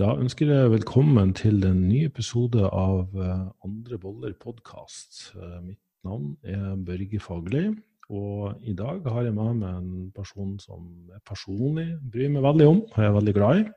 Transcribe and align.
Da 0.00 0.14
ønsker 0.16 0.48
jeg 0.48 0.70
velkommen 0.72 1.34
til 1.36 1.58
en 1.68 1.82
ny 1.84 2.06
episode 2.06 2.62
av 2.64 3.10
eh, 3.12 3.42
Andre 3.66 3.98
boller 4.00 4.32
podkast. 4.40 5.34
Eh, 5.36 5.58
mitt 5.66 5.82
navn 6.08 6.30
er 6.48 6.78
Børge 6.80 7.20
Fagerli, 7.20 7.66
og 8.08 8.64
i 8.64 8.72
dag 8.72 9.04
har 9.04 9.28
jeg 9.28 9.36
med 9.36 9.60
meg 9.60 9.76
en 9.82 10.08
person 10.16 10.56
som 10.64 10.88
jeg 11.12 11.20
personlig 11.28 11.86
bryr 12.08 12.32
meg 12.32 12.48
veldig 12.48 12.70
om 12.70 12.80
og 12.86 12.98
er 13.04 13.14
veldig 13.18 13.36
glad 13.36 13.60
i. 13.60 13.68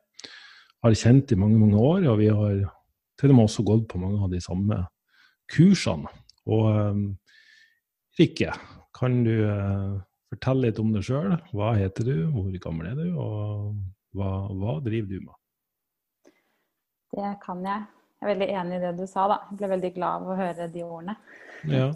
Har 0.88 0.98
kjent 1.04 1.36
i 1.36 1.42
mange, 1.44 1.60
mange 1.60 1.84
år, 1.84 2.08
og 2.08 2.18
vi 2.24 2.32
har 2.32 2.64
til 3.20 3.36
og 3.36 3.42
med 3.42 3.50
også 3.50 3.70
gått 3.76 3.88
på 3.92 4.00
mange 4.08 4.24
av 4.24 4.32
de 4.32 4.40
samme 4.48 4.82
kursene. 5.52 6.18
Og 6.48 6.66
um, 6.96 7.08
Rikke, 8.16 8.56
kan 8.96 9.26
du 9.28 9.34
fortelle 10.32 10.70
litt 10.70 10.80
om 10.80 10.96
deg 10.96 11.12
sjøl? 11.12 11.36
Hva 11.52 11.76
heter 11.76 12.08
du, 12.08 12.20
hvor 12.32 12.62
gammel 12.64 12.94
er 12.94 13.02
du, 13.04 13.10
og 13.20 13.74
hva, 14.16 14.46
hva 14.56 14.80
driver 14.86 15.12
du 15.12 15.20
med? 15.20 15.42
Det 17.16 17.36
kan 17.44 17.62
jeg. 17.64 17.86
Jeg 18.16 18.26
er 18.26 18.32
veldig 18.34 18.48
enig 18.60 18.78
i 18.78 18.84
det 18.84 18.94
du 18.98 19.06
sa, 19.08 19.28
da. 19.32 19.38
Jeg 19.52 19.60
ble 19.60 19.72
veldig 19.76 19.92
glad 19.96 20.24
av 20.24 20.32
å 20.32 20.38
høre 20.40 20.68
de 20.72 20.84
ordene. 20.84 21.16
Ja. 21.72 21.90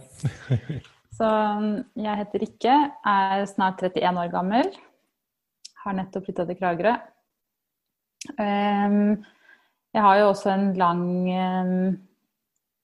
så 1.18 1.30
um, 1.60 1.72
jeg 2.00 2.20
heter 2.22 2.44
Rikke, 2.46 2.78
er 3.12 3.44
snart 3.50 3.84
31 3.84 4.22
år 4.24 4.32
gammel. 4.34 4.72
Har 5.84 5.98
nettopp 5.98 6.28
flytta 6.28 6.46
til 6.48 6.60
Kragerø. 6.60 6.96
Um, 8.36 9.20
jeg 9.96 10.06
har 10.06 10.20
jo 10.22 10.32
også 10.32 10.52
en 10.54 10.66
lang 10.80 11.06
um, 11.34 11.94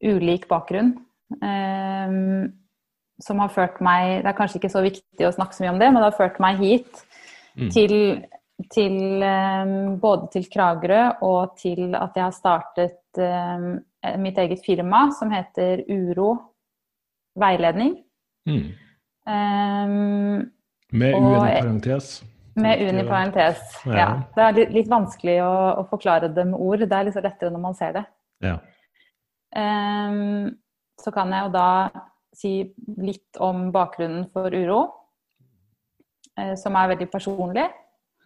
ulik 0.04 0.48
bakgrunn. 0.52 0.96
Um, 1.40 2.54
som 3.24 3.40
har 3.40 3.50
ført 3.50 3.80
meg 3.84 4.20
Det 4.22 4.30
er 4.30 4.36
kanskje 4.38 4.60
ikke 4.60 4.70
så 4.74 4.82
viktig 4.84 5.26
å 5.26 5.34
snakke 5.34 5.56
så 5.56 5.64
mye 5.64 5.72
om 5.72 5.80
det, 5.80 5.88
men 5.92 6.02
det 6.02 6.10
har 6.10 6.18
ført 6.18 6.42
meg 6.44 6.60
hit 6.60 7.00
mm. 7.56 7.70
til 7.72 7.94
til, 8.72 9.24
ehm, 9.24 10.00
både 10.00 10.30
til 10.34 10.48
Kragerø 10.52 11.02
og 11.28 11.58
til 11.60 11.96
at 11.96 12.16
jeg 12.16 12.24
har 12.24 12.36
startet 12.36 13.20
ehm, 13.20 13.80
mitt 14.22 14.38
eget 14.38 14.62
firma 14.66 15.10
som 15.18 15.32
heter 15.34 15.84
Uro 15.90 16.36
veiledning. 17.36 17.98
Mm. 18.48 18.72
Um, 19.26 20.52
med 20.92 21.16
UN 21.16 21.26
i 21.34 21.62
parentes? 21.62 22.24
Med 22.56 22.82
UN 22.82 23.00
i 23.00 23.08
parentes, 23.08 23.62
ja. 23.86 23.96
ja. 23.98 24.10
Det 24.36 24.44
er 24.44 24.58
litt, 24.60 24.76
litt 24.78 24.92
vanskelig 24.92 25.40
å, 25.44 25.54
å, 25.82 25.86
forklare 25.90 26.30
det 26.32 26.46
med 26.48 26.62
ord. 26.62 26.86
Det 26.86 27.00
er 27.00 27.12
så 27.12 27.24
lettere 27.26 27.52
når 27.52 27.64
man 27.64 27.76
ser 27.76 27.98
det. 27.98 28.06
Ja. 28.46 28.60
Um, 29.56 30.54
så 31.02 31.12
kan 31.12 31.34
jeg 31.34 31.48
jo 31.48 31.56
da 31.56 31.70
si 32.36 32.54
litt 33.00 33.40
om 33.44 33.70
bakgrunnen 33.76 34.30
for 34.32 34.52
uro, 34.52 34.80
som 36.60 36.76
er 36.76 36.90
veldig 36.92 37.08
personlig. 37.12 37.64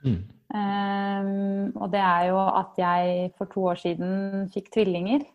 Mm. 0.06 0.22
Um, 0.50 1.70
og 1.78 1.92
det 1.94 2.00
er 2.02 2.24
jo 2.32 2.40
at 2.42 2.80
jeg 2.82 3.30
for 3.38 3.52
to 3.52 3.68
år 3.70 3.82
siden 3.84 4.48
fikk 4.54 4.72
tvillinger. 4.74 5.26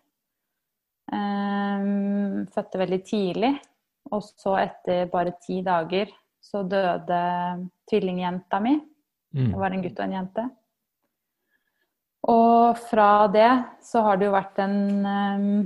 Um, 1.13 2.47
fødte 2.55 2.81
veldig 2.81 3.01
tidlig. 3.07 3.55
Og 4.13 4.25
så 4.27 4.57
etter 4.61 5.07
bare 5.13 5.37
ti 5.43 5.61
dager 5.65 6.11
så 6.45 6.63
døde 6.69 7.21
tvillingjenta 7.89 8.61
mi. 8.61 8.75
Mm. 9.35 9.53
Det 9.53 9.61
var 9.61 9.75
en 9.75 9.85
gutt 9.85 10.01
og 10.01 10.05
en 10.05 10.19
jente. 10.19 10.45
Og 12.35 12.79
fra 12.89 13.27
det 13.29 13.53
så 13.85 14.03
har 14.07 14.19
det 14.19 14.29
jo 14.29 14.35
vært 14.35 14.59
en, 14.65 14.77
um, 15.05 15.65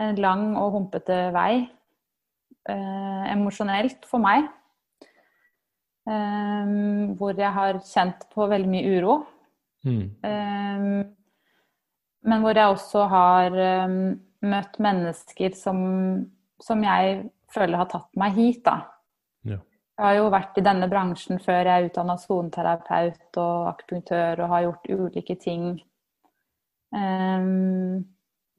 en 0.00 0.20
lang 0.24 0.44
og 0.56 0.72
humpete 0.78 1.26
vei 1.34 1.64
uh, 2.70 3.24
emosjonelt 3.32 4.06
for 4.08 4.22
meg. 4.22 4.48
Um, 6.02 7.12
hvor 7.14 7.36
jeg 7.38 7.54
har 7.54 7.76
kjent 7.86 8.24
på 8.34 8.48
veldig 8.50 8.70
mye 8.72 8.94
uro. 8.98 9.12
Mm. 9.86 10.08
Um, 10.26 11.04
men 12.26 12.42
hvor 12.42 12.58
jeg 12.58 12.74
også 12.74 13.04
har 13.10 13.58
um, 13.86 13.94
møtt 14.42 14.80
mennesker 14.82 15.54
som, 15.54 15.78
som, 16.62 16.82
jeg 16.82 17.22
føler 17.54 17.78
har 17.84 17.90
tatt 17.92 18.10
meg 18.18 18.34
hit, 18.34 18.64
da. 18.66 18.80
Ja. 19.46 19.60
Jeg 19.98 20.06
har 20.08 20.18
jo 20.18 20.28
vært 20.34 20.58
i 20.58 20.66
denne 20.66 20.88
bransjen 20.90 21.38
før 21.42 21.70
jeg 21.70 21.70
er 21.70 21.86
utdanna 21.86 22.18
soneterapeut 22.18 23.38
og 23.38 23.70
akupunktør 23.70 24.42
og 24.42 24.54
har 24.56 24.66
gjort 24.66 24.90
ulike 24.90 25.36
ting 25.38 25.66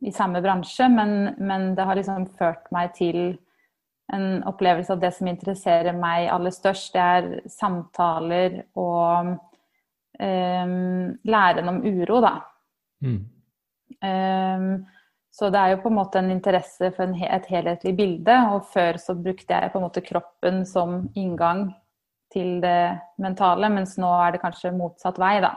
i 0.03 0.11
samme 0.11 0.41
bransje, 0.41 0.87
men, 0.89 1.35
men 1.37 1.73
det 1.77 1.85
har 1.85 1.97
liksom 1.99 2.25
ført 2.37 2.69
meg 2.73 2.93
til 2.97 3.35
en 4.13 4.43
opplevelse 4.49 4.93
av 4.93 5.01
det 5.01 5.11
som 5.17 5.29
interesserer 5.29 5.95
meg 5.97 6.29
aller 6.31 6.53
størst, 6.53 6.93
det 6.93 7.03
er 7.03 7.29
samtaler 7.51 8.61
og 8.79 9.33
um, 9.33 11.13
læren 11.25 11.71
om 11.71 11.81
uro, 11.83 12.21
da. 12.23 12.33
Mm. 13.03 13.21
Um, 14.03 14.67
så 15.33 15.49
det 15.49 15.59
er 15.59 15.73
jo 15.73 15.81
på 15.81 15.89
en 15.89 15.97
måte 15.97 16.21
en 16.21 16.29
interesse 16.29 16.91
for 16.93 17.07
en, 17.07 17.15
et 17.17 17.47
helhetlig 17.49 17.95
bilde. 17.97 18.35
Og 18.53 18.67
før 18.69 18.99
så 19.01 19.15
brukte 19.17 19.57
jeg 19.57 19.73
på 19.73 19.79
en 19.79 19.87
måte 19.87 20.05
kroppen 20.05 20.61
som 20.69 21.07
inngang 21.17 21.71
til 22.33 22.59
det 22.61 22.99
mentale, 23.21 23.69
mens 23.73 23.95
nå 24.01 24.09
er 24.21 24.33
det 24.33 24.41
kanskje 24.43 24.73
motsatt 24.77 25.19
vei, 25.21 25.37
da. 25.41 25.55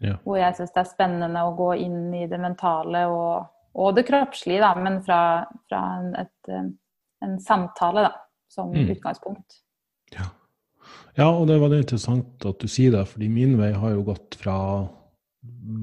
Ja. 0.00 0.16
Hvor 0.24 0.38
jeg 0.40 0.56
syns 0.56 0.72
det 0.72 0.80
er 0.82 0.88
spennende 0.88 1.44
å 1.44 1.52
gå 1.56 1.74
inn 1.84 2.12
i 2.16 2.26
det 2.28 2.40
mentale 2.40 3.04
og, 3.12 3.50
og 3.76 3.96
det 3.96 4.06
kroppslige, 4.08 4.62
da, 4.64 4.72
men 4.80 5.00
fra, 5.04 5.20
fra 5.68 5.82
et 6.20 6.52
en 7.24 7.38
samtale 7.42 8.06
da, 8.08 8.12
som 8.50 8.72
mm. 8.74 8.92
utgangspunkt. 8.94 9.60
Ja. 10.14 10.30
ja. 11.18 11.28
og 11.28 11.46
det 11.50 11.60
var 11.62 11.72
det 11.72 11.84
interessant 11.84 12.46
at 12.48 12.62
du 12.62 12.70
sier 12.70 12.94
det, 12.96 13.04
fordi 13.12 13.30
min 13.32 13.56
vei 13.60 13.72
har 13.76 13.94
jo 13.96 14.06
gått 14.10 14.38
fra 14.40 14.56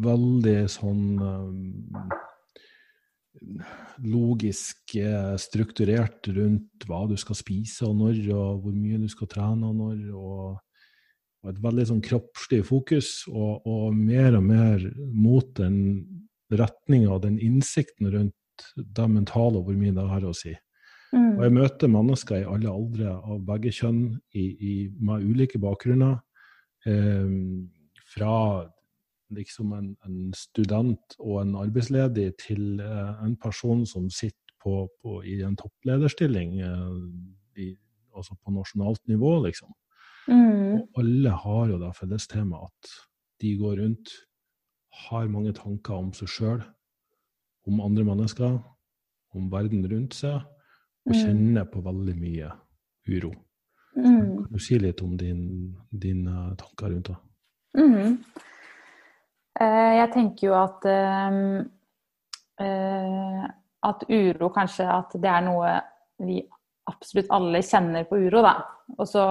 veldig 0.07 0.59
sånn 0.69 1.05
um, 1.23 2.09
logisk 4.05 4.95
eh, 4.97 5.33
strukturert 5.41 6.27
rundt 6.33 6.85
hva 6.89 7.03
du 7.09 7.15
skal 7.19 7.37
spise 7.37 7.85
og 7.87 7.97
når, 7.99 8.21
og 8.33 8.63
hvor 8.63 8.75
mye 8.75 8.99
du 9.01 9.07
skal 9.11 9.29
trene 9.31 9.69
og 9.69 9.77
når, 9.77 9.99
og 10.17 11.51
et 11.51 11.59
veldig 11.63 11.85
sånn 11.91 12.03
kroppslig 12.03 12.63
fokus, 12.67 13.09
og, 13.29 13.65
og, 13.67 13.93
mer 13.95 14.35
og 14.39 14.43
mer 14.43 14.83
mot 15.13 15.53
den 15.59 15.77
retninga 16.51 17.13
og 17.13 17.23
den 17.23 17.37
innsikten 17.43 18.09
rundt 18.11 18.65
det 18.75 19.07
mentale 19.11 19.59
og 19.59 19.69
hvor 19.69 19.77
mye 19.77 19.95
det 19.95 20.07
har 20.09 20.25
å 20.27 20.33
si. 20.35 20.55
Mm. 21.13 21.37
Og 21.37 21.43
jeg 21.45 21.55
møter 21.55 21.91
mennesker 21.91 22.41
i 22.41 22.47
alle 22.47 22.71
aldre 22.71 23.13
av 23.15 23.43
begge 23.47 23.71
kjønn 23.75 24.01
i, 24.35 24.43
i, 24.43 24.73
med 24.99 25.23
ulike 25.23 25.59
bakgrunner. 25.61 26.17
Eh, 26.87 27.29
fra 28.07 28.33
liksom 29.35 29.73
en, 29.75 29.89
en, 30.07 30.19
student 30.35 31.17
og 31.19 31.41
en 31.41 31.55
arbeidsledig 31.59 32.29
til 32.43 32.79
eh, 32.83 33.23
en 33.23 33.35
person 33.39 33.83
som 33.87 34.07
sitter 34.11 34.55
på, 34.63 34.85
på, 35.03 35.19
i 35.27 35.41
en 35.45 35.57
topplederstilling, 35.59 36.59
eh, 36.63 37.63
i, 37.63 37.73
altså 38.15 38.37
på 38.39 38.55
nasjonalt 38.55 39.03
nivå, 39.07 39.37
liksom. 39.47 39.71
Mm. 40.27 40.79
Og 40.79 41.01
alle 41.01 41.35
har 41.43 41.69
jo 41.71 41.79
det 41.79 41.93
fellestemaet 41.95 42.67
at 42.67 42.95
de 43.43 43.53
går 43.59 43.77
rundt, 43.79 44.11
har 45.07 45.29
mange 45.31 45.53
tanker 45.55 45.95
om 45.95 46.11
seg 46.15 46.31
sjøl, 46.31 46.61
om 47.67 47.83
andre 47.83 48.03
mennesker, 48.07 48.57
om 49.35 49.49
verden 49.51 49.85
rundt 49.91 50.15
seg 50.17 50.41
og 51.07 51.13
mm. 51.13 51.19
kjenner 51.19 51.67
på 51.71 51.81
veldig 51.85 52.15
mye 52.19 52.51
uro. 53.07 53.31
Mm. 53.97 54.43
Kan 54.43 54.51
du 54.51 54.61
si 54.61 54.77
litt 54.79 55.01
om 55.01 55.15
dine 55.17 56.35
tanker 56.59 56.91
rundt 56.91 57.09
det? 57.09 57.17
Mm. 57.77 58.17
Uh, 59.57 59.93
jeg 59.97 60.09
tenker 60.13 60.49
jo 60.49 60.57
at 60.59 60.85
uh, 60.85 61.37
uh, 62.61 63.47
at 63.87 64.03
uro 64.09 64.49
kanskje 64.53 64.85
at 64.89 65.15
det 65.17 65.31
er 65.31 65.45
noe 65.45 65.71
vi 66.27 66.41
absolutt 66.87 67.31
alle 67.35 67.61
kjenner 67.65 68.05
på 68.09 68.19
uro, 68.27 68.41
da. 68.45 68.53
Og 68.97 69.07
så, 69.09 69.23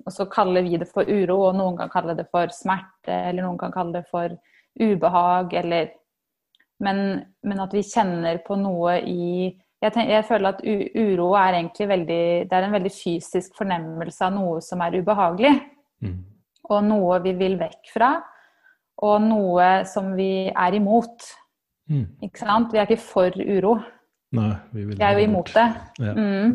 og 0.00 0.12
så 0.14 0.26
kaller 0.32 0.64
vi 0.66 0.78
det 0.80 0.88
for 0.90 1.06
uro, 1.06 1.36
og 1.48 1.58
noen 1.58 1.76
kan 1.78 1.92
kalle 1.92 2.16
det 2.18 2.26
for 2.32 2.52
smerte, 2.54 3.12
eller 3.12 3.44
noen 3.44 3.58
kan 3.60 3.74
kalle 3.74 4.00
det 4.00 4.06
for 4.10 4.32
ubehag, 4.80 5.54
eller 5.60 5.90
men, 6.80 7.20
men 7.44 7.60
at 7.60 7.74
vi 7.76 7.82
kjenner 7.84 8.40
på 8.46 8.56
noe 8.56 8.96
i 9.04 9.50
jeg, 9.80 9.92
tenker, 9.94 10.12
jeg, 10.12 10.26
føler 10.28 10.52
at 10.52 10.64
uro 11.00 11.30
er 11.40 11.56
egentlig 11.56 11.86
veldig 11.88 12.24
Det 12.50 12.56
er 12.56 12.66
en 12.66 12.74
veldig 12.76 12.92
fysisk 12.92 13.54
fornemmelse 13.56 14.26
av 14.26 14.34
noe 14.34 14.58
som 14.64 14.82
er 14.84 14.98
ubehagelig. 15.00 15.54
Mm. 16.04 16.18
Og 16.70 16.82
noe 16.84 17.20
vi 17.24 17.32
vil 17.38 17.56
vekk 17.60 17.94
fra. 17.94 18.10
Og 19.06 19.22
noe 19.24 19.70
som 19.88 20.12
vi 20.18 20.50
er 20.50 20.76
imot. 20.76 21.24
Mm. 21.88 22.04
Ikke 22.26 22.42
sant? 22.42 22.74
Vi 22.74 22.80
er 22.80 22.90
ikke 22.90 23.00
for 23.02 23.40
uro. 23.40 23.78
Nei, 24.36 24.50
vi, 24.74 24.84
vil 24.84 24.98
vi 24.98 25.06
er 25.06 25.16
jo 25.16 25.24
imot 25.24 25.54
det. 25.56 25.66
Ja. 26.04 26.12
Mm. 26.14 26.52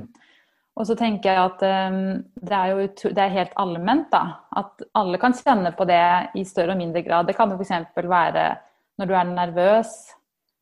Og 0.76 0.88
så 0.88 0.96
tenker 1.00 1.32
jeg 1.32 1.40
at 1.50 1.64
um, 1.92 2.00
det 2.46 2.56
er 2.56 2.72
jo 2.74 2.86
det 3.16 3.24
er 3.24 3.34
helt 3.34 3.58
allment, 3.60 4.10
da. 4.12 4.24
At 4.60 4.84
alle 5.00 5.20
kan 5.20 5.34
kjenne 5.36 5.72
på 5.76 5.88
det 5.88 6.04
i 6.36 6.44
større 6.48 6.76
og 6.76 6.82
mindre 6.84 7.04
grad. 7.04 7.26
Det 7.30 7.36
kan 7.38 7.52
jo 7.52 7.58
f.eks. 7.58 7.96
være 7.96 8.46
når 9.00 9.10
du 9.10 9.16
er 9.16 9.32
nervøs 9.32 9.96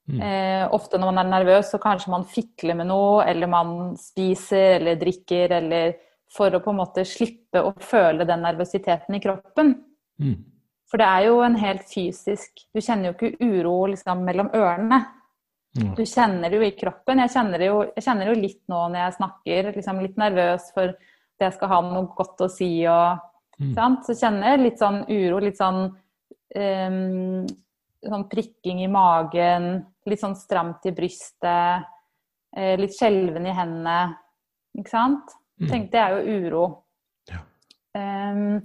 Mm. 0.10 0.20
Eh, 0.20 0.64
ofte 0.76 1.00
når 1.00 1.14
man 1.14 1.22
er 1.22 1.30
nervøs, 1.32 1.70
så 1.72 1.80
kanskje 1.80 2.12
man 2.12 2.26
fikler 2.28 2.76
med 2.76 2.90
noe, 2.90 3.24
eller 3.24 3.48
man 3.48 3.94
spiser 4.00 4.80
eller 4.82 5.00
drikker, 5.00 5.54
eller 5.60 5.94
for 6.34 6.52
å 6.52 6.60
på 6.64 6.74
en 6.74 6.82
måte 6.82 7.06
slippe 7.08 7.62
å 7.62 7.72
føle 7.80 8.26
den 8.28 8.44
nervøsiteten 8.44 9.16
i 9.16 9.22
kroppen. 9.24 9.76
Mm. 10.20 10.38
For 10.90 11.02
det 11.02 11.08
er 11.10 11.26
jo 11.26 11.40
en 11.42 11.56
helt 11.58 11.88
fysisk 11.90 12.68
Du 12.70 12.78
kjenner 12.78 13.10
jo 13.10 13.14
ikke 13.16 13.38
uro 13.42 13.78
liksom, 13.90 14.20
mellom 14.28 14.52
ørene. 14.54 15.00
Mm. 15.74 15.94
Du 15.98 16.04
kjenner 16.06 16.52
det 16.52 16.60
jo 16.60 16.66
i 16.68 16.76
kroppen. 16.78 17.22
Jeg 17.24 17.32
kjenner 17.34 17.62
det 17.62 17.70
jo, 17.72 17.80
jeg 17.96 18.04
kjenner 18.06 18.28
det 18.28 18.34
jo 18.36 18.42
litt 18.44 18.62
nå 18.70 18.82
når 18.94 19.00
jeg 19.00 19.16
snakker. 19.18 19.70
Liksom 19.78 20.02
litt 20.04 20.20
nervøs 20.22 20.68
for 20.76 20.92
at 20.94 21.48
jeg 21.48 21.56
skal 21.56 21.72
ha 21.72 21.80
noe 21.88 22.10
godt 22.18 22.44
å 22.46 22.50
si 22.52 22.74
og 22.86 23.30
Mm. 23.62 23.74
sant? 23.76 24.06
Så 24.08 24.16
kjenner 24.18 24.50
jeg 24.50 24.62
litt 24.64 24.80
sånn 24.82 25.04
uro, 25.06 25.38
litt 25.44 25.60
sånn 25.60 25.84
um, 26.58 27.46
Sånn 28.04 28.26
prikking 28.28 28.82
i 28.84 28.88
magen, 28.92 29.86
litt 30.10 30.22
sånn 30.22 30.38
stramt 30.38 30.86
i 30.90 30.94
brystet, 30.96 31.90
eh, 32.56 32.76
litt 32.80 32.96
skjelven 32.98 33.48
i 33.48 33.56
hendene. 33.56 33.98
Ikke 34.78 34.94
sant? 34.94 35.36
Mm. 35.62 35.68
Tenk, 35.70 35.92
det 35.94 36.02
er 36.02 36.16
jo 36.16 36.38
uro. 36.44 36.64
Ja. 37.30 37.42
Um, 37.98 38.62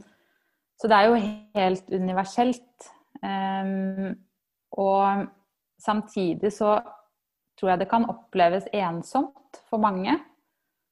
så 0.79 0.89
det 0.91 0.99
er 0.99 1.09
jo 1.09 1.19
helt 1.59 1.91
universelt. 1.93 2.89
Um, 3.23 4.15
og 4.79 5.27
samtidig 5.83 6.53
så 6.55 6.79
tror 7.59 7.73
jeg 7.73 7.83
det 7.83 7.91
kan 7.91 8.07
oppleves 8.11 8.69
ensomt 8.73 9.61
for 9.69 9.83
mange. 9.83 10.15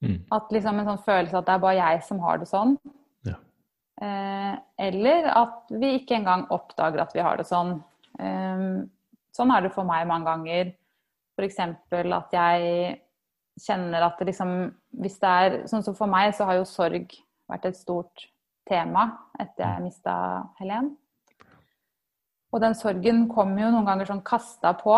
Mm. 0.05 0.21
At 0.35 0.51
liksom 0.53 0.81
en 0.81 0.89
sånn 0.91 1.05
følelse 1.07 1.39
at 1.39 1.49
det 1.49 1.55
er 1.55 1.63
bare 1.63 1.79
jeg 1.79 2.03
som 2.07 2.21
har 2.25 2.41
det 2.41 2.49
sånn. 2.51 2.75
Ja. 3.27 3.39
Eh, 4.03 4.55
eller 4.89 5.31
at 5.33 5.73
vi 5.73 5.95
ikke 6.01 6.19
engang 6.19 6.45
oppdager 6.55 7.07
at 7.07 7.15
vi 7.17 7.25
har 7.25 7.41
det 7.41 7.47
sånn. 7.49 7.79
Ehm, 8.21 8.87
sånn 9.37 9.53
er 9.55 9.67
det 9.67 9.75
for 9.75 9.89
meg 9.89 10.07
mange 10.09 10.29
ganger. 10.29 10.73
F.eks. 11.37 11.59
at 11.61 12.33
jeg 12.33 13.01
kjenner 13.61 14.07
at 14.07 14.17
det 14.19 14.31
liksom 14.31 14.53
Hvis 15.03 15.19
det 15.21 15.29
er 15.29 15.57
Sånn 15.69 15.85
som 15.85 15.97
for 15.97 16.09
meg, 16.09 16.33
så 16.33 16.47
har 16.49 16.59
jo 16.59 16.69
sorg 16.69 17.13
vært 17.47 17.69
et 17.69 17.77
stort 17.79 18.25
tema 18.67 19.05
etter 19.39 19.63
jeg 19.63 19.85
mista 19.85 20.15
Helen. 20.59 20.95
Og 22.51 22.63
den 22.63 22.75
sorgen 22.75 23.27
kommer 23.29 23.67
jo 23.67 23.71
noen 23.75 23.87
ganger 23.87 24.09
sånn 24.09 24.25
kasta 24.27 24.73
på. 24.81 24.97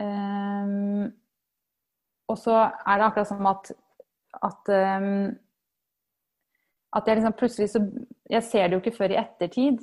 Um, 0.00 1.06
og 2.30 2.38
så 2.40 2.56
er 2.64 2.98
det 2.98 3.06
akkurat 3.06 3.30
som 3.30 3.46
at 3.50 3.70
at, 4.46 4.70
um, 4.70 5.30
at 6.94 7.06
jeg 7.06 7.18
liksom 7.18 7.36
plutselig 7.38 7.70
så 7.72 7.80
Jeg 8.30 8.42
ser 8.46 8.68
det 8.68 8.76
jo 8.76 8.80
ikke 8.80 8.96
før 8.96 9.10
i 9.10 9.18
ettertid. 9.18 9.80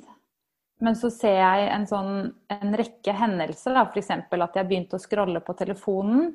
Men 0.84 0.94
så 0.98 1.10
ser 1.10 1.40
jeg 1.40 1.70
en 1.74 1.86
sånn 1.90 2.12
en 2.54 2.76
rekke 2.78 3.14
hendelser, 3.16 3.74
da. 3.74 3.86
F.eks. 3.88 4.12
at 4.14 4.58
jeg 4.60 4.68
begynte 4.68 4.98
å 4.98 5.02
scrolle 5.02 5.42
på 5.42 5.56
telefonen. 5.58 6.30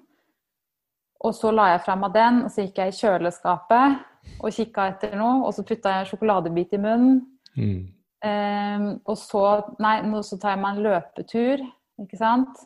Og 1.23 1.31
så 1.37 1.53
la 1.55 1.69
jeg 1.71 1.83
fra 1.85 1.95
meg 1.95 2.11
den, 2.17 2.41
og 2.43 2.51
så 2.51 2.65
gikk 2.65 2.81
jeg 2.81 2.91
i 2.91 2.97
kjøleskapet 2.97 4.01
og 4.43 4.55
kikka 4.55 4.89
etter 4.91 5.15
noe. 5.19 5.45
Og 5.47 5.55
så 5.55 5.63
putta 5.67 5.93
jeg 5.93 6.03
en 6.03 6.09
sjokoladebit 6.11 6.75
i 6.75 6.81
munnen. 6.83 7.21
Mm. 7.55 7.79
Um, 8.23 8.85
og 9.03 9.17
så 9.19 9.43
Nei, 9.83 9.97
nå 10.07 10.21
så 10.23 10.37
tar 10.39 10.55
jeg 10.55 10.63
meg 10.63 10.77
en 10.77 10.85
løpetur, 10.85 11.63
ikke 12.03 12.19
sant? 12.19 12.65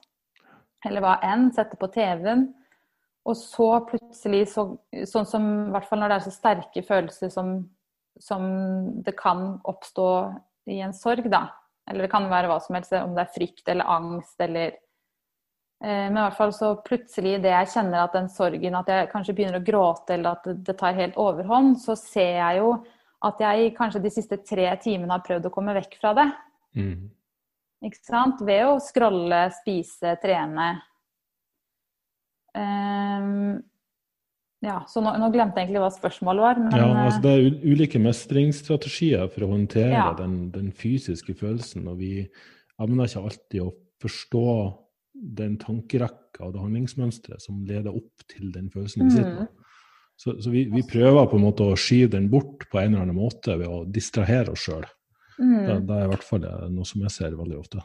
Eller 0.85 1.05
hva 1.05 1.17
enn. 1.25 1.51
Setter 1.53 1.77
på 1.77 1.91
TV-en. 1.93 2.47
Og 3.27 3.37
så 3.37 3.69
plutselig, 3.89 4.47
så, 4.53 4.69
sånn 5.05 5.29
som 5.29 5.47
i 5.67 5.71
hvert 5.75 5.87
fall 5.89 6.01
når 6.01 6.13
det 6.13 6.17
er 6.17 6.25
så 6.25 6.33
sterke 6.33 6.83
følelser 6.87 7.29
som, 7.33 7.57
som 8.23 8.45
det 9.03 9.13
kan 9.19 9.57
oppstå 9.67 10.09
i 10.71 10.79
en 10.81 10.95
sorg, 10.95 11.27
da. 11.29 11.49
Eller 11.87 12.05
det 12.05 12.11
kan 12.11 12.27
være 12.29 12.49
hva 12.51 12.59
som 12.63 12.75
helst, 12.77 12.93
om 12.99 13.15
det 13.15 13.23
er 13.23 13.33
frykt 13.35 13.71
eller 13.71 13.89
angst 13.89 14.43
eller 14.43 14.73
eh, 14.73 16.07
Men 16.09 16.17
i 16.17 16.23
hvert 16.25 16.39
fall 16.39 16.53
så 16.55 16.73
plutselig 16.83 17.37
idet 17.37 17.53
jeg 17.53 17.71
kjenner 17.77 18.03
at 18.03 18.17
den 18.17 18.29
sorgen, 18.33 18.79
at 18.79 18.91
jeg 18.91 19.11
kanskje 19.13 19.37
begynner 19.37 19.61
å 19.61 19.67
gråte 19.67 20.17
eller 20.17 20.35
at 20.35 20.49
det, 20.67 20.75
tar 20.79 20.97
helt 20.97 21.19
overhånd, 21.21 21.77
så 21.83 21.95
ser 21.99 22.41
jeg 22.41 22.61
jo 22.61 22.73
at 23.27 23.39
jeg 23.41 23.71
kanskje 23.77 24.03
de 24.03 24.11
siste 24.13 24.37
tre 24.45 24.67
timene 24.83 25.15
har 25.15 25.25
prøvd 25.25 25.47
å 25.49 25.53
komme 25.53 25.73
vekk 25.79 25.95
fra 26.01 26.11
det. 26.17 26.27
Mm. 26.77 27.07
Ikke 27.87 28.03
sant? 28.03 28.43
Ved 28.45 28.65
å 28.67 28.77
scrolle, 28.81 29.47
spise, 29.57 30.13
trene. 30.21 30.67
Ehm, 32.57 33.57
ja, 34.65 34.79
så 34.89 35.01
nå, 35.05 35.11
nå 35.21 35.27
glemte 35.33 35.59
jeg 35.61 35.67
egentlig 35.67 35.83
hva 35.83 35.91
spørsmålet 35.93 36.41
var. 36.41 36.59
Men, 36.63 36.77
Ja, 36.79 36.87
altså 37.05 37.19
eh, 37.19 37.23
det 37.25 37.33
er 37.33 37.73
ulike 37.73 37.99
mestringsstrategier 38.01 39.27
for 39.33 39.45
å 39.45 39.51
håndtere 39.53 39.91
Ja. 39.93 40.07
den, 40.17 40.49
den 40.51 40.71
fysiske 40.73 41.35
følelsen. 41.37 41.87
Og 41.87 41.99
vi 41.99 42.27
evner 42.81 43.05
ikke 43.09 43.23
alltid 43.29 43.61
å 43.61 43.71
forstå 44.01 44.45
den 45.37 45.57
tankerekka 45.57 46.45
og 46.45 46.53
det 46.53 46.61
handlingsmønsteret 46.61 47.41
som 47.41 47.63
leder 47.65 47.93
opp 47.95 48.25
til 48.29 48.51
den 48.53 48.69
følelsen 48.69 49.05
vi 49.07 49.15
sitter 49.15 49.33
med. 49.43 49.47
Så, 50.17 50.33
så 50.41 50.49
vi, 50.49 50.63
vi 50.73 50.81
prøver 50.85 51.27
på 51.29 51.37
en 51.37 51.43
måte 51.45 51.65
å 51.65 51.77
skyve 51.77 52.09
den 52.15 52.29
bort 52.29 52.65
på 52.71 52.79
en 52.81 52.93
eller 52.93 53.05
annen 53.05 53.17
måte 53.17 53.53
ved 53.57 53.69
å 53.69 53.83
distrahere 53.85 54.53
oss 54.53 54.63
sjøl. 54.65 54.85
mm, 55.37 55.65
Det, 55.67 55.75
det 55.89 55.97
er 55.97 56.05
i 56.07 56.11
hvert 56.15 56.25
fall 56.25 56.45
noe 56.73 56.85
som 56.89 57.01
jeg 57.05 57.13
ser 57.13 57.37
veldig 57.37 57.57
ofte. 57.59 57.83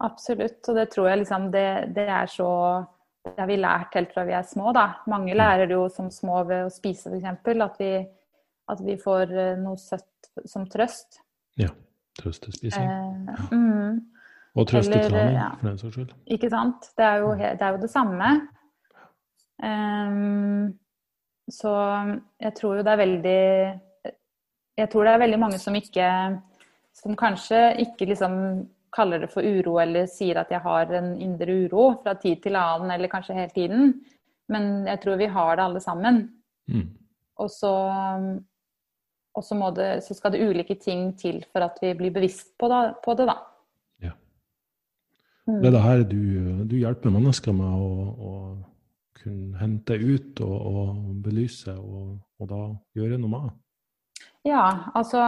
absolutt. 0.00 0.60
Og 0.68 0.76
det 0.76 0.86
tror 0.92 1.08
jeg 1.10 1.18
liksom 1.24 1.50
det, 1.52 1.66
det 1.96 2.08
er 2.08 2.26
så 2.32 2.48
Det 3.24 3.38
har 3.40 3.48
vi 3.48 3.56
lært 3.56 3.94
helt 3.96 4.12
fra 4.12 4.26
vi 4.28 4.34
er 4.36 4.44
små, 4.44 4.72
da. 4.76 4.88
Mange 5.08 5.36
lærer 5.36 5.68
det 5.68 5.76
jo 5.78 5.86
som 5.92 6.10
små 6.12 6.42
ved 6.48 6.66
å 6.66 6.72
spise, 6.72 7.08
f.eks. 7.08 7.24
At, 7.64 7.78
vi- 7.80 8.06
at 8.68 8.82
vi 8.84 8.96
får 9.00 9.32
eh, 9.32 9.54
noe 9.60 9.80
søtt 9.80 10.28
som 10.50 10.66
trøst. 10.68 11.22
Ja. 11.60 11.70
Trøstespising. 12.20 12.84
Eh, 12.84 13.46
mm. 13.50 14.02
Og 14.54 14.68
trøstetrening, 14.70 15.16
eller, 15.18 15.32
ja. 15.34 15.48
for 15.58 15.68
den 15.68 15.78
saks 15.80 15.96
skyld. 15.96 16.12
Ikke 16.36 16.50
sant? 16.52 16.90
Det 16.98 17.06
er 17.06 17.22
jo, 17.24 17.32
det, 17.40 17.56
er 17.58 17.74
jo 17.74 17.80
det 17.82 17.90
samme. 17.90 18.30
Um, 19.64 20.74
så 21.50 21.72
jeg 22.42 22.54
tror 22.58 22.76
jo 22.76 22.82
det 22.82 22.90
er 22.90 22.98
veldig 22.98 23.42
Jeg 24.80 24.88
tror 24.90 25.04
det 25.06 25.12
er 25.12 25.20
veldig 25.22 25.38
mange 25.38 25.60
som 25.62 25.76
ikke 25.78 26.08
Som 26.98 27.14
kanskje 27.14 27.60
ikke 27.84 28.08
liksom 28.10 28.32
kaller 28.94 29.24
det 29.24 29.30
for 29.32 29.42
uro 29.42 29.78
eller 29.82 30.08
sier 30.10 30.38
at 30.40 30.52
jeg 30.54 30.62
har 30.64 30.92
en 30.94 31.14
indre 31.22 31.56
uro 31.64 31.86
fra 32.02 32.14
tid 32.20 32.42
til 32.44 32.58
annen 32.58 32.94
eller 32.94 33.10
kanskje 33.12 33.36
hele 33.36 33.54
tiden. 33.54 33.94
Men 34.52 34.86
jeg 34.86 35.00
tror 35.02 35.18
vi 35.20 35.30
har 35.34 35.56
det 35.56 35.64
alle 35.64 35.80
sammen. 35.82 36.20
Mm. 36.70 36.90
Og 37.42 37.50
så, 37.50 37.72
og 39.34 39.44
så, 39.44 39.70
det, 39.76 39.88
så 40.06 40.14
skal 40.14 40.34
det 40.34 40.44
ulike 40.46 40.76
ting 40.80 41.08
til 41.18 41.42
for 41.50 41.66
at 41.66 41.80
vi 41.82 41.94
blir 41.98 42.14
bevisst 42.14 42.54
på 42.60 42.70
det, 42.70 42.82
på 43.04 43.16
det 43.18 43.26
da. 43.30 43.38
Ja. 44.04 44.12
Mm. 45.48 45.58
Det 45.58 45.66
er 45.66 45.76
det 45.76 45.82
her 45.88 46.06
du, 46.12 46.22
du 46.70 46.76
hjelper 46.78 47.14
mennesker 47.14 47.56
med 47.56 47.74
å, 47.88 47.90
å 48.14 48.32
kunne 49.24 49.58
hente 49.58 49.98
ut 49.98 50.40
og, 50.44 50.54
og 50.54 51.20
belyse, 51.24 51.74
og, 51.74 52.18
og 52.38 52.50
da 52.50 52.62
gjøre 52.98 53.18
noe 53.18 53.32
med. 53.32 53.52
Ja, 54.44 54.90
altså 54.94 55.22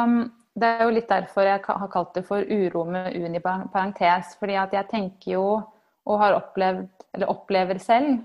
det 0.56 0.68
er 0.68 0.86
jo 0.86 0.94
litt 0.96 1.08
derfor 1.10 1.44
jeg 1.44 1.60
har 1.66 1.90
kalt 1.92 2.14
det 2.16 2.22
for 2.24 2.40
uro 2.40 2.86
med 2.88 3.16
uni 3.18 3.42
parentes. 3.44 4.36
Fordi 4.40 4.56
at 4.56 4.72
jeg 4.72 4.88
tenker 4.88 5.32
jo, 5.34 5.44
og 6.06 6.22
har 6.22 6.38
opplevd, 6.38 6.88
eller 7.16 7.32
opplever 7.32 7.80
selv, 7.82 8.22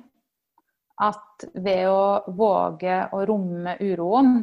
at 1.02 1.46
ved 1.58 1.88
å 1.90 2.32
våge 2.38 2.98
å 3.12 3.24
romme 3.26 3.76
uroen, 3.82 4.42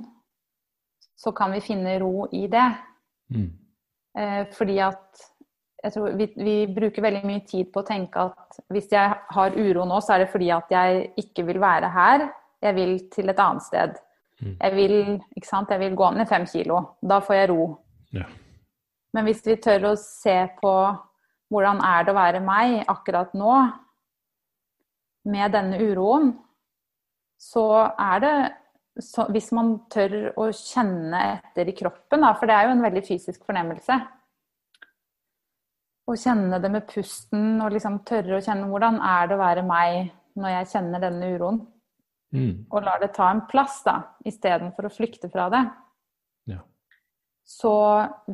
så 1.19 1.33
kan 1.35 1.55
vi 1.55 1.63
finne 1.63 1.97
ro 2.03 2.27
i 2.35 2.45
det. 2.51 2.69
Mm. 3.35 3.49
Eh, 4.19 4.43
fordi 4.55 4.79
at 4.83 5.25
jeg 5.79 5.95
tror 5.95 6.17
vi, 6.19 6.27
vi 6.35 6.57
bruker 6.75 7.05
veldig 7.05 7.23
mye 7.27 7.45
tid 7.47 7.71
på 7.71 7.83
å 7.83 7.87
tenke 7.87 8.25
at 8.31 8.59
hvis 8.75 8.91
jeg 8.91 9.15
har 9.35 9.57
uro 9.57 9.87
nå, 9.87 10.01
så 10.03 10.17
er 10.17 10.25
det 10.25 10.33
fordi 10.33 10.51
at 10.55 10.73
jeg 10.75 11.09
ikke 11.23 11.47
vil 11.47 11.61
være 11.63 11.91
her. 11.95 12.29
Jeg 12.63 12.75
vil 12.75 12.95
til 13.15 13.31
et 13.31 13.43
annet 13.43 13.65
sted. 13.65 13.99
Mm. 14.43 14.55
Jeg 14.55 14.75
vil, 14.75 14.97
ikke 15.39 15.49
sant? 15.49 15.71
jeg 15.71 15.83
vil 15.83 15.99
gå 15.99 16.11
ned 16.15 16.27
fem 16.31 16.47
kilo. 16.51 16.81
Da 17.03 17.21
får 17.23 17.39
jeg 17.39 17.51
ro. 17.53 17.69
Ja. 18.15 18.25
Men 19.15 19.25
hvis 19.29 19.43
vi 19.47 19.57
tør 19.61 19.91
å 19.91 19.97
se 20.01 20.37
på 20.61 20.73
hvordan 21.49 21.81
er 21.85 22.05
det 22.05 22.13
å 22.13 22.19
være 22.19 22.41
meg 22.45 22.83
akkurat 22.89 23.33
nå, 23.37 23.55
med 25.29 25.53
denne 25.53 25.81
uroen, 25.83 26.31
så 27.41 27.65
er 27.99 28.25
det 28.25 28.37
så 28.99 29.29
Hvis 29.31 29.53
man 29.55 29.77
tør 29.93 30.33
å 30.35 30.49
kjenne 30.51 31.19
etter 31.37 31.69
i 31.71 31.75
kroppen, 31.77 32.25
da, 32.25 32.33
for 32.35 32.51
det 32.51 32.55
er 32.57 32.65
jo 32.67 32.73
en 32.75 32.83
veldig 32.83 33.03
fysisk 33.07 33.45
fornemmelse 33.47 33.95
Å 36.11 36.17
kjenne 36.19 36.59
det 36.59 36.71
med 36.75 36.89
pusten 36.91 37.61
og 37.63 37.77
liksom 37.77 38.01
tørre 38.09 38.41
å 38.41 38.43
kjenne 38.43 38.67
hvordan 38.67 38.99
er 38.99 39.29
det 39.31 39.37
å 39.37 39.43
være 39.45 39.63
meg 39.69 40.09
når 40.35 40.55
jeg 40.57 40.71
kjenner 40.73 41.05
denne 41.05 41.31
uroen, 41.37 41.61
Mm. 42.29 42.67
og 42.69 42.83
lar 42.85 42.99
det 43.01 43.15
ta 43.17 43.31
en 43.33 43.47
plass 43.49 43.79
da, 43.87 44.03
istedenfor 44.29 44.85
å 44.85 44.93
flykte 44.93 45.31
fra 45.33 45.47
det. 45.49 45.63
Så 47.49 47.77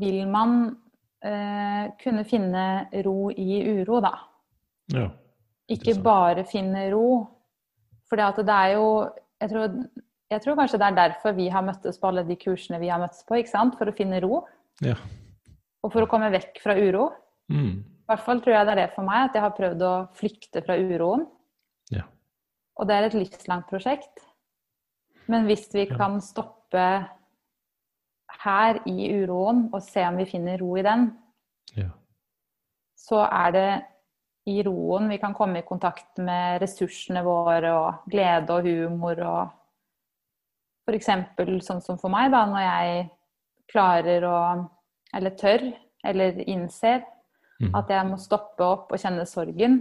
vil 0.01 0.25
man 0.29 0.57
eh, 1.25 1.93
kunne 2.01 2.25
finne 2.27 2.65
ro 3.07 3.31
i 3.31 3.61
uro, 3.79 4.01
da. 4.03 4.17
ja. 4.95 5.11
Ikke 5.71 5.95
bare 6.05 6.43
finne 6.45 6.91
ro. 6.93 7.23
For 8.05 8.21
det 8.21 8.53
er 8.53 8.75
jo 8.75 8.89
jeg 9.41 9.51
tror, 9.51 9.79
jeg 10.31 10.43
tror 10.45 10.59
kanskje 10.59 10.81
det 10.81 10.87
er 10.87 10.99
derfor 10.99 11.37
vi 11.37 11.47
har 11.53 11.65
møttes 11.65 11.99
på 12.01 12.11
alle 12.11 12.25
de 12.29 12.37
kursene 12.41 12.81
vi 12.83 12.91
har 12.93 13.01
møttes 13.01 13.25
på. 13.25 13.39
ikke 13.39 13.53
sant? 13.53 13.79
For 13.79 13.89
å 13.89 13.97
finne 13.97 14.21
ro. 14.25 14.43
Ja. 14.85 14.97
Og 15.85 15.93
for 15.93 16.05
å 16.05 16.11
komme 16.11 16.33
vekk 16.35 16.61
fra 16.65 16.77
uro. 16.77 17.09
Mm. 17.53 17.81
I 17.81 18.13
hvert 18.13 18.25
fall 18.27 18.41
tror 18.45 18.57
jeg 18.57 18.69
det 18.69 18.75
er 18.75 18.81
det 18.83 18.93
for 18.97 19.09
meg, 19.09 19.29
at 19.29 19.37
jeg 19.37 19.45
har 19.45 19.57
prøvd 19.57 19.85
å 19.89 19.95
flykte 20.17 20.63
fra 20.65 20.77
uroen. 20.77 21.27
Ja. 21.93 22.05
Og 22.77 22.89
det 22.89 22.97
er 22.97 23.09
et 23.09 23.17
livslangt 23.17 23.69
prosjekt. 23.71 24.25
Men 25.33 25.47
hvis 25.49 25.71
vi 25.73 25.87
kan 25.89 26.19
stoppe 26.25 26.85
her 28.45 28.81
i 28.89 29.09
uroen 29.23 29.67
og 29.73 29.83
se 29.83 30.05
om 30.07 30.21
vi 30.21 30.29
finner 30.29 30.61
ro 30.61 30.77
i 30.77 30.85
den, 30.87 31.11
Ja. 31.77 31.91
så 32.97 33.25
er 33.25 33.53
det 33.53 33.69
i 34.47 34.63
roen 34.63 35.09
vi 35.09 35.19
kan 35.19 35.35
komme 35.35 35.59
i 35.59 35.67
kontakt 35.67 36.19
med 36.21 36.61
ressursene 36.63 37.23
våre 37.25 37.73
og 37.73 38.11
glede 38.11 38.53
og 38.53 38.69
humor 38.69 39.23
og 39.25 39.53
f.eks. 40.85 41.09
sånn 41.65 41.81
som 41.81 41.99
for 41.99 42.13
meg, 42.13 42.31
da, 42.33 42.45
når 42.45 42.65
jeg 42.67 43.11
klarer 43.73 44.29
å 44.29 44.39
Eller 45.15 45.31
tør, 45.39 45.63
eller 46.03 46.41
innser 46.51 47.05
mm. 47.63 47.69
at 47.79 47.91
jeg 47.93 48.07
må 48.09 48.17
stoppe 48.19 48.67
opp 48.67 48.89
og 48.91 48.99
kjenne 48.99 49.23
sorgen. 49.31 49.77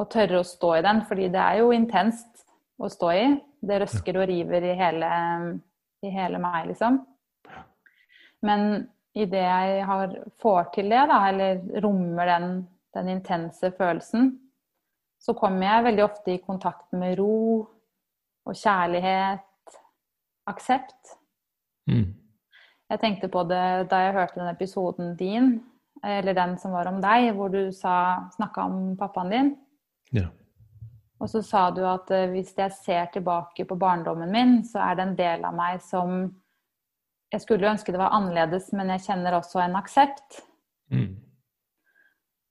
Og 0.00 0.08
tørre 0.08 0.38
å 0.40 0.46
stå 0.48 0.70
i 0.78 0.84
den, 0.86 1.02
fordi 1.04 1.26
det 1.28 1.42
er 1.42 1.58
jo 1.60 1.74
intenst 1.76 2.46
å 2.80 2.88
stå 2.88 3.10
i. 3.12 3.26
Det 3.60 3.82
røsker 3.82 4.16
og 4.16 4.24
river 4.30 4.64
i 4.64 4.72
hele, 4.80 5.10
i 6.00 6.14
hele 6.14 6.40
meg, 6.40 6.70
liksom. 6.70 7.02
Men 8.42 8.86
idet 9.14 9.44
jeg 9.44 9.86
har, 9.86 10.14
får 10.42 10.70
til 10.74 10.90
det, 10.90 11.02
da, 11.10 11.18
eller 11.28 11.82
rommer 11.84 12.30
den, 12.30 12.48
den 12.96 13.10
intense 13.12 13.72
følelsen, 13.78 14.32
så 15.22 15.34
kommer 15.38 15.68
jeg 15.68 15.86
veldig 15.86 16.04
ofte 16.04 16.34
i 16.34 16.42
kontakt 16.42 16.88
med 16.98 17.18
ro 17.20 17.62
og 18.42 18.56
kjærlighet, 18.58 19.76
aksept. 20.50 21.14
Mm. 21.86 22.08
Jeg 22.90 23.00
tenkte 23.00 23.30
på 23.30 23.44
det 23.48 23.88
da 23.90 24.00
jeg 24.02 24.16
hørte 24.16 24.40
den 24.40 24.50
episoden 24.50 25.14
din, 25.16 25.54
eller 26.02 26.34
den 26.34 26.56
som 26.58 26.74
var 26.74 26.90
om 26.90 26.98
deg, 27.02 27.30
hvor 27.36 27.52
du 27.52 27.70
snakka 27.72 28.66
om 28.66 28.96
pappaen 28.98 29.30
din. 29.30 29.52
Ja. 30.12 30.26
Og 31.22 31.30
så 31.30 31.42
sa 31.46 31.68
du 31.70 31.84
at 31.86 32.10
eh, 32.10 32.28
hvis 32.32 32.50
jeg 32.58 32.74
ser 32.74 33.10
tilbake 33.14 33.64
på 33.68 33.78
barndommen 33.78 34.32
min, 34.34 34.56
så 34.66 34.82
er 34.82 34.98
det 34.98 35.04
en 35.06 35.18
del 35.18 35.44
av 35.46 35.54
meg 35.54 35.78
som 35.86 36.24
Jeg 37.32 37.44
skulle 37.44 37.70
ønske 37.70 37.92
det 37.94 38.00
var 38.00 38.12
annerledes, 38.12 38.70
men 38.76 38.92
jeg 38.92 39.06
kjenner 39.06 39.38
også 39.38 39.62
en 39.64 39.76
aksept. 39.78 40.42
Mm. 40.92 41.16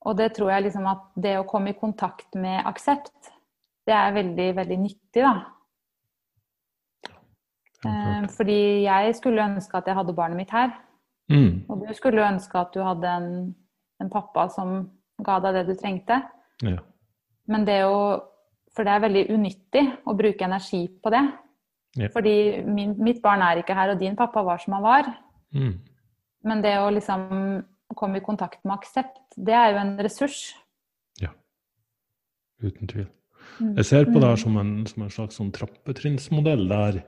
Og 0.10 0.18
det 0.18 0.32
tror 0.34 0.50
jeg 0.56 0.66
liksom 0.66 0.88
at 0.90 1.04
det 1.22 1.36
å 1.38 1.48
komme 1.50 1.74
i 1.74 1.78
kontakt 1.78 2.34
med 2.40 2.66
aksept, 2.66 3.34
det 3.86 3.94
er 3.94 4.16
veldig, 4.16 4.48
veldig 4.58 4.78
nyttig, 4.82 5.22
da. 5.22 5.34
Eh, 7.86 8.26
fordi 8.36 8.60
jeg 8.86 9.16
skulle 9.18 9.46
ønske 9.46 9.78
at 9.78 9.88
jeg 9.90 9.98
hadde 9.98 10.18
barnet 10.18 10.38
mitt 10.38 10.54
her. 10.54 10.74
Mm. 11.32 11.66
Og 11.70 11.86
du 11.86 11.94
skulle 11.98 12.26
ønske 12.28 12.60
at 12.60 12.74
du 12.74 12.82
hadde 12.86 13.14
en, 13.22 13.30
en 14.02 14.12
pappa 14.12 14.48
som 14.54 14.84
ga 15.22 15.38
deg 15.44 15.60
det 15.60 15.64
du 15.70 15.74
trengte. 15.80 16.20
Ja. 16.66 16.82
Men 17.50 17.66
det 17.68 17.84
å 17.86 18.28
For 18.72 18.88
det 18.88 18.92
er 18.94 19.02
veldig 19.04 19.22
unyttig 19.36 19.82
å 20.08 20.14
bruke 20.16 20.46
energi 20.48 20.86
på 21.04 21.12
det. 21.12 21.26
Ja. 22.00 22.08
Fordi 22.14 22.62
min, 22.66 22.96
mitt 23.04 23.22
barn 23.22 23.42
er 23.42 23.60
ikke 23.60 23.76
her, 23.76 23.90
og 23.92 24.00
din 24.00 24.16
pappa 24.16 24.42
var 24.48 24.58
som 24.64 24.74
han 24.74 24.84
var. 24.84 25.10
Mm. 25.54 25.74
Men 26.44 26.62
det 26.64 26.78
å 26.80 26.90
liksom 26.94 27.26
komme 27.96 28.18
i 28.18 28.24
kontakt 28.24 28.64
med 28.66 28.78
aksept, 28.78 29.18
det 29.36 29.54
er 29.54 29.74
jo 29.74 29.78
en 29.82 29.98
ressurs. 30.00 30.54
Ja. 31.22 31.30
Uten 32.64 32.88
tvil. 32.88 33.08
Mm. 33.60 33.76
Jeg 33.78 33.86
ser 33.86 34.06
på 34.06 34.14
det 34.22 34.24
her 34.30 34.38
Mm. 34.38 34.44
som 34.46 34.58
en, 34.58 34.86
som 34.88 35.04
en 35.04 35.10
slags 35.10 35.36
sånn 35.36 35.52
trappetrinnsmodell 35.52 36.68
der 36.70 37.02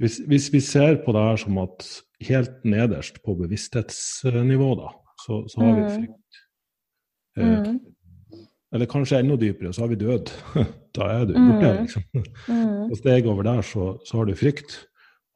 hvis, 0.00 0.18
hvis 0.26 0.48
vi 0.52 0.60
ser 0.60 0.96
på 1.04 1.12
det 1.14 1.22
her 1.22 1.36
som 1.36 1.58
at 1.62 1.86
helt 2.26 2.64
nederst 2.64 3.20
på 3.22 3.36
bevissthetsnivå, 3.38 4.74
da, 4.80 4.88
så, 5.24 5.44
så 5.48 5.60
har 5.62 5.74
vi 5.76 5.82
Mm. 5.82 5.92
frykt. 5.96 6.40
Eh, 7.36 7.44
Mm. 7.72 7.91
Eller 8.72 8.88
kanskje 8.88 9.18
enda 9.20 9.36
dypere, 9.36 9.72
så 9.72 9.84
har 9.84 9.90
vi 9.92 9.98
død. 10.00 10.30
da 10.96 11.08
er 11.12 11.26
du 11.28 11.34
Mm. 11.36 11.48
borte, 11.50 11.72
liksom. 11.82 12.02
Mm. 12.48 12.90
Og 12.90 12.96
steg 12.96 13.26
over 13.26 13.42
der 13.42 13.60
så, 13.62 13.98
så 14.04 14.16
har 14.16 14.24
du 14.24 14.34
frykt, 14.34 14.78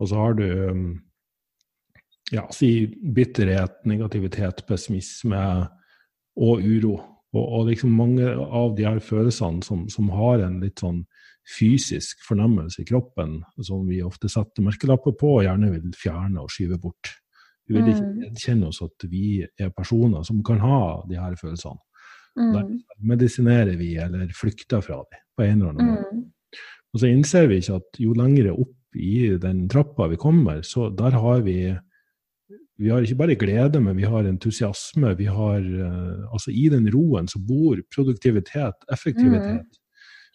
og 0.00 0.08
så 0.08 0.16
har 0.16 0.32
du 0.38 0.46
um, 0.70 0.86
ja, 2.32 2.46
si 2.52 2.86
bitterhet, 3.14 3.84
negativitet, 3.84 4.64
pessimisme 4.68 5.68
og 6.36 6.64
uro. 6.64 6.96
Og, 7.36 7.44
og 7.44 7.68
liksom 7.68 7.92
mange 7.92 8.28
av 8.32 8.74
de 8.76 8.86
her 8.88 8.98
følelsene 9.04 9.62
som, 9.62 9.88
som 9.92 10.08
har 10.14 10.40
en 10.46 10.60
litt 10.62 10.80
sånn 10.80 11.04
fysisk 11.46 12.24
fornemmelse 12.26 12.82
i 12.82 12.88
kroppen, 12.88 13.38
som 13.62 13.84
vi 13.86 14.00
ofte 14.02 14.28
setter 14.32 14.64
merkelapper 14.66 15.14
på 15.18 15.36
og 15.38 15.44
gjerne 15.46 15.70
vil 15.76 15.92
fjerne 15.94 16.42
og 16.42 16.50
skyve 16.50 16.78
bort. 16.82 17.12
Vi 17.68 17.74
vil 17.76 17.92
ikke 17.92 18.30
kjenne 18.38 18.70
oss 18.70 18.80
at 18.82 19.06
vi 19.10 19.42
er 19.44 19.70
personer 19.74 20.22
som 20.26 20.42
kan 20.46 20.58
ha 20.62 21.02
de 21.10 21.18
her 21.18 21.34
følelsene. 21.38 21.78
Mm. 22.36 22.78
Medisinerer 23.08 23.76
vi 23.80 23.94
eller 24.00 24.28
flykter 24.36 24.82
fra 24.84 25.02
dem 25.02 25.22
på 25.36 25.44
en 25.46 25.60
eller 25.60 25.72
annen 25.72 25.92
måte. 25.94 26.16
Mm. 26.16 26.24
Og 26.94 27.02
så 27.02 27.10
innser 27.12 27.48
vi 27.50 27.60
ikke 27.60 27.78
at 27.80 28.00
jo 28.00 28.14
lengre 28.16 28.54
opp 28.56 28.96
i 28.96 29.36
den 29.40 29.66
trappa 29.68 30.06
vi 30.08 30.18
kommer, 30.20 30.62
så 30.64 30.88
der 30.96 31.16
har 31.16 31.42
vi 31.44 31.58
vi 32.76 32.90
har 32.92 33.00
ikke 33.00 33.16
bare 33.16 33.36
glede, 33.40 33.80
men 33.80 33.96
vi 33.96 34.04
har 34.04 34.26
entusiasme. 34.28 35.14
Vi 35.16 35.24
har, 35.32 35.60
eh, 35.64 36.32
altså 36.32 36.52
I 36.52 36.68
den 36.68 36.90
roen 36.92 37.28
så 37.28 37.40
bor 37.40 37.80
produktivitet, 37.94 38.84
effektivitet. 38.92 39.80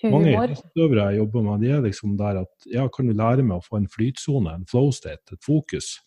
Mange 0.04 0.32
Humor. 0.32 0.48
idrettsutøvere 0.48 1.12
jeg 1.12 1.20
jobber 1.20 1.44
med, 1.46 1.62
de 1.62 1.70
er 1.76 1.84
liksom 1.86 2.16
der 2.18 2.42
at 2.42 2.66
ja, 2.74 2.88
kan 2.90 3.08
du 3.08 3.14
lære 3.14 3.44
meg 3.46 3.60
å 3.60 3.66
få 3.66 3.78
en 3.78 3.88
flytsone, 3.92 4.56
en 4.56 4.66
flow 4.66 4.90
state, 4.92 5.22
et 5.32 5.46
fokus? 5.46 6.00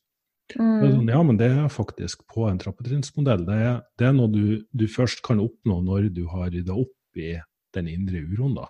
Mm. 0.59 0.93
sånn, 0.93 1.09
ja, 1.09 1.23
men 1.23 1.37
det 1.41 1.47
er 1.51 1.69
faktisk 1.73 2.27
på 2.29 2.49
en 2.51 2.59
trappetrinnsmodell. 2.61 3.47
Det 3.47 3.83
det 3.99 4.07
er 4.07 4.13
noe 4.13 4.29
du, 4.29 4.65
du 4.77 4.87
først 4.87 5.23
kan 5.25 5.41
oppnå 5.41 5.79
når 5.83 6.11
du 6.15 6.27
har 6.29 6.51
rydda 6.53 6.75
opp 6.77 7.17
i 7.17 7.39
den 7.75 7.89
indre 7.89 8.21
uroen. 8.29 8.55
da. 8.55 8.67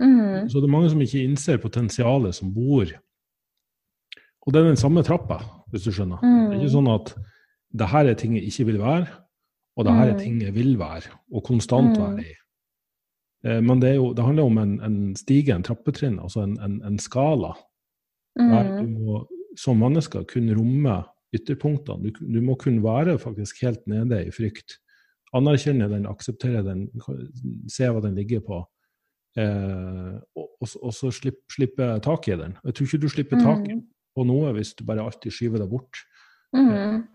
Mm. 0.00 0.48
Så 0.50 0.58
det 0.60 0.66
er 0.66 0.72
mange 0.74 0.90
som 0.90 1.00
ikke 1.00 1.22
innser 1.22 1.58
potensialet 1.62 2.34
som 2.34 2.52
bor 2.52 2.86
Og 4.44 4.52
det 4.52 4.58
er 4.60 4.64
den 4.72 4.76
samme 4.80 5.04
trappa, 5.06 5.36
hvis 5.70 5.84
du 5.86 5.92
skjønner. 5.92 6.18
Mm. 6.18 6.50
Det 6.50 6.56
er 6.56 6.62
ikke 6.64 6.72
sånn 6.74 6.88
at 6.90 7.12
det 7.78 7.86
her 7.92 8.08
er 8.10 8.14
ting 8.18 8.32
jeg 8.34 8.48
ikke 8.50 8.64
vil 8.72 8.78
være, 8.82 9.06
og 9.78 9.84
det 9.86 9.92
her 9.94 10.08
er 10.08 10.14
Mm. 10.14 10.18
ting 10.18 10.40
jeg 10.42 10.54
vil 10.54 10.76
være, 10.78 11.06
og 11.32 11.44
konstant 11.44 11.96
Mm. 11.96 12.02
være 12.02 12.20
i. 12.26 12.34
Eh, 13.44 13.60
Men 13.60 13.78
det, 13.80 13.90
er 13.90 13.94
jo, 13.94 14.12
det 14.12 14.24
handler 14.24 14.42
om 14.44 14.58
en, 14.58 14.80
en 14.82 15.14
stige, 15.16 15.54
en 15.54 15.62
trappetrinn, 15.62 16.18
altså 16.18 16.42
en, 16.42 16.58
en, 16.60 16.82
en 16.84 16.98
skala. 16.98 17.54
Der 18.36 18.80
du 18.80 18.86
Mm. 18.86 18.98
må 18.98 19.26
som 19.56 19.76
mennesker 19.78 20.24
kunne 20.24 20.56
romme 20.56 21.04
ytterpunktene. 21.34 22.10
Du, 22.12 22.26
du 22.34 22.40
må 22.44 22.54
kunne 22.60 22.82
være 22.84 23.18
faktisk 23.18 23.62
helt 23.62 23.86
nede 23.90 24.26
i 24.26 24.30
frykt. 24.34 24.78
Anerkjenne 25.34 25.88
den, 25.88 26.04
akseptere 26.06 26.62
den, 26.66 26.86
se 27.72 27.88
hva 27.88 28.02
den 28.04 28.14
ligger 28.18 28.40
på. 28.44 28.58
Eh, 29.40 30.18
og, 30.36 30.48
og, 30.60 30.68
så- 30.68 30.82
og 30.84 30.92
så 30.92 31.08
slippe, 31.10 31.40
slippe 31.54 31.86
tak 32.04 32.28
i 32.28 32.36
den. 32.36 32.58
Jeg 32.64 32.74
tror 32.74 32.86
ikke 32.86 33.00
du 33.00 33.08
slipper 33.08 33.40
tak 33.40 33.62
Mm. 33.68 33.80
på 34.16 34.26
noe 34.28 34.52
hvis 34.52 34.74
du 34.76 34.84
bare 34.84 35.00
alltid 35.06 35.32
skyver 35.32 35.58
det 35.62 35.70
bort. 35.70 35.96
Mm. 36.52 37.06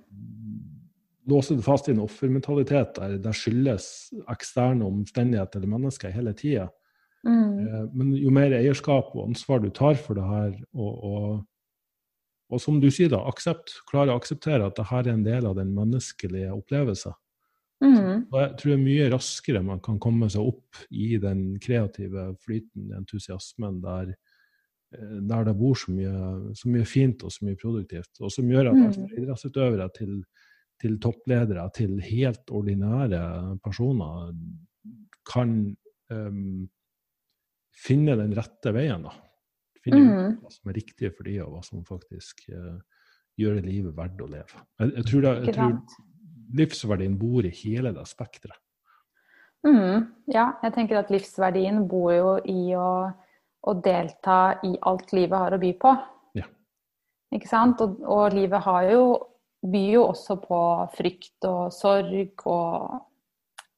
Låser 1.27 1.55
du 1.59 1.61
fast 1.61 1.89
i 1.89 1.91
en 1.91 1.99
offermentalitet 1.99 2.95
der 2.95 3.17
det 3.21 3.33
skyldes 3.35 4.13
eksterne 4.31 4.85
omstendigheter 4.87 5.59
eller 5.59 5.67
mennesker 5.75 6.09
hele 6.15 6.33
tida. 6.33 6.69
Mm. 7.27 7.59
Eh, 7.67 7.85
Men 7.93 8.13
jo 8.15 8.29
mer 8.31 8.51
eierskap 8.55 9.13
og 9.15 9.27
ansvar 9.27 9.59
du 9.61 9.69
tar 9.69 9.95
for 9.99 10.15
det 10.15 10.23
her, 10.23 10.55
og, 10.73 11.03
og, 11.03 11.45
og 12.47 12.61
som 12.63 12.79
du 12.79 12.87
sier, 12.93 13.09
da, 13.11 13.19
aksept, 13.27 13.81
klare 13.89 14.13
å 14.13 14.19
akseptere 14.21 14.67
at 14.67 14.77
dette 14.77 14.99
er 15.01 15.09
en 15.11 15.23
del 15.25 15.47
av 15.49 15.57
den 15.57 15.73
menneskelige 15.75 16.53
opplevelsen. 16.55 17.15
Mm. 17.83 18.23
Og 18.31 18.37
jeg 18.41 18.53
tror 18.57 18.71
det 18.71 18.77
er 18.77 18.85
mye 18.85 19.09
raskere 19.13 19.63
man 19.65 19.81
kan 19.85 19.99
komme 20.01 20.29
seg 20.33 20.47
opp 20.49 20.79
i 20.89 21.11
den 21.21 21.59
kreative 21.61 22.31
flyten, 22.41 22.87
entusiasmen, 22.97 23.81
der, 23.83 24.15
eh, 24.95 25.17
der 25.29 25.43
det 25.49 25.57
bor 25.59 25.75
så 25.77 25.93
mye, 25.93 26.55
så 26.57 26.71
mye 26.73 26.87
fint 26.89 27.23
og 27.27 27.35
så 27.35 27.45
mye 27.45 27.59
produktivt. 27.59 28.15
Og 28.21 28.31
som 28.33 28.49
gjør 28.49 28.71
at 28.71 28.79
Mm. 28.79 28.85
alt 28.87 28.95
fra 28.95 29.21
idrettsutøvere 29.21 29.89
til, 29.93 30.23
til 30.81 30.97
toppledere 30.99 31.69
til 31.73 31.99
helt 32.01 32.49
ordinære 32.49 33.59
personer 33.61 34.33
kan 35.27 35.75
um, 36.09 36.69
finne 37.75 38.15
den 38.15 38.33
rette 38.33 38.73
veien. 38.73 39.03
da. 39.03 39.13
Finne 39.87 40.03
ut 40.03 40.13
Mm. 40.17 40.37
hva 40.43 40.51
som 40.53 40.71
er 40.71 40.77
riktig 40.77 41.11
for 41.15 41.27
dem, 41.27 41.41
og 41.45 41.55
hva 41.55 41.63
som 41.65 41.83
faktisk 41.87 42.45
uh, 42.51 42.77
gjør 43.39 43.61
livet 43.63 43.95
verdt 43.95 44.21
å 44.21 44.29
leve. 44.29 44.63
Jeg, 44.81 44.93
jeg 44.99 45.09
tror, 45.09 45.25
da, 45.25 45.33
jeg 45.45 45.55
tror 45.55 45.75
livsverdien 46.57 47.17
bor 47.19 47.45
i 47.45 47.53
hele 47.63 47.93
det 47.95 48.05
spekteret. 48.09 48.59
Mm. 49.65 50.05
Ja, 50.31 50.51
jeg 50.63 50.73
tenker 50.75 50.99
at 51.01 51.09
livsverdien 51.11 51.81
bor 51.89 52.11
jo 52.13 52.35
i 52.47 52.75
å, 52.77 52.91
å 53.67 53.73
delta 53.83 54.59
i 54.63 54.75
alt 54.87 55.11
livet 55.15 55.41
har 55.41 55.55
å 55.55 55.59
by 55.61 55.73
på. 55.81 55.95
Ja. 56.37 56.45
Ikke 57.35 57.49
sant? 57.49 57.81
Og, 57.83 57.99
og 58.05 58.37
livet 58.37 58.63
har 58.67 58.87
jo, 58.91 59.03
byr 59.67 59.89
jo 59.97 60.05
også 60.11 60.37
på 60.43 60.61
frykt 60.95 61.47
og 61.49 61.73
sorg 61.75 62.45
og 62.47 63.01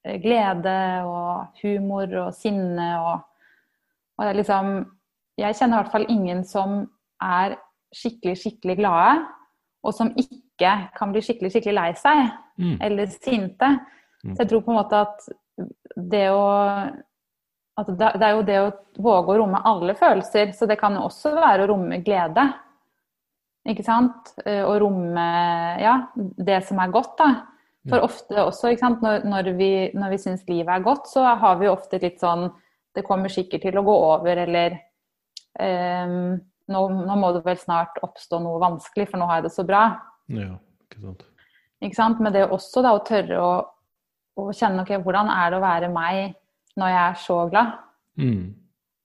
eh, 0.04 0.20
glede 0.22 0.78
og 1.08 1.62
humor 1.64 2.14
og 2.26 2.34
sinne 2.38 2.92
og, 3.00 3.26
og 4.20 4.28
det 4.28 4.36
liksom 4.42 4.74
Jeg 5.40 5.56
kjenner 5.56 5.78
i 5.78 5.82
hvert 5.82 5.94
fall 5.94 6.08
ingen 6.12 6.44
som 6.48 6.82
er 7.24 7.58
skikkelig, 7.96 8.38
skikkelig 8.38 8.78
glade, 8.82 9.26
og 9.84 9.96
som 9.96 10.12
ikke 10.20 10.72
kan 10.98 11.14
bli 11.14 11.24
skikkelig, 11.24 11.54
skikkelig 11.54 11.78
lei 11.78 11.92
seg 11.98 12.30
Mm. 12.60 12.78
eller 12.82 13.08
sinte. 13.08 13.68
Mm. 14.24 14.34
Så 14.36 14.42
jeg 14.42 14.50
tror 14.50 14.62
på 14.66 14.72
en 14.74 14.80
måte 14.82 14.98
at 15.00 15.30
det 15.96 16.26
å 16.28 16.42
at 17.80 17.88
det, 17.88 18.10
det 18.20 18.26
er 18.28 18.34
jo 18.36 18.42
det 18.44 18.58
å 18.60 18.72
våge 19.00 19.32
å 19.32 19.38
romme 19.40 19.62
alle 19.64 19.94
følelser, 19.96 20.52
så 20.52 20.68
det 20.68 20.76
kan 20.82 20.98
jo 20.98 21.06
også 21.08 21.32
være 21.38 21.64
å 21.64 21.70
romme 21.72 22.02
glede. 22.04 22.44
Ikke 23.70 23.86
sant? 23.88 24.34
Å 24.44 24.74
romme 24.82 25.28
ja, 25.80 25.94
det 26.16 26.58
som 26.68 26.82
er 26.84 26.92
godt, 26.92 27.14
da. 27.22 27.30
For 27.88 28.04
ofte 28.04 28.36
også, 28.44 28.74
ikke 28.74 28.84
sant, 28.84 29.06
når, 29.06 29.24
når 29.32 29.52
vi, 29.56 29.70
når 29.96 30.12
vi 30.12 30.20
syns 30.20 30.44
livet 30.50 30.74
er 30.76 30.84
godt, 30.84 31.08
så 31.08 31.24
har 31.40 31.56
vi 31.62 31.72
ofte 31.72 32.02
litt 32.02 32.20
sånn 32.20 32.50
Det 32.92 33.06
kommer 33.06 33.30
sikkert 33.32 33.62
til 33.62 33.78
å 33.80 33.86
gå 33.86 33.96
over, 34.10 34.44
eller 34.44 34.76
nå, 35.58 36.84
nå, 36.94 37.16
må 37.18 37.32
det 37.36 37.44
vel 37.46 37.58
snart 37.60 37.98
oppstå 38.06 38.40
noe 38.44 38.62
vanskelig, 38.62 39.10
for 39.10 39.22
nå 39.22 39.28
har 39.30 39.40
jeg 39.40 39.50
det 39.50 39.56
så 39.56 39.66
bra. 39.68 39.84
Ja, 40.30 40.54
ikke 40.86 41.02
sant. 41.04 41.26
Ikke 41.80 41.98
sant? 41.98 42.22
Men 42.22 42.36
det 42.36 42.44
er 42.44 42.54
også 42.54 42.84
da 42.84 42.94
å 42.96 43.04
tørre 43.08 43.42
å, 43.42 43.52
å 44.40 44.50
kjenne 44.56 44.84
ok, 44.84 44.98
hvordan 45.04 45.32
er 45.34 45.52
det 45.52 45.60
å 45.60 45.64
være 45.64 45.92
meg 45.94 46.36
når 46.80 46.94
jeg 46.94 47.04
er 47.04 47.22
så 47.24 47.38
glad? 47.52 47.78
Mm. 48.20 48.42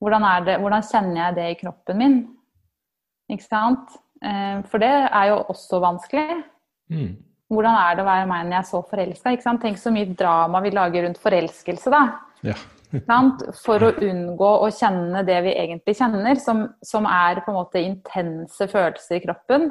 Hvordan, 0.03 0.27
det, 0.47 0.57
hvordan, 0.61 0.89
kjenner 0.91 1.21
jeg 1.21 1.37
det 1.39 1.47
i 1.51 1.61
kroppen 1.63 2.01
min? 2.01 2.17
Ikke 3.33 3.47
sant? 3.47 3.95
Eh, 4.21 4.59
for 4.69 4.83
det 4.83 4.91
er 4.91 5.31
jo 5.31 5.39
også 5.55 5.81
vanskelig. 5.85 6.43
Mm. 6.93 7.15
Hvordan 7.55 7.79
er 7.79 7.97
det 7.97 8.05
å 8.05 8.09
være 8.09 8.29
meg 8.29 8.47
når 8.47 8.57
jeg 8.57 8.61
er 8.61 8.71
så 8.73 8.83
forelska? 8.91 9.57
Tenk 9.63 9.81
så 9.81 9.93
mye 9.95 10.17
drama 10.19 10.61
vi 10.65 10.75
lager 10.75 11.07
rundt 11.07 11.21
forelskelse, 11.23 11.93
da. 11.95 12.03
Ja. 12.45 12.57
For 13.65 13.83
å 13.83 13.93
unngå 14.07 14.51
å 14.65 14.71
kjenne 14.75 15.25
det 15.27 15.41
vi 15.47 15.55
egentlig 15.59 15.97
kjenner, 15.99 16.39
som, 16.41 16.65
som 16.85 17.09
er 17.11 17.43
på 17.45 17.53
en 17.53 17.59
måte 17.59 17.83
intense 17.83 18.69
følelser 18.71 19.19
i 19.19 19.25
kroppen. 19.25 19.71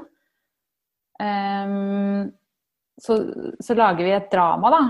Um, 1.24 2.32
så, 3.02 3.18
så, 3.60 3.76
lager 3.78 4.06
vi 4.06 4.16
et 4.16 4.32
drama, 4.32 4.72
da. 4.74 4.82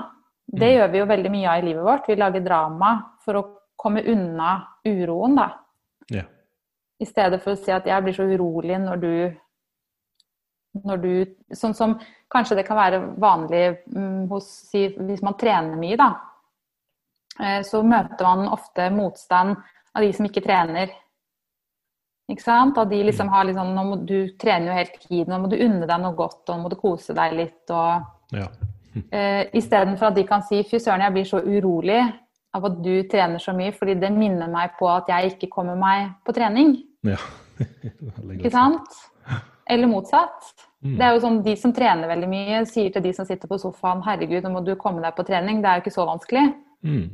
Det 0.44 0.70
mm. 0.70 0.74
gjør 0.76 0.92
vi 0.92 1.02
jo 1.02 1.10
veldig 1.12 1.34
mye 1.34 1.52
av 1.52 1.62
i 1.62 1.68
livet 1.68 1.88
vårt. 1.88 2.10
Vi 2.10 2.20
lager 2.20 2.46
drama 2.46 2.94
for 3.24 3.40
å 3.40 3.46
komme 3.80 4.04
unna 4.12 4.56
uroen, 4.88 5.38
da. 5.40 5.48
Yeah. 6.12 6.28
I 7.00 7.08
stedet 7.08 7.42
for 7.44 7.56
å 7.56 7.60
si 7.60 7.72
at 7.74 7.88
jeg 7.90 8.06
blir 8.06 8.16
så 8.16 8.28
urolig 8.28 8.78
når 8.82 9.02
du 9.02 9.16
når 10.84 11.02
du 11.04 11.14
Sånn 11.54 11.76
som 11.78 11.92
kanskje 12.34 12.56
det 12.58 12.64
kan 12.66 12.80
være 12.80 13.00
vanlig 13.22 13.84
um, 13.94 14.24
hos 14.32 14.48
si, 14.72 14.88
Hvis 14.98 15.22
man 15.22 15.38
trener 15.38 15.78
mye, 15.78 15.98
da. 16.00 16.08
Eh, 17.40 17.62
så 17.66 17.82
møter 17.86 18.28
man 18.28 18.52
ofte 18.54 18.90
motstand 18.94 19.56
av 19.94 20.06
de 20.06 20.12
som 20.14 20.28
ikke 20.28 20.44
trener. 20.46 20.92
Ikke 22.32 22.46
sant? 22.46 22.78
At 22.80 22.92
de 22.92 23.02
liksom 23.04 23.32
har 23.34 23.48
liksom 23.50 23.74
Nå 23.76 23.86
må 23.88 24.00
du 24.08 24.18
trener 24.40 24.72
jo 24.72 24.78
hele 24.78 25.00
tiden, 25.02 25.32
nå 25.34 25.42
må 25.44 25.52
du 25.52 25.58
unne 25.60 25.88
deg 25.90 26.04
noe 26.04 26.16
godt, 26.18 26.44
og 26.48 26.56
nå 26.56 26.62
må 26.64 26.72
du 26.72 26.80
kose 26.80 27.16
deg 27.18 27.36
litt, 27.38 27.64
og 27.74 28.38
ja. 28.38 28.48
uh, 29.18 29.44
Istedenfor 29.54 30.12
at 30.12 30.18
de 30.18 30.28
kan 30.30 30.46
si 30.48 30.62
fy 30.68 30.80
søren, 30.80 31.04
jeg 31.04 31.16
blir 31.18 31.28
så 31.30 31.42
urolig 31.44 32.02
av 32.54 32.68
at 32.70 32.76
du 32.86 32.94
trener 33.10 33.42
så 33.42 33.54
mye, 33.58 33.74
fordi 33.76 33.98
det 34.00 34.12
minner 34.14 34.52
meg 34.52 34.76
på 34.80 34.88
at 34.94 35.10
jeg 35.10 35.34
ikke 35.34 35.50
kommer 35.56 35.78
meg 35.80 36.14
på 36.26 36.36
trening. 36.38 36.76
Ja. 37.06 37.18
ikke 38.38 38.54
sant? 38.54 39.02
Eller 39.70 39.90
motsatt. 39.90 40.54
Mm. 40.84 40.98
Det 41.00 41.06
er 41.06 41.16
jo 41.16 41.22
sånn, 41.24 41.40
De 41.46 41.56
som 41.58 41.74
trener 41.74 42.12
veldig 42.12 42.30
mye, 42.30 42.62
sier 42.70 42.94
til 42.94 43.04
de 43.06 43.14
som 43.16 43.26
sitter 43.26 43.50
på 43.50 43.58
sofaen 43.58 44.04
'herregud, 44.04 44.44
nå 44.44 44.52
må 44.54 44.62
du 44.66 44.76
komme 44.78 45.02
deg 45.02 45.16
på 45.18 45.26
trening'. 45.26 45.64
Det 45.64 45.70
er 45.70 45.80
jo 45.80 45.84
ikke 45.86 45.98
så 45.98 46.06
vanskelig. 46.06 46.46
Mm. 46.84 47.06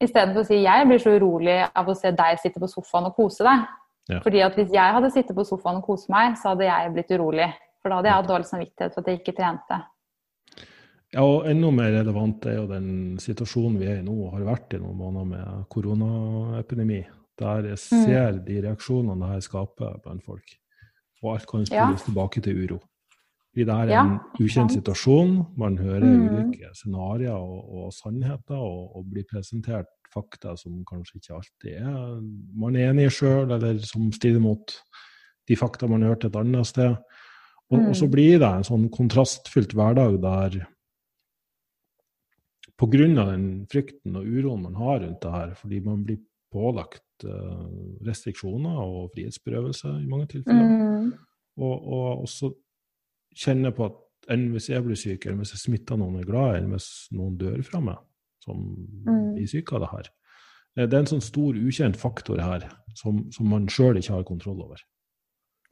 Istedenfor 0.00 0.42
å 0.42 0.46
si 0.46 0.62
'jeg 0.62 0.86
blir 0.86 0.98
så 0.98 1.16
urolig 1.16 1.68
av 1.74 1.86
å 1.88 1.96
se 1.96 2.10
deg 2.10 2.38
sitte 2.38 2.60
på 2.60 2.68
sofaen 2.68 3.06
og 3.06 3.16
kose 3.16 3.44
deg'. 3.44 3.66
Ja. 4.08 4.20
Fordi 4.22 4.40
at 4.44 4.54
hvis 4.54 4.70
jeg 4.70 4.94
hadde 4.94 5.10
sittet 5.10 5.36
på 5.36 5.44
sofaen 5.44 5.80
og 5.80 5.86
kost 5.86 6.08
meg, 6.12 6.36
så 6.38 6.52
hadde 6.52 6.68
jeg 6.68 6.92
blitt 6.94 7.10
urolig. 7.10 7.50
For 7.82 7.90
da 7.90 7.98
hadde 7.98 8.10
jeg 8.10 8.18
hatt 8.20 8.30
dårlig 8.30 8.46
samvittighet 8.46 8.94
for 8.94 9.00
at 9.00 9.06
jeg 9.10 9.20
ikke 9.20 9.36
trente. 9.36 9.78
Ja, 11.14 11.22
og 11.22 11.46
enda 11.50 11.70
mer 11.70 11.92
relevant 11.94 12.46
er 12.46 12.58
jo 12.58 12.66
den 12.70 12.88
situasjonen 13.22 13.78
vi 13.80 13.86
er 13.90 14.00
i 14.00 14.06
nå, 14.06 14.14
og 14.26 14.34
har 14.36 14.48
vært 14.50 14.76
i 14.76 14.82
noen 14.82 14.98
måneder 14.98 15.30
med 15.30 15.64
koronaepidemi. 15.72 17.04
Der 17.36 17.70
jeg 17.72 17.78
mm. 17.78 18.02
ser 18.06 18.30
mm. 18.32 18.42
de 18.46 18.60
reaksjonene 18.64 19.22
det 19.22 19.32
her 19.32 19.40
skaper 19.44 19.98
blant 20.04 20.24
folk. 20.24 20.54
Og 21.22 21.32
alt 21.34 21.48
kan 21.48 21.66
spilles 21.66 22.02
ja. 22.02 22.04
tilbake 22.06 22.42
til 22.44 22.62
uro. 22.64 22.78
Fordi 23.56 23.64
det 23.64 23.74
er 23.74 23.88
en 23.88 23.92
ja, 23.94 24.44
ukjent 24.44 24.72
situasjon. 24.72 25.36
Man 25.56 25.78
hører 25.80 26.04
mm. 26.04 26.24
ulike 26.26 26.72
scenarioer 26.76 27.38
og, 27.40 27.60
og, 27.78 27.92
sannheter, 27.96 28.58
og, 28.60 28.96
og, 28.96 29.06
blir 29.12 29.24
presentert 29.30 29.88
fakta 30.16 30.56
som 30.58 30.80
kanskje 30.88 31.20
ikke 31.20 31.36
alltid 31.36 31.76
er 31.76 32.22
man 32.56 32.76
er 32.76 32.90
enig 32.90 33.10
i 33.10 33.12
sjøl, 33.12 33.52
eller 33.54 33.78
som 33.84 34.08
strider 34.14 34.42
mot 34.42 34.78
de 35.46 35.58
fakta 35.58 35.88
man 35.90 36.02
har 36.02 36.14
hørt 36.14 36.26
et 36.26 36.38
annet 36.38 36.66
sted. 36.66 36.96
Og, 37.70 37.78
mm. 37.78 37.90
og 37.90 37.98
så 37.98 38.08
blir 38.10 38.40
det 38.42 38.48
en 38.48 38.66
sånn 38.66 38.88
kontrastfylt 38.94 39.74
hverdag 39.76 40.18
der 40.22 40.60
pga. 42.76 43.06
den 43.32 43.66
frykten 43.72 44.16
og 44.18 44.26
uroen 44.26 44.62
man 44.62 44.74
har 44.78 45.00
rundt 45.02 45.22
det 45.22 45.32
her, 45.32 45.54
fordi 45.54 45.80
man 45.80 46.04
blir 46.04 46.20
pålagt 46.52 47.24
uh, 47.24 47.66
restriksjoner 48.06 48.76
og 48.80 49.10
frihetsberøvelse 49.14 49.88
i 50.02 50.08
mange 50.08 50.26
tilfeller. 50.26 50.66
Mm. 50.66 51.12
Og, 51.56 51.74
og, 51.92 52.22
også 52.26 52.52
kjenne 53.36 53.72
på 53.74 53.88
at 53.88 54.02
enn 54.32 54.50
hvis 54.52 54.70
jeg 54.70 54.84
blir 54.84 54.98
syk, 54.98 55.26
eller 55.26 55.40
hvis 55.42 55.54
jeg 55.54 55.64
smitter 55.64 55.98
noen 55.98 56.18
jeg 56.18 56.26
er 56.26 56.30
glad 56.30 56.46
i, 56.48 56.60
eller 56.60 56.76
hvis 56.76 56.90
noen 57.16 57.36
dør 57.40 57.60
fra 57.66 57.82
meg, 57.84 57.98
som 58.46 58.62
mm. 59.06 59.36
av 59.74 59.82
det 59.82 59.92
her. 59.92 60.10
Eh, 60.76 60.86
det 60.86 60.92
er 60.92 61.02
en 61.02 61.12
sånn 61.16 61.24
stor 61.24 61.58
ukjent 61.58 61.98
faktor 62.00 62.40
her 62.42 62.68
som, 62.96 63.26
som 63.34 63.50
man 63.50 63.68
sjøl 63.72 63.98
ikke 64.00 64.16
har 64.16 64.28
kontroll 64.28 64.62
over. 64.64 64.82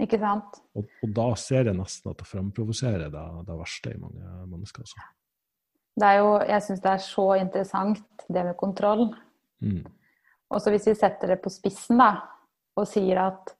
Ikke 0.02 0.18
sant? 0.18 0.58
Og, 0.74 0.88
og, 1.04 1.10
da 1.14 1.28
ser 1.38 1.70
jeg 1.70 1.78
nesten 1.78 2.10
at 2.10 2.18
det 2.18 2.26
fremprovoserer 2.26 3.12
det, 3.12 3.26
det 3.46 3.58
verste 3.60 3.92
i 3.94 4.00
mange 4.00 4.38
mennesker. 4.50 4.82
Også. 4.82 5.04
Det 5.94 6.08
er 6.08 6.18
jo, 6.18 6.30
jeg 6.50 6.64
syns 6.66 6.82
det 6.82 6.90
er 6.90 7.04
så 7.04 7.26
interessant, 7.38 8.24
det 8.26 8.42
med 8.48 8.56
kontroll. 8.58 9.06
Mm. 9.62 9.84
Og 10.50 10.62
så 10.62 10.72
hvis 10.74 10.88
vi 10.90 10.96
setter 10.98 11.30
det 11.30 11.40
på 11.44 11.52
spissen, 11.52 12.02
da, 12.02 12.10
og 12.74 12.88
sier 12.90 13.22
at 13.22 13.54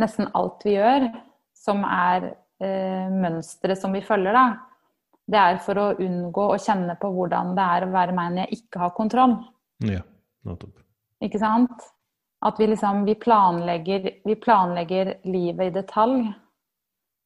nesten 0.00 0.28
alt 0.36 0.64
vi 0.66 0.76
gjør, 0.76 1.08
som 1.56 1.80
er 1.88 2.28
eh, 2.60 3.08
mønstre 3.08 3.76
som 3.78 3.96
vi 3.96 4.04
følger, 4.04 4.36
da, 4.36 4.44
det 5.30 5.38
er 5.38 5.58
for 5.62 5.78
å 5.78 5.88
unngå 6.02 6.46
å 6.52 6.60
kjenne 6.60 6.96
på 7.00 7.10
hvordan 7.14 7.54
det 7.56 7.66
er 7.76 7.86
å 7.86 7.92
være 7.92 8.14
meg 8.16 8.32
når 8.32 8.44
jeg 8.44 8.62
ikke 8.62 8.82
har 8.82 8.94
kontroll. 8.96 9.36
Ja, 9.86 10.02
nettopp. 10.48 10.80
Ikke 11.22 11.40
sant? 11.42 11.90
At 12.42 12.58
vi 12.58 12.66
liksom 12.72 13.04
vi 13.06 13.14
planlegger, 13.14 14.08
vi 14.26 14.34
planlegger 14.34 15.14
livet 15.30 15.70
i 15.70 15.74
detalj 15.76 16.24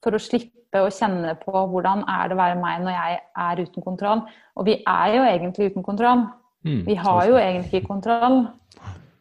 for 0.04 0.16
å 0.16 0.20
slippe 0.20 0.82
å 0.84 0.90
kjenne 0.92 1.32
på 1.40 1.62
hvordan 1.72 2.04
er 2.12 2.28
det 2.28 2.36
å 2.36 2.40
være 2.42 2.58
meg 2.60 2.82
når 2.84 2.96
jeg 2.98 3.20
er 3.46 3.62
uten 3.64 3.86
kontroll. 3.86 4.26
Og 4.60 4.68
vi 4.68 4.76
er 4.82 5.14
jo 5.14 5.22
egentlig 5.24 5.70
uten 5.72 5.86
kontroll. 5.86 6.26
Mm, 6.66 6.82
vi 6.84 6.96
har 7.00 7.22
jo 7.30 7.38
egentlig 7.40 7.80
ikke 7.80 7.94
kontroll, 7.94 8.40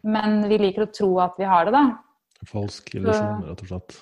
men 0.03 0.41
vi 0.49 0.59
liker 0.59 0.85
å 0.85 0.91
tro 0.91 1.11
at 1.23 1.39
vi 1.39 1.47
har 1.47 1.67
det, 1.67 1.75
da. 1.77 1.85
Falsk 2.49 2.91
illusjon, 2.97 3.45
rett 3.47 3.63
og 3.63 3.71
slett. 3.71 3.97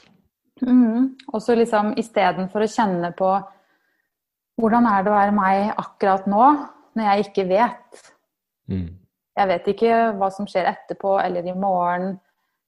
Mm, 0.63 1.09
og 1.27 1.41
så 1.43 1.55
liksom 1.57 1.93
istedenfor 1.99 2.63
å 2.63 2.71
kjenne 2.71 3.11
på 3.17 3.29
hvordan 4.59 4.87
er 4.89 5.03
det 5.03 5.11
å 5.11 5.15
være 5.15 5.35
meg 5.35 5.71
akkurat 5.81 6.27
nå, 6.29 6.43
når 6.93 7.09
jeg 7.09 7.25
ikke 7.27 7.47
vet. 7.49 8.03
Mm. 8.69 8.89
Jeg 9.33 9.49
vet 9.49 9.67
ikke 9.73 9.97
hva 10.19 10.29
som 10.33 10.47
skjer 10.49 10.69
etterpå 10.69 11.15
eller 11.23 11.47
i 11.49 11.55
morgen. 11.57 12.13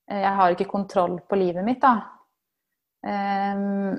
Jeg 0.09 0.33
har 0.37 0.53
ikke 0.53 0.69
kontroll 0.69 1.19
på 1.25 1.37
livet 1.37 1.65
mitt, 1.65 1.81
da. 1.81 1.93
Um, 3.05 3.95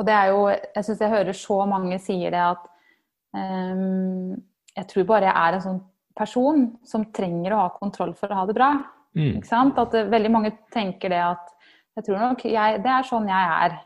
og 0.00 0.06
det 0.08 0.14
er 0.16 0.30
jo 0.32 0.44
Jeg 0.48 0.84
syns 0.86 1.00
jeg 1.04 1.12
hører 1.12 1.36
så 1.36 1.58
mange 1.68 1.98
sier 2.00 2.32
det 2.32 2.40
at 2.40 2.62
um, 3.36 4.30
Jeg 4.72 4.86
tror 4.88 5.04
bare 5.10 5.26
jeg 5.28 5.36
er 5.36 5.56
en 5.58 5.64
sånn 5.66 5.82
person 6.16 6.62
som 6.88 7.04
trenger 7.12 7.52
å 7.52 7.58
ha 7.66 7.74
kontroll 7.74 8.14
for 8.16 8.32
å 8.32 8.38
ha 8.40 8.46
det 8.48 8.56
bra. 8.56 8.70
Mm. 9.16 9.40
Ikke 9.40 9.50
sant? 9.50 9.78
At 9.80 9.92
det, 9.92 10.06
veldig 10.12 10.32
mange 10.32 10.54
tenker 10.72 11.12
det 11.12 11.20
at 11.20 11.52
jeg 11.98 12.06
tror 12.06 12.22
nok 12.22 12.44
jeg, 12.48 12.80
Det 12.84 12.92
er 12.94 13.08
sånn 13.08 13.28
jeg 13.28 13.52
er. 13.66 13.76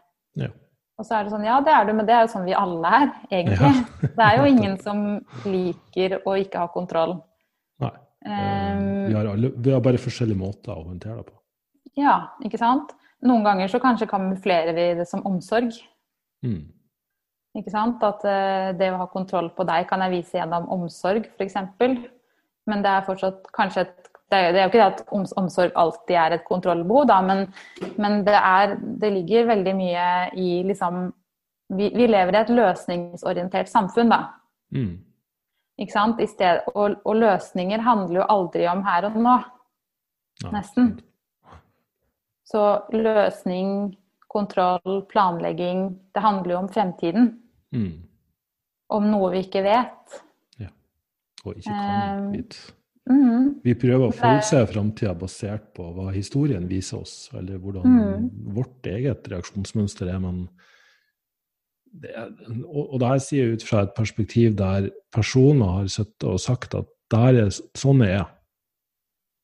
Ja. 0.45 0.51
Og 0.95 1.07
så 1.07 1.17
er 1.17 1.27
det 1.27 1.33
sånn, 1.33 1.47
ja 1.47 1.57
det 1.65 1.73
er 1.75 1.87
du, 1.89 1.93
men 1.99 2.07
det 2.07 2.15
er 2.15 2.27
jo 2.27 2.33
sånn 2.37 2.45
vi 2.47 2.55
alle 2.55 2.91
er, 3.01 3.09
egentlig. 3.31 3.71
Ja. 3.71 4.11
det 4.19 4.27
er 4.27 4.37
jo 4.39 4.45
ingen 4.53 4.77
som 4.83 5.01
liker 5.47 6.21
å 6.23 6.37
ikke 6.39 6.63
ha 6.63 6.71
kontroll. 6.75 7.17
Nei. 7.83 7.95
Um, 8.25 8.85
vi, 9.09 9.17
har 9.17 9.33
alle, 9.33 9.51
vi 9.57 9.75
har 9.75 9.83
bare 9.85 10.01
forskjellige 10.01 10.39
måter 10.39 10.77
å 10.77 10.85
håndtere 10.85 11.19
det 11.19 11.27
på. 11.33 11.37
Ja, 11.99 12.15
ikke 12.47 12.61
sant. 12.61 12.95
Noen 13.27 13.45
ganger 13.47 13.71
så 13.73 13.81
kanskje 13.83 14.09
kamuflerer 14.11 14.77
vi 14.77 14.87
det 15.01 15.09
som 15.11 15.25
omsorg. 15.27 15.75
Mm. 16.47 16.63
Ikke 17.59 17.75
sant? 17.75 18.03
At 18.07 18.23
uh, 18.27 18.71
det 18.79 18.93
å 18.93 19.03
ha 19.03 19.11
kontroll 19.11 19.51
på 19.57 19.67
deg 19.67 19.89
kan 19.91 20.03
jeg 20.07 20.15
vise 20.15 20.39
gjennom 20.39 20.71
omsorg, 20.75 21.27
f.eks. 21.35 21.59
Men 22.71 22.87
det 22.87 22.91
er 22.95 23.07
fortsatt 23.07 23.51
kanskje 23.55 23.89
et 23.89 24.14
det 24.33 24.39
er, 24.39 24.53
det 24.53 24.61
er 24.61 24.65
jo 24.65 24.71
ikke 24.71 24.81
det 24.81 24.87
at 24.87 25.37
omsorg 25.39 25.75
alltid 25.79 26.17
er 26.17 26.37
et 26.37 26.47
kontrollbehov, 26.49 27.07
da, 27.11 27.21
men, 27.23 27.45
men 28.01 28.23
det, 28.27 28.37
er, 28.39 28.77
det, 28.81 29.11
ligger 29.13 29.51
veldig 29.51 29.75
mye 29.77 30.07
i 30.41 30.63
liksom 30.67 31.11
vi, 31.75 31.91
vi, 31.95 32.07
lever 32.07 32.35
i 32.35 32.41
et 32.41 32.53
løsningsorientert 32.53 33.71
samfunn, 33.71 34.13
da. 34.13 34.21
Mm. 34.75 34.95
Ikke 35.81 35.93
sant? 35.95 36.23
Sted, 36.31 36.63
og, 36.75 36.99
og, 37.03 37.17
løsninger 37.19 37.83
handler 37.83 38.21
jo 38.21 38.29
aldri 38.37 38.67
om 38.71 38.85
her 38.87 39.09
og 39.09 39.19
nå. 39.19 39.35
Ja. 40.45 40.53
Nesten. 40.55 40.95
Så 42.45 42.63
løsning 42.95 43.95
kontroll, 44.35 45.03
planlegging. 45.11 45.89
Det 46.15 46.23
handler 46.23 46.55
jo 46.55 46.61
om 46.65 46.69
fremtiden. 46.69 47.29
Mm. 47.75 48.03
Om 48.95 49.11
noe 49.11 49.31
vi 49.35 49.45
ikke 49.47 49.63
vet. 49.65 50.23
Ja. 50.61 50.71
Og 51.45 51.57
ikke 51.57 51.71
kan 51.71 52.25
um, 52.25 52.33
vite. 52.35 52.75
Mm. 53.11 53.61
Vi 53.65 53.75
prøver 53.77 54.09
å 54.09 54.15
forutse 54.17 54.63
framtida 54.73 55.13
basert 55.19 55.75
på 55.77 55.91
hva 55.95 56.11
historien 56.15 56.67
viser 56.69 57.03
oss, 57.03 57.29
eller 57.37 57.59
hvordan 57.59 57.85
Mm. 57.85 58.31
vårt 58.55 58.83
eget 58.89 59.29
reaksjonsmønster 59.29 60.09
er. 60.09 60.19
Men 60.21 60.49
det 62.01 62.11
er, 62.17 62.31
og, 62.67 62.95
og 62.95 63.01
det 63.01 63.09
her 63.09 63.19
sier 63.23 63.45
jeg 63.47 63.59
ut 63.59 63.67
fra 63.69 63.83
et 63.85 63.95
perspektiv 63.95 64.57
der 64.57 64.89
personer 65.13 65.67
har 65.79 65.87
sittet 65.93 66.25
og 66.25 66.41
sagt 66.41 66.75
at 66.75 66.89
der 67.13 67.37
er, 67.45 67.51
sånn 67.77 68.01
er 68.03 68.15
jeg. 68.19 68.27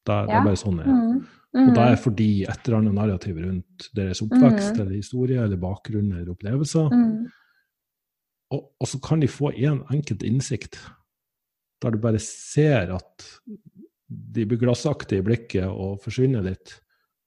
Det, 0.07 0.17
det 0.27 0.33
Ja. 0.33 0.41
er 0.41 0.45
bare 0.49 0.57
sånn 0.57 0.79
jeg 0.81 0.89
er. 0.89 0.97
Mm. 0.97 1.27
Og 1.51 1.75
det 1.75 1.83
Mm. 1.85 1.93
er 1.93 1.97
fordi 1.97 2.43
et 2.49 2.67
eller 2.69 2.79
annet 2.79 2.95
narrativ 2.95 3.37
rundt 3.45 3.89
deres 3.95 4.23
oppvekst 4.23 4.75
Mm. 4.77 4.81
eller 4.81 4.95
historie 4.97 5.43
eller 5.43 5.57
bakgrunn 5.57 6.13
eller 6.13 6.33
opplevelser. 6.33 6.89
Mm. 6.91 7.27
Og, 8.53 8.71
og 8.81 8.87
så 8.89 9.01
kan 9.03 9.21
de 9.21 9.27
få 9.29 9.53
én 9.55 9.73
en 9.73 9.85
enkelt 10.01 10.23
innsikt, 10.23 10.79
der 11.81 11.95
du 11.95 11.99
bare 12.03 12.21
ser 12.23 12.93
at 12.97 13.27
de 14.11 14.45
blir 14.47 14.59
glassaktige 14.61 15.23
i 15.23 15.27
blikket 15.27 15.67
og 15.71 16.01
forsvinner 16.03 16.43
litt. 16.45 16.81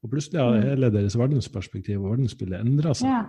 Og 0.04 0.12
plutselig 0.12 0.42
har 0.42 0.58
Mm. 0.58 0.64
hele 0.68 0.90
deres 0.92 1.16
verdensperspektiv 1.16 2.02
og 2.04 2.12
verdensbilde 2.18 2.60
endra 2.60 2.94
seg. 2.94 3.08
Ja. 3.08 3.24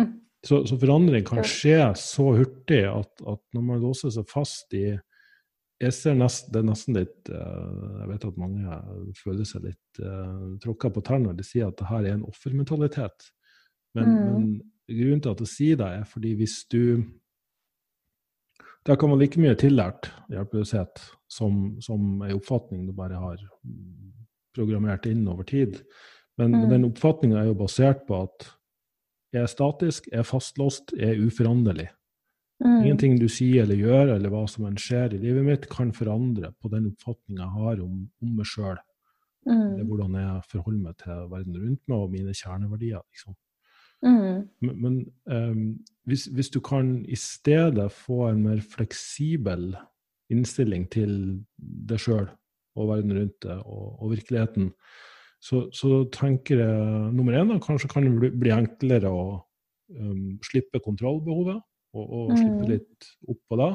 Mm. 0.00 0.14
Så, 0.44 0.62
så 0.68 0.78
forandring 0.78 1.24
kan 1.26 1.42
skje 1.44 1.80
så 1.98 2.30
hurtig 2.38 2.84
at, 2.88 3.12
at 3.26 3.42
når 3.52 3.62
man 3.62 3.80
låser 3.82 4.10
seg 4.14 4.28
fast 4.30 4.72
i 4.74 4.98
jeg 5.78 5.92
ser 5.92 6.14
nest, 6.16 6.46
Det 6.52 6.62
er 6.62 6.64
nesten 6.70 6.94
litt 6.96 7.28
eh, 7.28 7.98
Jeg 8.00 8.08
vet 8.08 8.24
at 8.24 8.38
mange 8.40 8.78
føler 9.18 9.44
seg 9.44 9.66
litt 9.66 10.00
uh, 10.00 10.56
tråkka 10.62 10.88
på 10.88 11.02
tærne 11.04 11.26
når 11.28 11.36
de 11.36 11.44
sier 11.44 11.68
at 11.68 11.76
det 11.76 11.88
her 11.90 12.06
er 12.06 12.14
en 12.14 12.24
offermentalitet. 12.24 13.26
Men, 13.94 14.06
Mm. 14.08 14.32
men 14.32 14.62
grunnen 14.88 15.20
til 15.20 15.30
at 15.34 15.40
jeg 15.40 15.48
sier 15.52 15.76
det, 15.76 15.86
er 16.00 16.04
fordi 16.04 16.34
hvis 16.34 16.64
du 16.72 17.04
Det 18.86 18.94
kan 19.00 19.10
være 19.10 19.24
like 19.24 19.40
mye 19.42 19.56
tillært 19.58 20.10
hjelpeløshet 20.30 21.00
som, 21.32 21.76
som 21.82 22.22
en 22.22 22.36
oppfatning 22.36 22.84
du 22.86 22.92
bare 22.94 23.18
har 23.18 23.40
mm, 23.66 24.12
programmert 24.54 25.08
inn 25.10 25.24
over 25.28 25.46
tid. 25.48 25.80
Men, 26.38 26.52
men 26.52 26.66
Mm. 26.66 26.70
den 26.70 26.84
oppfatninga 26.90 27.40
er 27.40 27.50
jo 27.50 27.58
basert 27.58 28.06
på 28.06 28.22
at 28.22 28.50
jeg 29.34 29.42
er 29.42 29.50
statisk, 29.50 30.06
jeg 30.12 30.20
er 30.22 30.28
fastlåst, 30.28 30.92
jeg 30.96 31.16
er 31.16 31.22
uforanderlig. 31.26 31.88
Mm. 32.64 32.84
Ingenting 32.84 33.18
du 33.20 33.26
sier 33.28 33.64
eller 33.64 33.76
gjør, 33.76 34.14
eller 34.14 34.32
hva 34.32 34.44
som 34.48 34.64
enn 34.68 34.78
skjer 34.80 35.16
i 35.16 35.20
livet 35.20 35.44
mitt, 35.44 35.66
kan 35.68 35.90
forandre 35.92 36.52
på 36.60 36.70
den 36.72 36.86
oppfatninga 36.92 37.42
jeg 37.42 37.54
har 37.56 37.82
om, 37.84 38.04
om 38.22 38.36
meg 38.36 38.48
sjøl. 38.48 38.78
Mm. 39.46 39.86
hvordan 39.86 40.14
jeg 40.18 40.46
forholder 40.50 40.82
meg 40.82 40.94
til 40.98 41.26
verden 41.30 41.58
rundt 41.62 41.82
meg 41.86 42.00
og 42.00 42.08
mine 42.10 42.32
kjerneverdier. 42.34 43.02
Liksom. 43.12 43.36
Mm. 44.06 44.46
Men, 44.62 44.76
men 44.82 44.96
ehm, 45.32 45.66
hvis, 46.06 46.26
hvis 46.32 46.50
du 46.54 46.60
kan 46.64 47.00
i 47.10 47.18
stedet 47.18 47.88
få 47.92 48.28
en 48.30 48.44
mer 48.46 48.62
fleksibel 48.62 49.72
innstilling 50.32 50.86
til 50.90 51.12
deg 51.58 52.02
sjøl 52.02 52.28
og 52.76 52.90
verden 52.90 53.14
rundt 53.16 53.36
deg 53.44 53.62
og, 53.64 53.86
og 54.02 54.12
virkeligheten, 54.14 54.70
så, 55.42 55.66
så 55.74 56.04
tenker 56.14 56.62
jeg 56.62 57.10
nummer 57.14 57.36
én 57.38 57.52
kanskje 57.62 57.90
kan 57.92 58.06
det 58.06 58.14
bli, 58.18 58.30
bli 58.44 58.52
enklere 58.54 59.10
å 59.12 59.26
um, 59.94 60.36
slippe 60.44 60.80
kontrollbehovet 60.84 61.60
og, 61.96 62.06
og 62.06 62.32
Mm. 62.32 62.38
slippe 62.40 62.70
litt 62.70 63.10
opp 63.30 63.42
på 63.48 63.58
det. 63.60 63.72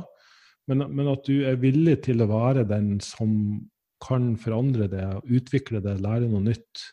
Men, 0.70 0.86
men 0.94 1.08
at 1.12 1.26
du 1.26 1.46
er 1.48 1.60
villig 1.62 2.02
til 2.06 2.22
å 2.22 2.30
være 2.30 2.68
den 2.70 3.00
som 3.04 3.32
kan 4.02 4.36
forandre 4.38 4.88
det, 4.92 5.06
utvikle 5.30 5.82
det, 5.84 6.00
lære 6.02 6.30
noe 6.30 6.44
nytt, 6.46 6.84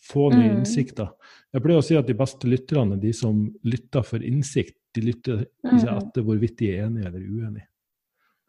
få 0.00 0.30
nye 0.32 0.50
Mm. 0.52 0.58
innsikter. 0.60 1.08
Jeg 1.52 1.62
pleier 1.62 1.78
å 1.78 1.84
si 1.84 1.96
at 1.96 2.06
de 2.06 2.14
beste 2.14 2.46
lytterne 2.46 2.92
er 2.94 3.00
de 3.00 3.12
som 3.12 3.54
lytter 3.64 4.02
for 4.04 4.18
innsikt. 4.18 4.76
De 4.94 5.00
lytter 5.00 5.46
ikke 5.64 5.88
Mm. 5.88 5.98
etter 5.98 6.22
hvorvidt 6.22 6.56
de 6.56 6.70
er 6.74 6.86
enige 6.86 7.06
eller 7.06 7.20
uenige. 7.20 7.66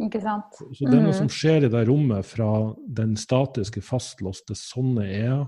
Ikke 0.01 0.21
sant. 0.21 0.45
Så 0.73 0.85
det 0.89 0.93
er 0.93 1.03
noe 1.03 1.13
som 1.13 1.27
skjer 1.27 1.65
i 1.65 1.67
det 1.69 1.87
rommet 1.87 2.23
fra 2.25 2.73
den 2.87 3.15
statiske, 3.15 3.81
fastlåste 3.81 4.55
'sånne 4.55 5.03
er 5.03 5.47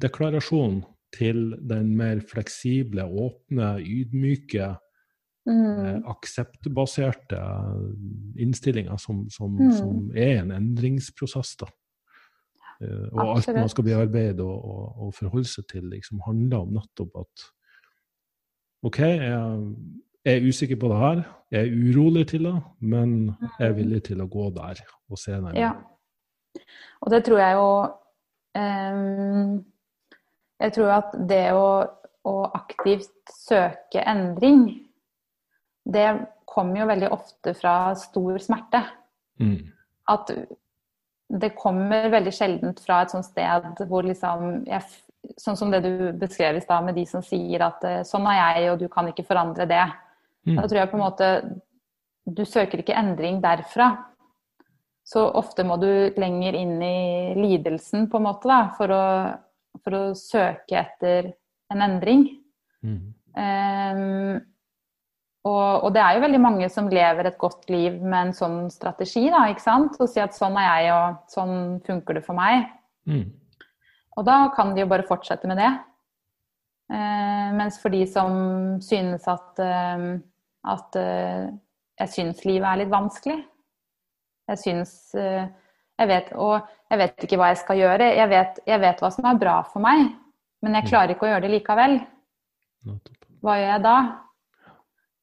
jeg'-deklarasjonen 0.00 0.84
til 1.12 1.54
den 1.66 1.96
mer 1.96 2.20
fleksible, 2.20 3.02
åpne, 3.02 3.80
ydmyke, 3.80 4.76
eh, 5.46 5.52
Mm. 5.52 6.02
akseptbaserte 6.04 7.38
innstillinga 8.38 8.98
som, 8.98 9.28
som, 9.30 9.56
Mm. 9.58 9.72
som 9.72 10.10
er 10.16 10.38
en 10.40 10.50
endringsprosess. 10.50 11.56
da. 11.56 11.66
Eh, 12.82 13.08
og 13.12 13.36
alt 13.36 13.50
man 13.54 13.70
skal 13.70 13.86
bearbeide 13.86 14.44
og, 14.44 14.64
og, 14.64 15.02
og 15.06 15.14
forholde 15.14 15.48
seg 15.48 15.66
til, 15.70 15.86
liksom 15.92 16.22
handler 16.26 16.64
om 16.64 16.74
nettopp 16.74 17.20
at 17.22 17.44
OK, 18.84 18.98
jeg, 19.00 19.58
jeg 20.24 20.36
er 20.36 20.48
usikker 20.48 20.80
på 20.80 20.90
det 20.92 21.00
her, 21.00 21.20
jeg 21.54 21.68
er 21.68 21.76
urolig 21.88 22.26
til 22.28 22.48
det, 22.50 22.54
men 22.80 23.12
jeg 23.58 23.68
er 23.68 23.76
villig 23.78 24.02
til 24.10 24.20
å 24.20 24.28
gå 24.28 24.48
der 24.56 24.82
og 25.08 25.20
se 25.20 25.36
nærmere. 25.36 25.60
Ja. 25.60 26.64
Og 27.00 27.12
det 27.12 27.24
tror 27.26 27.40
jeg 27.42 27.56
jo 27.58 27.70
um, 28.54 29.54
Jeg 30.62 30.72
tror 30.76 30.92
at 30.94 31.16
det 31.28 31.44
å, 31.56 31.66
å 32.30 32.34
aktivt 32.56 33.32
søke 33.34 34.04
endring, 34.06 34.68
det 35.84 36.06
kommer 36.48 36.80
jo 36.80 36.90
veldig 36.92 37.10
ofte 37.12 37.54
fra 37.58 37.74
stor 37.98 38.38
smerte. 38.40 38.80
Mm. 39.42 39.72
At 40.08 40.30
det 41.34 41.54
kommer 41.58 42.08
veldig 42.12 42.32
sjeldent 42.34 42.80
fra 42.84 43.00
et 43.02 43.12
sånt 43.14 43.26
sted 43.26 43.82
hvor 43.88 44.06
liksom 44.06 44.62
jeg, 44.68 45.00
Sånn 45.40 45.56
som 45.56 45.70
det 45.72 45.78
du 45.80 46.10
beskrev 46.20 46.58
i 46.58 46.60
stad, 46.60 46.84
med 46.84 46.98
de 46.98 47.06
som 47.08 47.22
sier 47.24 47.62
at 47.64 47.84
eh, 47.88 48.02
sånn 48.04 48.26
er 48.28 48.58
jeg, 48.58 48.64
og 48.74 48.82
du 48.82 48.90
kan 48.92 49.06
ikke 49.08 49.24
forandre 49.24 49.64
det. 49.64 49.86
Mm. 50.44 50.58
Da 50.58 50.66
tror 50.68 50.80
jeg 50.82 50.90
på 50.90 50.98
en 50.98 51.00
måte 51.00 51.28
Du 52.28 52.42
søker 52.44 52.82
ikke 52.82 52.98
endring 53.00 53.38
derfra. 53.40 53.86
Så 55.00 55.22
ofte 55.40 55.64
må 55.64 55.78
du 55.80 56.12
lenger 56.20 56.58
inn 56.60 56.76
i 56.84 57.32
lidelsen 57.40 58.04
på 58.12 58.20
en 58.20 58.26
måte 58.28 58.52
da, 58.52 58.60
for 58.76 58.92
å, 58.92 59.06
for 59.80 59.96
å 59.96 60.02
søke 60.16 60.76
etter 60.80 61.32
en 61.72 61.84
endring. 61.88 62.26
Mm. 62.84 63.00
Ehm, 63.40 64.38
og, 65.44 65.84
og 65.84 65.90
det 65.92 66.00
er 66.00 66.16
jo 66.16 66.22
veldig 66.24 66.40
mange 66.40 66.68
som 66.72 66.88
lever 66.88 67.28
et 67.28 67.40
godt 67.40 67.68
liv 67.72 67.98
med 68.00 68.30
en 68.30 68.36
sånn 68.36 68.58
strategi. 68.72 69.26
da, 69.32 69.44
ikke 69.52 69.64
sant? 69.64 69.98
Å 70.00 70.08
si 70.08 70.22
at 70.22 70.36
sånn 70.36 70.56
er 70.56 70.68
jeg, 70.70 70.92
og 70.96 71.34
sånn 71.34 71.56
funker 71.84 72.16
det 72.16 72.24
for 72.24 72.38
meg. 72.38 72.70
Mm. 73.04 73.26
Og 74.16 74.24
da 74.24 74.38
kan 74.56 74.72
de 74.72 74.84
jo 74.84 74.88
bare 74.88 75.04
fortsette 75.08 75.50
med 75.50 75.60
det. 75.60 75.72
Eh, 76.94 77.50
mens 77.58 77.76
for 77.82 77.92
de 77.92 78.06
som 78.08 78.32
synes 78.84 79.28
at, 79.28 79.60
eh, 79.60 80.06
at 80.72 80.98
eh, 81.00 81.52
jeg 82.00 82.12
syns 82.12 82.42
livet 82.44 82.66
er 82.68 82.80
litt 82.82 82.90
vanskelig 82.92 83.38
Jeg 84.50 84.60
syns 84.60 84.92
eh, 85.16 85.46
jeg 85.96 86.10
vet, 86.10 86.32
Og 86.36 86.58
jeg 86.90 87.00
vet 87.00 87.24
ikke 87.24 87.38
hva 87.40 87.52
jeg 87.52 87.60
skal 87.62 87.80
gjøre. 87.80 88.10
Jeg 88.16 88.28
vet, 88.32 88.60
jeg 88.66 88.80
vet 88.82 89.00
hva 89.00 89.12
som 89.14 89.28
er 89.28 89.40
bra 89.40 89.60
for 89.68 89.84
meg, 89.84 90.08
men 90.64 90.76
jeg 90.80 90.88
klarer 90.88 91.14
ikke 91.14 91.28
å 91.28 91.32
gjøre 91.34 91.46
det 91.46 91.52
likevel. 91.52 92.00
Hva 93.44 93.56
gjør 93.60 93.70
jeg 93.70 93.84
da? 93.84 93.96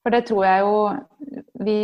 For 0.02 0.14
det 0.14 0.26
tror 0.30 0.46
jeg 0.48 0.64
jo 0.66 0.78
vi 1.62 1.78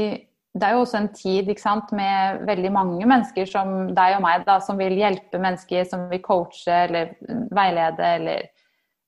Det 0.58 0.66
er 0.66 0.74
jo 0.74 0.80
også 0.82 0.98
en 0.98 1.12
tid 1.14 1.52
sant, 1.62 1.92
med 1.94 2.40
veldig 2.48 2.72
mange 2.74 3.06
mennesker 3.06 3.46
som 3.46 3.92
deg 3.94 4.16
og 4.16 4.24
meg, 4.24 4.42
da, 4.48 4.56
som 4.58 4.80
vil 4.80 4.96
hjelpe 4.98 5.38
mennesker, 5.38 5.84
som 5.86 6.08
vil 6.10 6.22
coache 6.24 6.74
eller 6.88 7.12
veilede 7.54 8.08
eller 8.16 8.48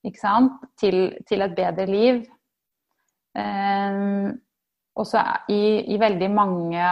ikke 0.05 0.21
sant, 0.21 0.59
til, 0.77 1.15
til 1.25 1.41
et 1.41 1.55
bedre 1.57 1.87
liv. 1.89 2.19
Um, 3.33 4.37
og 4.93 5.07
så 5.09 5.23
i, 5.49 5.89
i 5.89 5.97
veldig 5.97 6.29
mange 6.29 6.85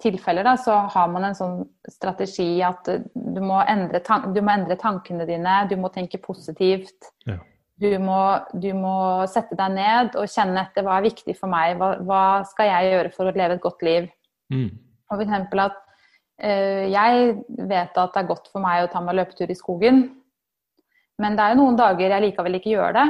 tilfeller 0.00 0.44
da, 0.44 0.56
så 0.60 0.76
har 0.92 1.10
man 1.10 1.26
en 1.26 1.36
sånn 1.36 1.60
strategi 1.90 2.60
at 2.62 2.88
du 3.14 3.40
må 3.42 3.58
endre, 3.64 4.02
tan 4.04 4.30
du 4.34 4.42
må 4.44 4.54
endre 4.54 4.78
tankene 4.78 5.26
dine, 5.28 5.62
du 5.70 5.76
må 5.80 5.90
tenke 5.90 6.20
positivt. 6.22 7.10
Ja. 7.26 7.40
Du 7.80 7.88
må, 8.02 8.20
du 8.60 8.68
må 8.76 8.94
sette 9.32 9.56
deg 9.56 9.72
ned 9.72 10.16
og 10.20 10.28
kjenne 10.28 10.66
etter 10.66 10.84
hva 10.84 10.98
er 10.98 11.06
viktig 11.06 11.32
for 11.38 11.48
meg. 11.48 11.78
Hva, 11.80 11.94
hva 12.04 12.24
skal 12.48 12.68
jeg 12.68 12.90
gjøre 12.92 13.12
for 13.14 13.30
å 13.30 13.32
leve 13.32 13.56
et 13.56 13.64
godt 13.64 13.84
liv? 13.86 14.10
Mm. 14.52 14.68
Og 15.08 15.14
for 15.14 15.24
eksempel 15.24 15.62
at 15.64 15.78
eh, 16.44 16.90
jeg 16.92 17.30
vet 17.56 17.96
at 18.02 18.12
det 18.12 18.20
er 18.20 18.28
godt 18.28 18.50
for 18.52 18.60
meg 18.64 18.84
å 18.84 18.90
ta 18.92 19.00
meg 19.04 19.16
løpetur 19.16 19.52
i 19.52 19.56
skogen. 19.56 20.02
Men 21.20 21.36
det 21.36 21.46
er 21.46 21.54
jo 21.54 21.62
noen 21.62 21.80
dager 21.80 22.12
jeg 22.12 22.26
likevel 22.26 22.60
ikke 22.60 22.74
gjør 22.74 22.98
det. 22.98 23.06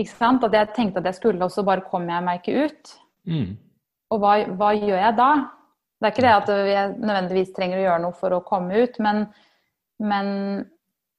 Ikke 0.00 0.14
sant? 0.16 0.48
At 0.48 0.56
jeg 0.56 0.72
tenkte 0.76 1.04
at 1.04 1.12
jeg 1.12 1.20
skulle, 1.20 1.44
og 1.44 1.52
så 1.52 1.66
bare 1.66 1.84
kommer 1.90 2.16
jeg 2.16 2.26
meg 2.26 2.40
ikke 2.40 2.64
ut. 2.64 2.96
Mm. 3.28 3.54
Og 4.12 4.24
hva, 4.24 4.34
hva 4.56 4.72
gjør 4.76 5.00
jeg 5.00 5.20
da? 5.20 5.30
Det 6.00 6.08
er 6.08 6.14
ikke 6.14 6.24
det 6.24 6.34
at 6.34 6.50
jeg 6.72 6.96
nødvendigvis 6.96 7.54
trenger 7.56 7.80
å 7.80 7.84
gjøre 7.86 8.02
noe 8.08 8.16
for 8.18 8.34
å 8.36 8.44
komme 8.44 8.84
ut, 8.84 8.98
men, 9.04 9.26
men, 10.04 10.28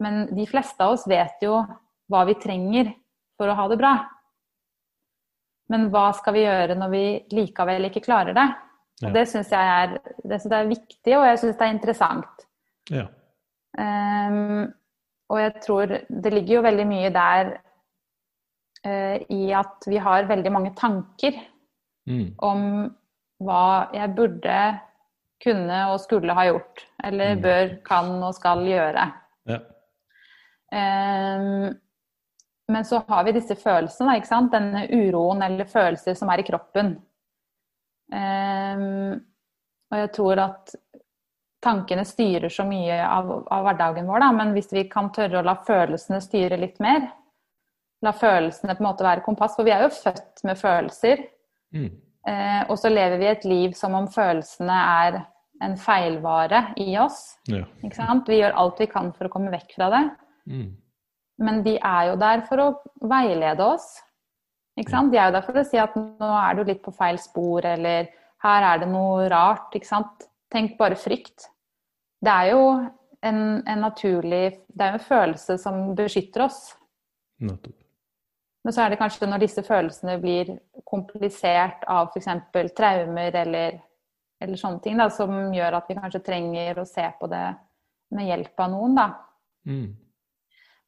men 0.02 0.24
de 0.36 0.46
fleste 0.50 0.82
av 0.86 0.98
oss 0.98 1.06
vet 1.10 1.42
jo 1.46 1.62
hva 2.12 2.26
vi 2.30 2.36
trenger 2.42 2.92
for 3.38 3.50
å 3.52 3.56
ha 3.58 3.68
det 3.72 3.78
bra. 3.82 3.94
Men 5.74 5.88
hva 5.90 6.12
skal 6.14 6.36
vi 6.38 6.44
gjøre 6.46 6.76
når 6.78 6.92
vi 6.94 7.06
likevel 7.34 7.88
ikke 7.90 8.04
klarer 8.06 8.36
det? 8.38 8.46
Ja. 9.02 9.10
Og 9.10 9.16
det 9.18 9.26
syns 9.28 9.50
jeg 9.52 9.72
er, 9.76 9.96
det 10.24 10.38
synes 10.42 10.52
jeg 10.54 10.60
er 10.62 10.70
viktig, 10.72 11.16
og 11.18 11.26
jeg 11.28 11.40
syns 11.42 11.58
det 11.60 11.66
er 11.66 11.74
interessant. 11.74 12.46
Ja. 12.94 13.06
Um, 13.76 14.70
og 15.34 15.40
jeg 15.42 15.54
tror 15.66 15.90
det 16.08 16.32
ligger 16.32 16.60
jo 16.60 16.62
veldig 16.68 16.86
mye 16.88 17.10
der 17.12 17.50
uh, 18.86 19.18
i 19.34 19.50
at 19.58 19.90
vi 19.90 19.98
har 20.00 20.30
veldig 20.30 20.54
mange 20.54 20.76
tanker 20.78 21.42
Mm. 22.06 22.36
om 22.38 22.60
hva 23.42 23.90
jeg 23.98 24.12
burde 24.14 24.58
kunne 25.42 25.78
og 25.90 25.96
skulle 26.04 26.36
ha 26.38 26.44
gjort. 26.46 26.84
Eller 27.04 27.32
Mm. 27.34 27.42
bør, 27.42 27.72
kan 27.84 28.12
og 28.24 28.36
skal 28.38 28.62
gjøre. 28.62 29.08
Ja. 29.50 29.58
Ehm, 30.72 31.74
men 32.72 32.86
så 32.86 33.02
har 33.08 33.26
vi 33.28 33.36
disse 33.36 33.58
følelsene, 33.60 34.18
ikke 34.18 34.32
sant? 34.32 34.54
Denne 34.54 34.86
uroen 34.90 35.44
eller 35.46 35.70
følelser 35.70 36.18
som 36.18 36.32
er 36.34 36.42
i 36.42 36.48
kroppen. 36.48 36.96
Um, 38.14 39.14
og 39.92 40.00
jeg 40.02 40.12
tror 40.16 40.42
at 40.44 40.74
tankene 41.66 42.06
styrer 42.06 42.52
så 42.54 42.66
mye 42.68 42.98
av, 43.06 43.30
av 43.54 43.68
hverdagen 43.68 44.10
vår, 44.10 44.22
da, 44.22 44.32
men 44.38 44.54
hvis 44.58 44.74
vi 44.74 44.86
kan 44.90 45.12
tørre 45.14 45.42
å 45.42 45.46
la 45.46 45.56
følelsene 45.66 46.22
styre 46.22 46.58
litt 46.62 46.82
mer, 46.84 47.08
la 48.06 48.14
følelsene 48.14 48.76
på 48.76 48.84
en 48.84 48.90
måte 48.90 49.06
være 49.06 49.26
kompass, 49.26 49.56
for 49.58 49.66
vi 49.66 49.74
er 49.74 49.86
jo 49.86 49.94
født 49.94 50.46
med 50.46 50.62
følelser, 50.62 51.26
Mm. 51.76 51.92
Uh, 52.26 52.64
og 52.72 52.80
så 52.82 52.90
lever 52.90 53.20
vi 53.22 53.28
et 53.30 53.46
liv 53.46 53.74
som 53.78 53.94
om 53.98 54.08
følelsene 54.10 54.76
er 55.06 55.20
en 55.64 55.76
feilvare 55.80 56.62
i 56.82 56.96
oss. 57.00 57.38
Ja. 57.52 57.66
Ikke 57.86 58.00
sant? 58.00 58.30
Vi 58.30 58.40
gjør 58.40 58.58
alt 58.60 58.82
vi 58.82 58.90
kan 58.92 59.12
for 59.16 59.28
å 59.28 59.34
komme 59.34 59.54
vekk 59.54 59.76
fra 59.78 59.92
det. 59.94 60.02
Mm. 60.50 60.72
Men 61.42 61.62
de 61.66 61.76
er 61.78 62.12
jo 62.12 62.20
der 62.20 62.44
for 62.48 62.64
å 62.64 62.68
veilede 63.10 63.66
oss. 63.66 63.88
Ikke 64.80 64.92
sant? 64.92 65.12
De 65.12 65.20
er 65.20 65.30
jo 65.30 65.36
der 65.38 65.46
for 65.46 65.60
å 65.60 65.66
si 65.68 65.80
at 65.80 65.96
nå 66.00 66.30
er 66.40 66.58
du 66.58 66.64
litt 66.68 66.84
på 66.84 66.94
feil 66.96 67.20
spor, 67.22 67.66
eller 67.68 68.10
her 68.44 68.68
er 68.72 68.84
det 68.84 68.92
noe 68.92 69.28
rart. 69.32 69.72
Ikke 69.76 69.90
sant? 69.90 70.28
Tenk 70.52 70.78
bare 70.80 70.98
frykt. 71.00 71.50
Det 72.24 72.32
er 72.32 72.54
jo 72.54 72.62
en, 73.26 73.40
en 73.68 73.82
naturlig 73.82 74.62
Det 74.68 74.86
er 74.86 74.94
jo 74.94 75.00
en 75.00 75.08
følelse 75.08 75.58
som 75.62 75.82
beskytter 75.98 76.46
oss. 76.46 76.60
Nettopp. 77.44 77.76
Men 78.66 78.74
så 78.74 78.82
er 78.82 78.92
det 78.92 78.98
kanskje 78.98 79.28
når 79.30 79.44
disse 79.44 79.62
følelsene 79.62 80.16
blir 80.18 80.56
komplisert 80.90 81.84
av 81.92 82.10
f.eks. 82.10 82.32
traumer 82.74 83.36
eller, 83.44 83.76
eller 84.42 84.58
sånne 84.58 84.82
ting, 84.82 84.98
da, 84.98 85.06
som 85.14 85.54
gjør 85.54 85.78
at 85.78 85.92
vi 85.92 85.98
kanskje 86.00 86.24
trenger 86.26 86.82
å 86.82 86.88
se 86.90 87.06
på 87.20 87.30
det 87.30 87.44
med 88.18 88.26
hjelp 88.26 88.64
av 88.66 88.72
noen, 88.74 88.98
da. 88.98 89.06
Mm. 89.70 89.86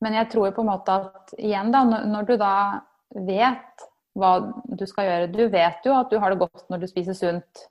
Men 0.03 0.17
jeg 0.19 0.29
tror 0.33 0.51
på 0.53 0.62
en 0.62 0.69
måte 0.69 0.93
at 0.93 1.33
igjen, 1.39 1.71
da, 1.73 1.83
når 2.05 2.27
du 2.27 2.36
da 2.38 2.53
vet 3.27 3.88
hva 4.17 4.31
du 4.65 4.83
skal 4.89 5.07
gjøre 5.07 5.31
Du 5.33 5.43
vet 5.53 5.86
jo 5.86 5.95
at 5.97 6.12
du 6.12 6.19
har 6.21 6.33
det 6.33 6.41
godt 6.41 6.65
når 6.71 6.83
du 6.83 6.88
spiser 6.89 7.17
sunt. 7.17 7.65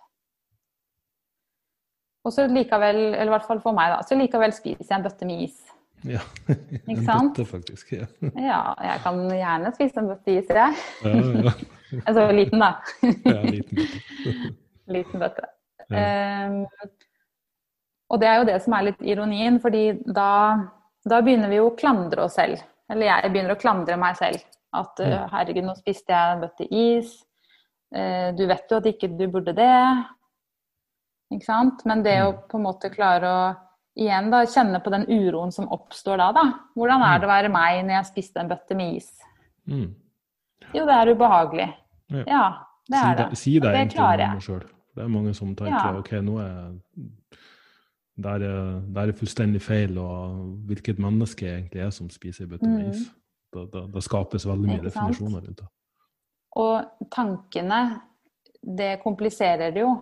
Og 2.27 2.35
så 2.35 2.49
likevel, 2.51 3.15
eller 3.15 3.31
i 3.31 3.35
hvert 3.37 3.47
fall 3.47 3.63
for 3.63 3.77
meg, 3.77 3.93
da, 3.93 4.03
så 4.03 4.19
likevel 4.19 4.55
spiser 4.55 4.89
jeg 4.89 4.99
en 4.99 5.07
bøtte 5.07 5.29
med 5.29 5.47
is. 5.47 5.61
Ja. 6.07 6.23
Ikke 6.91 6.99
En 6.99 7.31
bøtte, 7.31 7.47
faktisk. 7.47 7.93
Ja. 7.93 8.07
Ja, 8.51 8.61
jeg 8.83 9.01
kan 9.05 9.21
gjerne 9.31 9.75
spise 9.75 10.03
en 10.03 10.11
bøtte 10.11 10.35
is, 10.35 10.51
jeg. 10.51 10.75
Ja, 11.05 11.17
ja. 11.47 11.57
Altså 12.07 12.25
liten, 12.35 12.59
da. 12.59 12.73
ja 13.31 13.43
liten 13.47 13.79
bøtte. 13.79 14.55
Liten 14.91 15.23
bøtte. 15.23 15.45
Ja. 15.91 16.49
Um, 16.51 16.65
og 18.11 18.21
det 18.21 18.29
er 18.29 18.41
jo 18.41 18.47
det 18.49 18.57
som 18.63 18.75
er 18.75 18.89
litt 18.89 19.03
ironien, 19.07 19.61
fordi 19.63 19.85
da, 20.15 20.31
da 21.09 21.21
begynner 21.23 21.49
vi 21.49 21.57
jo 21.61 21.71
å 21.71 21.77
klandre 21.79 22.25
oss 22.27 22.35
selv. 22.39 22.61
Eller 22.91 23.07
jeg 23.07 23.33
begynner 23.33 23.55
å 23.57 23.61
klandre 23.61 23.97
meg 23.99 24.17
selv. 24.19 24.43
At 24.75 25.01
eh, 25.01 25.09
Mm. 25.25 25.31
herregud, 25.31 25.65
nå 25.65 25.75
spiste 25.79 26.13
jeg 26.13 26.35
en 26.37 26.41
bøtte 26.43 26.67
is. 26.71 27.25
Eh, 27.95 28.33
du 28.37 28.47
vet 28.47 28.67
jo 28.71 28.77
at 28.77 28.85
ikke 28.91 29.09
du 29.19 29.27
burde 29.29 29.55
det. 29.55 30.05
Ikke 31.33 31.45
sant? 31.49 31.85
Men 31.87 32.03
det 32.03 32.19
å 32.23 32.33
Mm. 32.33 32.43
på 32.49 32.59
en 32.59 32.63
måte 32.65 32.91
klare 32.95 33.23
å 33.27 33.57
igjen 33.99 34.31
da 34.31 34.43
kjenne 34.45 34.83
på 34.83 34.91
den 34.91 35.07
uroen 35.07 35.53
som 35.53 35.67
oppstår 35.69 36.19
da, 36.19 36.33
da. 36.33 36.45
Hvordan 36.77 37.03
er 37.03 37.19
det 37.19 37.27
å 37.29 37.33
være 37.33 37.49
meg 37.51 37.85
når 37.85 37.95
jeg 38.03 38.05
spiste 38.13 38.37
en 38.41 38.49
bøtte 38.49 38.77
med 38.77 38.97
is? 38.97 39.11
Mm. 39.69 39.95
Jo, 40.75 40.85
det 40.87 40.95
er 40.95 41.15
ubehagelig. 41.15 41.75
Ja. 42.11 42.25
Ja, 42.27 42.53
det 42.89 42.99
er 43.03 43.15
det. 43.17 43.29
det, 43.31 43.39
si 43.39 43.55
det 43.59 43.63
det 43.63 43.75
egentlig 43.75 43.97
klarer 43.97 44.17
deg 44.19 44.33
jeg. 44.35 44.43
sjøl. 44.43 44.65
Det 44.95 45.05
er 45.05 45.09
mange 45.09 45.35
som 45.35 45.55
tenker 45.57 45.93
Ja. 45.93 45.99
ok, 45.99 46.11
nå 46.23 46.39
er 46.41 46.73
der 48.17 48.43
er, 48.49 48.81
der 48.95 49.11
er 49.11 49.17
fullstendig 49.17 49.61
feil, 49.63 49.99
og 50.01 50.37
hvilket 50.69 50.99
menneske 51.03 51.47
egentlig 51.51 51.83
er 51.85 51.91
som 51.93 52.09
spiser 52.11 52.45
en 52.45 52.51
bøtte 52.55 52.69
Mm. 52.69 52.91
is. 52.91 53.07
Da, 53.53 53.65
da, 53.73 53.87
da 53.93 54.01
skapes 54.01 54.47
veldig 54.47 54.69
mye 54.69 54.85
definisjoner 54.85 55.45
rundt 55.45 55.59
det. 55.63 55.69
Og 56.57 57.09
tankene, 57.13 58.01
det 58.77 59.01
kompliserer 59.03 59.73
det 59.73 59.85
jo. 59.85 59.93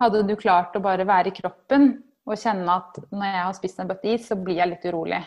Hadde 0.00 0.22
du 0.26 0.36
klart 0.36 0.76
å 0.76 0.82
bare 0.82 1.06
være 1.06 1.28
i 1.32 1.36
kroppen 1.36 2.02
og 2.26 2.38
kjenne 2.38 2.78
at 2.80 2.98
når 3.10 3.26
jeg 3.26 3.44
har 3.44 3.56
spist 3.58 3.80
en 3.80 3.90
bøtte 3.90 4.14
is, 4.14 4.26
så 4.28 4.36
blir 4.38 4.60
jeg 4.60 4.70
litt 4.70 4.86
urolig. 4.86 5.22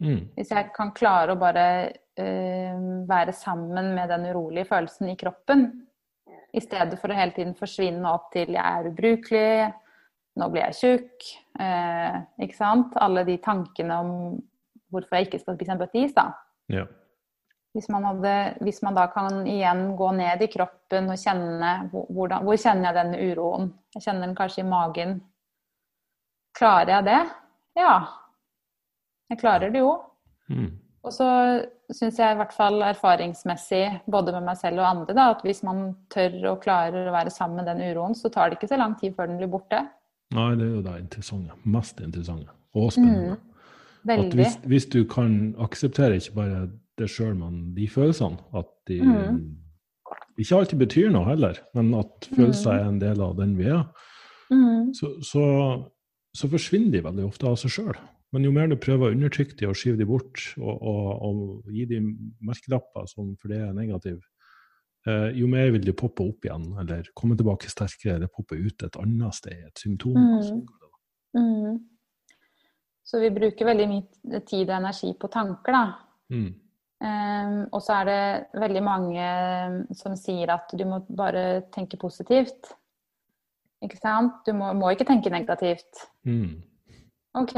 Mm. 0.00 0.22
Hvis 0.36 0.52
jeg 0.54 0.70
kan 0.76 0.92
klare 0.96 1.34
å 1.34 1.40
bare 1.40 1.66
eh, 2.16 2.76
være 3.08 3.32
sammen 3.36 3.92
med 3.94 4.08
den 4.08 4.30
urolige 4.30 4.68
følelsen 4.70 5.12
i 5.12 5.16
kroppen, 5.20 5.68
i 6.52 6.60
stedet 6.60 6.98
for 7.00 7.12
å 7.12 7.16
hele 7.16 7.34
tiden 7.36 7.54
forsvinne 7.54 8.08
opp 8.10 8.30
til 8.32 8.56
jeg 8.56 8.64
er 8.64 8.88
ubrukelig, 8.90 9.72
nå 10.38 10.48
blir 10.52 10.68
jeg 10.68 10.78
tjukk, 10.78 11.28
eh, 11.60 12.20
ikke 12.46 12.56
sant? 12.56 12.96
Alle 13.02 13.24
de 13.26 13.36
tankene 13.42 13.98
om 13.98 14.12
hvorfor 14.90 15.18
jeg 15.18 15.28
ikke 15.28 15.42
skal 15.42 15.56
spise 15.58 15.74
en 15.74 15.80
bøtte 15.82 16.02
is, 16.02 16.14
da. 16.16 16.30
Ja. 16.70 16.86
Hvis 17.74 17.86
man, 17.92 18.06
hadde, 18.08 18.34
hvis 18.66 18.80
man 18.82 18.96
da 18.98 19.04
kan 19.12 19.44
igjen 19.46 19.92
gå 19.98 20.10
ned 20.18 20.42
i 20.42 20.50
kroppen 20.50 21.12
og 21.12 21.20
kjenne 21.22 21.74
hvor, 21.92 22.08
hvordan, 22.10 22.46
hvor 22.46 22.58
kjenner 22.58 22.88
jeg 22.88 22.98
denne 22.98 23.20
uroen? 23.30 23.68
Jeg 23.94 24.06
kjenner 24.08 24.26
den 24.26 24.38
kanskje 24.38 24.64
i 24.64 24.70
magen. 24.70 25.20
Klarer 26.58 26.96
jeg 26.96 27.06
det? 27.06 27.20
Ja. 27.78 27.94
Jeg 29.30 29.38
klarer 29.38 29.70
det 29.70 29.84
jo. 29.84 29.92
Mm. 30.50 30.72
Og 31.06 31.14
så 31.14 31.28
syns 31.94 32.18
jeg 32.18 32.34
i 32.34 32.38
hvert 32.38 32.52
fall 32.54 32.82
erfaringsmessig, 32.90 33.84
både 34.10 34.34
med 34.34 34.44
meg 34.50 34.58
selv 34.60 34.82
og 34.82 34.88
andre, 34.88 35.14
da, 35.16 35.30
at 35.32 35.46
hvis 35.46 35.62
man 35.66 35.94
tør 36.12 36.36
og 36.52 36.60
klarer 36.64 37.08
å 37.08 37.14
være 37.14 37.32
sammen 37.32 37.62
med 37.62 37.70
den 37.70 37.86
uroen, 37.88 38.18
så 38.18 38.30
tar 38.32 38.50
det 38.50 38.58
ikke 38.58 38.70
så 38.70 38.78
lang 38.80 38.98
tid 39.00 39.14
før 39.16 39.30
den 39.30 39.40
blir 39.40 39.50
borte. 39.50 39.84
Nei, 40.34 40.50
det 40.58 40.66
er 40.66 40.74
jo 40.76 40.82
det 40.84 40.98
interessante. 41.00 41.56
Mest 41.64 42.00
interessante. 42.00 42.52
Og 42.78 42.92
spennende. 42.94 43.38
Mm. 43.40 43.46
Veldig. 44.08 44.36
hvis, 44.38 44.54
hvis 44.64 44.86
du 44.88 45.02
kan 45.04 45.54
akseptere 45.60 46.16
ikke 46.16 46.38
bare 46.38 46.60
det 46.98 47.10
sjøl, 47.12 47.34
men 47.36 47.74
de 47.76 47.88
følelsene, 47.88 48.38
at 48.56 48.70
de 48.88 49.00
mm. 49.04 49.40
ikke 50.40 50.56
alltid 50.56 50.80
betyr 50.80 51.10
noe 51.12 51.28
heller, 51.28 51.58
men 51.76 51.92
at 51.98 52.30
følelser 52.32 52.78
er 52.78 52.88
en 52.88 53.00
del 53.02 53.20
av 53.20 53.36
den 53.40 53.58
vi 53.58 53.68
er, 53.68 53.84
Mm. 54.50 54.94
så, 54.94 55.12
så, 55.22 55.42
så 56.34 56.48
forsvinner 56.50 56.90
de 56.90 57.04
veldig 57.04 57.26
ofte 57.28 57.46
av 57.46 57.58
seg 57.60 57.74
sjøl. 57.74 58.00
Men 58.34 58.46
jo 58.46 58.52
mer 58.54 58.70
du 58.70 58.76
prøver 58.78 59.08
å 59.08 59.14
undertrykke 59.14 59.56
de 59.58 59.66
og 59.66 59.78
skyve 59.78 59.98
de 59.98 60.06
bort, 60.06 60.42
og, 60.58 60.74
og, 60.86 61.06
og 61.26 61.74
gi 61.74 61.86
de 61.90 62.00
merkelapper 62.46 63.08
som 63.10 63.32
for 63.40 63.50
det 63.50 63.60
er 63.64 63.72
negativ, 63.74 64.18
eh, 64.18 64.29
jo 65.08 65.46
mer 65.48 65.70
vil 65.72 65.84
de 65.86 65.94
poppe 65.96 66.26
opp 66.26 66.44
igjen, 66.44 66.66
eller 66.82 67.06
komme 67.16 67.36
tilbake 67.38 67.70
sterkere, 67.72 68.18
eller 68.18 68.28
poppe 68.28 68.58
ut 68.60 68.84
et 68.84 68.98
annet 69.00 69.36
sted, 69.36 69.62
et 69.70 69.80
symptom. 69.80 70.18
Mm. 70.18 70.64
det 70.66 70.80
da. 70.82 70.90
Mm. 71.40 71.78
Så 73.10 73.20
vi 73.22 73.30
bruker 73.34 73.66
veldig 73.66 73.86
mye 73.90 74.42
tid 74.46 74.68
og 74.68 74.76
energi 74.76 75.14
på 75.18 75.30
tanker, 75.32 75.74
da. 75.74 75.84
Mm. 76.30 76.50
Um, 77.00 77.54
og 77.72 77.80
så 77.80 78.02
er 78.02 78.10
det 78.10 78.60
veldig 78.60 78.82
mange 78.84 79.28
som 79.96 80.12
sier 80.20 80.52
at 80.52 80.68
du 80.76 80.84
må 80.84 81.00
bare 81.08 81.62
tenke 81.72 81.98
positivt. 82.00 82.74
Ikke 83.80 83.96
sant? 83.96 84.42
Du 84.44 84.52
må, 84.52 84.74
må 84.76 84.92
ikke 84.92 85.08
tenke 85.08 85.32
negativt. 85.32 86.04
Mm. 86.28 86.60
OK. 87.40 87.56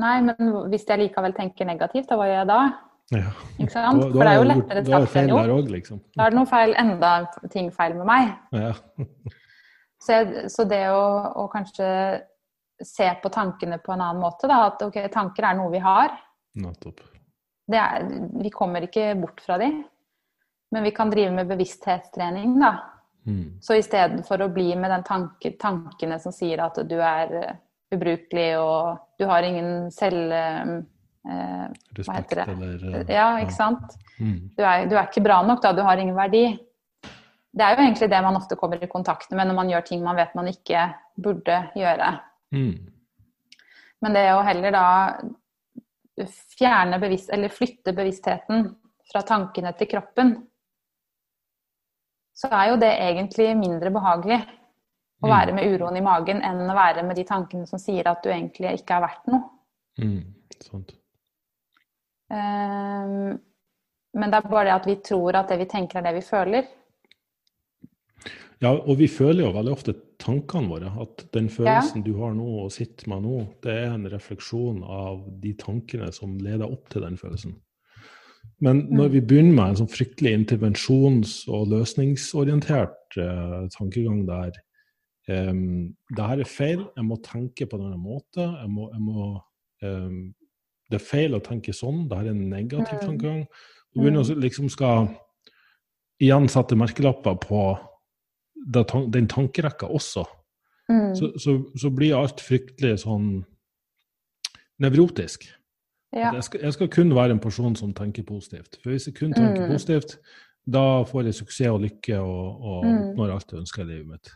Nei, 0.00 0.16
men 0.24 0.52
hvis 0.72 0.88
jeg 0.88 1.02
likevel 1.04 1.36
tenker 1.36 1.68
negativt, 1.68 2.08
da 2.08 2.16
hva 2.18 2.28
gjør 2.30 2.40
jeg 2.40 2.50
da? 2.50 2.60
Ja. 3.14 3.30
Ikke 3.60 3.70
sant? 3.70 4.00
Da- 4.02 4.08
da 4.08 4.12
For 4.12 4.24
det 4.26 4.30
er 4.32 4.38
jo 4.40 4.46
lettere 4.50 4.80
er 4.82 5.06
sagt 5.06 5.16
enn 5.16 5.28
gjort. 5.30 5.70
liksom. 5.70 6.00
Da 6.16 6.24
er 6.26 6.30
det 6.30 6.38
noe 6.38 6.46
feil, 6.50 6.74
enda 6.74 7.10
ting 7.52 7.70
feil 7.72 7.94
med 7.94 8.06
meg. 8.06 8.32
Ja. 8.52 8.72
Så, 10.06 10.12
jeg, 10.12 10.50
så 10.52 10.62
det 10.68 10.84
å, 10.92 11.02
å 11.40 11.46
kanskje 11.50 11.86
se 12.84 13.06
på 13.22 13.30
tankene 13.32 13.78
på 13.82 13.94
en 13.94 14.02
annen 14.04 14.20
måte, 14.22 14.46
da, 14.46 14.66
at 14.68 14.82
ok, 14.84 14.98
tanker 15.10 15.46
er 15.48 15.56
noe 15.58 15.72
vi 15.72 15.80
har. 15.82 16.12
Nettopp. 16.62 17.00
Det 17.66 17.80
vi 18.44 18.52
kommer 18.54 18.84
ikke 18.86 19.08
bort 19.18 19.40
fra 19.42 19.56
de. 19.58 19.70
Men 20.70 20.84
vi 20.86 20.92
kan 20.94 21.10
drive 21.10 21.32
med 21.34 21.48
bevissthetstrening, 21.50 22.54
da. 22.60 22.74
Mm. 23.26 23.56
Så 23.64 23.80
istedenfor 23.80 24.44
å 24.44 24.50
bli 24.54 24.68
med 24.78 24.92
den 24.94 25.02
tanke, 25.08 25.56
tankene 25.58 26.20
som 26.22 26.34
sier 26.36 26.62
at 26.62 26.78
du 26.86 26.96
er 27.00 27.34
eh, 27.40 27.56
ubrukelig 27.96 28.50
og 28.60 29.00
du 29.18 29.26
har 29.26 29.48
ingen 29.48 29.88
selv... 29.94 30.84
eh, 31.28 31.66
Respekt 31.98 32.32
eller 32.36 32.84
eh, 33.00 33.14
ja, 33.14 33.28
ikke 33.42 33.54
sant? 33.56 33.96
Mm. 34.18 34.38
Du 34.56 34.62
er, 34.64 34.86
du 34.88 34.96
er 34.96 35.06
ikke 35.08 35.24
bra 35.24 35.40
nok, 35.46 35.62
da. 35.62 35.72
Du 35.76 35.82
har 35.82 35.98
ingen 36.00 36.16
verdi. 36.16 36.44
Det 37.56 37.64
er 37.64 37.74
jo 37.76 37.82
egentlig 37.86 38.10
det 38.12 38.22
man 38.22 38.36
ofte 38.36 38.56
kommer 38.60 38.82
i 38.82 38.88
kontakt 38.92 39.30
med 39.32 39.48
når 39.48 39.54
man 39.56 39.70
gjør 39.72 39.84
ting 39.88 40.02
man 40.04 40.16
vet 40.16 40.34
man 40.36 40.48
ikke 40.50 40.82
burde 41.16 41.60
gjøre. 41.76 42.10
Mm. 42.52 42.74
Men 44.04 44.12
det 44.18 44.26
å 44.34 44.42
heller 44.44 44.74
da 44.76 44.86
fjerne 46.56 46.98
bevisst, 47.00 47.30
eller 47.32 47.52
flytte 47.52 47.92
bevisstheten 47.96 48.68
fra 49.10 49.22
tankene 49.24 49.72
til 49.78 49.88
kroppen, 49.90 50.34
så 52.36 52.50
er 52.52 52.70
jo 52.72 52.76
det 52.80 52.92
egentlig 53.00 53.50
mindre 53.56 53.90
behagelig 53.92 54.40
å 55.22 55.26
Mm. 55.26 55.30
være 55.32 55.52
med 55.56 55.64
uroen 55.72 55.96
i 55.96 56.04
magen 56.04 56.42
enn 56.44 56.68
å 56.68 56.74
være 56.76 57.02
med 57.02 57.16
de 57.16 57.24
tankene 57.24 57.66
som 57.66 57.78
sier 57.80 58.06
at 58.08 58.22
du 58.22 58.28
egentlig 58.28 58.74
ikke 58.80 58.96
er 58.96 59.00
verdt 59.06 59.26
noe. 59.32 59.42
Mm. 59.98 60.34
Sant. 60.60 60.92
Ehm, 62.32 63.38
Men 64.16 64.32
det 64.32 64.38
er 64.38 64.48
bare 64.48 64.64
det 64.64 64.74
at 64.74 64.86
vi 64.88 64.96
tror 65.04 65.36
at 65.36 65.50
det 65.52 65.58
vi 65.60 65.68
tenker 65.68 66.00
er 66.00 66.06
det 66.08 66.14
vi 66.16 66.24
føler. 66.24 66.68
Ja, 68.64 68.70
og 68.72 68.96
vi 68.96 69.08
føler 69.12 69.44
jo 69.44 69.52
veldig 69.52 69.72
ofte 69.74 69.92
tankene 70.22 70.70
våre. 70.70 70.92
At 71.02 71.26
den 71.36 71.50
følelsen 71.52 72.00
ja. 72.00 72.06
du 72.06 72.16
har 72.22 72.32
nå 72.32 72.46
og 72.62 72.72
sitter 72.72 73.10
med 73.12 73.26
nå, 73.26 73.42
det 73.66 73.74
er 73.82 73.92
en 73.92 74.08
refleksjon 74.08 74.80
av 74.82 75.20
de 75.42 75.52
tankene 75.60 76.08
som 76.16 76.38
leder 76.40 76.64
opp 76.64 76.88
til 76.92 77.04
den 77.04 77.18
følelsen. 77.20 77.58
Men 78.64 78.86
når 78.88 79.10
vi 79.12 79.20
begynner 79.20 79.52
med 79.52 79.68
en 79.68 79.80
sånn 79.82 79.92
fryktelig 79.92 80.32
intervensjons- 80.38 81.42
og 81.52 81.68
løsningsorientert 81.74 83.18
eh, 83.20 83.66
tankegang 83.74 84.22
der 84.28 84.54
um, 85.28 85.92
det 86.16 86.28
her 86.30 86.40
er 86.40 86.48
feil, 86.48 86.86
jeg 86.96 87.04
må 87.04 87.18
tenke 87.26 87.66
på 87.68 87.76
en 87.76 87.88
annen 87.90 88.00
måte, 88.00 88.46
jeg 88.46 88.70
må, 88.72 88.88
jeg 88.94 89.02
må 89.04 89.26
um, 89.84 90.22
det 90.90 91.00
er 91.00 91.06
feil 91.06 91.34
å 91.36 91.42
tenke 91.42 91.74
sånn, 91.74 92.06
det 92.10 92.18
her 92.20 92.28
er 92.28 92.34
en 92.34 92.48
negativ 92.50 92.98
mm. 93.00 93.02
tankegang. 93.02 93.44
Du 93.92 94.02
begynner 94.02 94.22
å 94.22 94.38
liksom 94.38 94.70
skal 94.70 95.08
igjen 96.22 96.48
sette 96.52 96.78
merkelapper 96.78 97.36
på 97.42 97.66
den 98.72 99.28
tankerekka 99.30 99.88
også. 99.92 100.24
Mm. 100.88 101.12
Så, 101.18 101.32
så, 101.42 101.56
så, 101.74 101.90
blir 101.90 102.14
alt 102.14 102.40
fryktelig 102.44 103.00
sånn 103.02 103.40
nevrotisk. 104.82 105.48
Ja. 106.14 106.30
Jeg, 106.36 106.44
skal, 106.46 106.62
jeg, 106.62 106.76
skal, 106.76 106.90
kun 106.92 107.14
være 107.16 107.34
en 107.34 107.42
person 107.42 107.74
som 107.76 107.94
tenker 107.96 108.26
positivt. 108.26 108.78
For 108.82 108.94
hvis 108.94 109.08
jeg 109.10 109.16
kun 109.18 109.34
tenker 109.34 109.66
mm. 109.66 109.72
positivt, 109.74 110.16
da 110.66 111.02
får 111.06 111.28
jeg 111.28 111.40
suksess 111.40 111.74
og 111.74 111.82
lykke 111.84 112.20
og, 112.22 112.62
og 112.62 112.86
mm. 112.86 113.04
når 113.18 113.34
alt 113.34 113.52
jeg 113.52 113.64
ønsker 113.64 113.84
i 113.84 113.90
livet 113.90 114.12
mitt. 114.14 114.32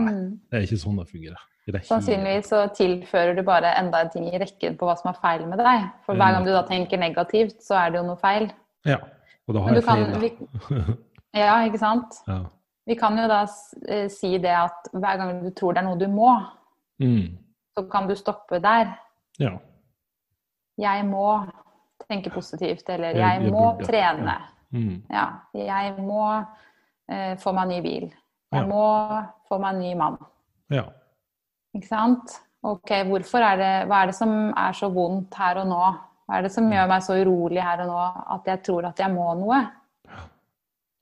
Nei, 0.00 0.12
mm. 0.16 0.28
det 0.48 0.58
er 0.58 0.66
ikke 0.66 0.80
sånn 0.80 0.98
det 1.00 1.08
fungerer. 1.12 1.48
Sannsynligvis 1.70 2.48
så 2.50 2.64
tilfører 2.74 3.36
du 3.38 3.44
bare 3.46 3.70
enda 3.78 4.00
en 4.02 4.10
ting 4.10 4.24
i 4.26 4.38
rekken 4.40 4.74
på 4.78 4.86
hva 4.88 4.96
som 4.98 5.12
er 5.12 5.18
feil 5.22 5.44
med 5.46 5.60
deg. 5.62 5.84
For 6.06 6.18
hver 6.18 6.34
gang 6.34 6.46
du 6.46 6.50
da 6.50 6.64
tenker 6.66 6.98
negativt, 6.98 7.60
så 7.62 7.76
er 7.78 7.92
det 7.92 8.00
jo 8.00 8.06
noe 8.08 8.18
feil. 8.18 8.48
Ja, 8.88 8.98
og 9.46 9.54
da 9.54 9.62
har 9.62 9.78
jeg 9.78 9.84
feil, 9.86 10.02
da. 10.10 10.18
Vi, 10.18 10.32
ja, 11.38 11.54
ikke 11.68 11.78
sant. 11.78 12.18
Ja. 12.26 12.40
Vi 12.90 12.96
kan 12.98 13.18
jo 13.18 13.28
da 13.30 13.44
eh, 13.86 14.08
si 14.10 14.32
det 14.42 14.54
at 14.58 14.90
hver 14.90 15.20
gang 15.20 15.36
du 15.44 15.52
tror 15.54 15.76
det 15.76 15.84
er 15.84 15.86
noe 15.86 16.00
du 16.00 16.08
må, 16.10 16.32
mm. 17.02 17.28
så 17.78 17.84
kan 17.92 18.10
du 18.10 18.16
stoppe 18.18 18.58
der. 18.62 18.96
Ja. 19.38 19.52
Jeg 20.82 21.04
må 21.06 21.28
tenke 22.08 22.32
positivt, 22.34 22.88
eller 22.90 23.14
jeg, 23.14 23.22
jeg, 23.22 23.44
jeg 23.44 23.52
må 23.54 23.68
burde, 23.68 23.86
trene. 23.86 24.34
Ja. 24.34 24.48
Mm. 24.72 24.98
ja. 25.12 25.28
Jeg 25.54 25.94
må 26.02 26.24
uh, 26.42 27.32
få 27.38 27.54
meg 27.54 27.70
ny 27.70 27.78
bil. 27.86 28.10
Jeg 28.52 28.66
må 28.68 28.82
få 29.48 29.62
meg 29.62 29.76
en 29.76 29.80
ny 29.84 29.94
mann. 29.96 30.18
Ja. 30.72 30.88
Ikke 31.76 31.88
sant? 31.88 32.38
Ok, 32.62 32.94
hvorfor 33.08 33.42
er 33.42 33.58
det, 33.58 33.74
Hva 33.90 34.02
er 34.02 34.10
det 34.12 34.16
som 34.16 34.32
er 34.54 34.74
så 34.78 34.90
vondt 34.92 35.34
her 35.40 35.62
og 35.64 35.70
nå? 35.70 35.84
Hva 36.26 36.38
er 36.38 36.46
det 36.46 36.52
som 36.54 36.70
gjør 36.70 36.90
meg 36.90 37.04
så 37.04 37.18
urolig 37.18 37.62
her 37.64 37.82
og 37.84 37.90
nå 37.90 38.02
at 38.36 38.50
jeg 38.52 38.62
tror 38.68 38.90
at 38.92 39.00
jeg 39.02 39.12
må 39.12 39.32
noe? 39.40 39.62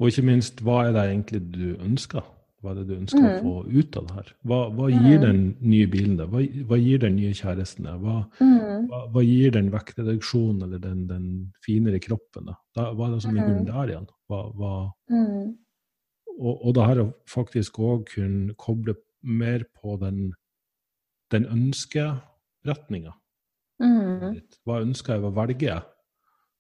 Og 0.01 0.09
ikke 0.09 0.25
minst, 0.25 0.63
hva 0.65 0.87
er 0.87 0.95
det 0.97 1.03
egentlig 1.11 1.41
du 1.53 1.67
ønsker? 1.85 2.25
Hva 2.61 2.73
er 2.73 2.81
det 2.81 2.87
du 2.89 2.95
ønsker 2.97 3.21
mm. 3.21 3.29
å 3.29 3.43
få 3.45 3.53
ut 3.69 3.97
av 3.97 4.07
det 4.07 4.17
her? 4.19 4.33
Hva, 4.49 4.59
hva 4.77 4.89
gir 4.93 5.17
mm. 5.17 5.23
den 5.25 5.39
nye 5.65 5.91
bilen 5.93 6.17
deg? 6.19 6.33
Hva, 6.33 6.43
hva, 6.69 6.79
gir 6.81 7.01
den 7.05 7.15
nye 7.17 7.37
kjæresten 7.37 7.89
deg? 7.89 8.03
Hva, 8.05 8.17
mm. 8.41 8.89
hva, 9.15 9.23
gir 9.25 9.55
den 9.57 9.71
vektreduksjonen 9.73 10.67
eller 10.67 10.83
den, 10.83 11.07
den, 11.09 11.29
finere 11.65 12.01
kroppen? 12.05 12.51
Da? 12.51 12.59
hva 12.97 13.09
er 13.09 13.15
det 13.15 13.23
som 13.25 13.37
ligger 13.37 13.61
mm. 13.61 13.69
der 13.69 13.95
igjen? 13.95 14.11
Mm. 15.13 15.47
Og, 16.37 16.53
og 16.55 16.77
det 16.77 16.91
her 16.91 17.03
å 17.05 17.09
faktisk 17.33 17.81
òg 17.85 18.05
kunne 18.13 18.57
koble 18.61 18.97
mer 19.21 19.65
på 19.81 19.97
den 20.01 20.31
den 21.35 21.47
ønskeretninga. 21.51 23.15
Mm. 23.81 24.41
Hva 24.69 24.81
ønsker 24.85 25.17
jeg, 25.17 25.25
hva 25.25 25.33
velger 25.41 25.69
jeg? 25.69 25.87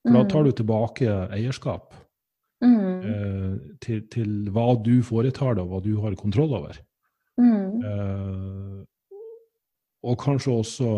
For 0.00 0.16
da 0.16 0.22
tar 0.30 0.46
du 0.46 0.54
tilbake 0.56 1.16
eierskap 1.37 1.92
mm. 2.64 3.00
eh, 3.04 3.56
til, 3.85 4.06
til, 4.12 4.30
hva 4.54 4.72
du 4.80 5.02
foretar 5.04 5.59
deg, 5.59 5.66
og 5.66 5.74
hva 5.74 5.80
du 5.85 5.92
har 6.00 6.16
kontroll 6.16 6.54
over. 6.56 6.78
Mm. 7.40 7.85
Eh, 7.85 8.78
og 10.09 10.16
kanskje 10.22 10.56
også 10.56 10.94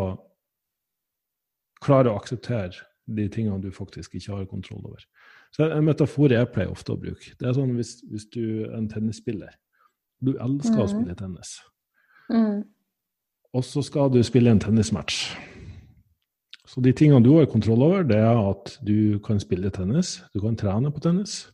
klare 1.82 2.12
å 2.12 2.20
akseptere 2.20 2.86
de 3.10 3.26
tingene 3.32 3.58
du 3.62 3.72
faktisk 3.74 4.14
ikke 4.14 4.36
har 4.36 4.46
kontroll 4.50 4.84
over. 4.86 5.02
Så 5.52 5.66
En 5.66 5.84
metafor 5.84 6.32
jeg 6.32 6.48
pleier 6.54 6.70
ofte 6.72 6.94
å 6.94 7.00
bruke, 7.00 7.34
det 7.38 7.48
er 7.48 7.56
sånn 7.58 7.74
hvis, 7.76 7.98
hvis 8.08 8.28
du 8.32 8.44
er 8.68 8.76
en 8.78 8.88
tennisspiller. 8.88 9.50
Du 10.22 10.36
elsker 10.38 10.78
å 10.78 10.86
mm. 10.86 10.92
spille 10.94 11.18
tennis. 11.18 11.56
Mm. 12.30 12.62
Og 13.52 13.64
så 13.64 13.82
skal 13.84 14.12
du 14.12 14.22
spille 14.24 14.50
en 14.50 14.60
tennismatch. 14.60 15.34
Så 16.72 16.80
de 16.80 16.92
tingene 16.96 17.20
du 17.24 17.34
har 17.36 17.50
kontroll 17.52 17.82
over, 17.84 18.04
det 18.08 18.16
er 18.16 18.38
at 18.38 18.78
du 18.86 19.18
kan 19.24 19.40
spille 19.40 19.70
tennis, 19.70 20.22
du 20.32 20.40
kan 20.40 20.56
trene 20.56 20.92
på 20.92 21.02
tennis. 21.04 21.50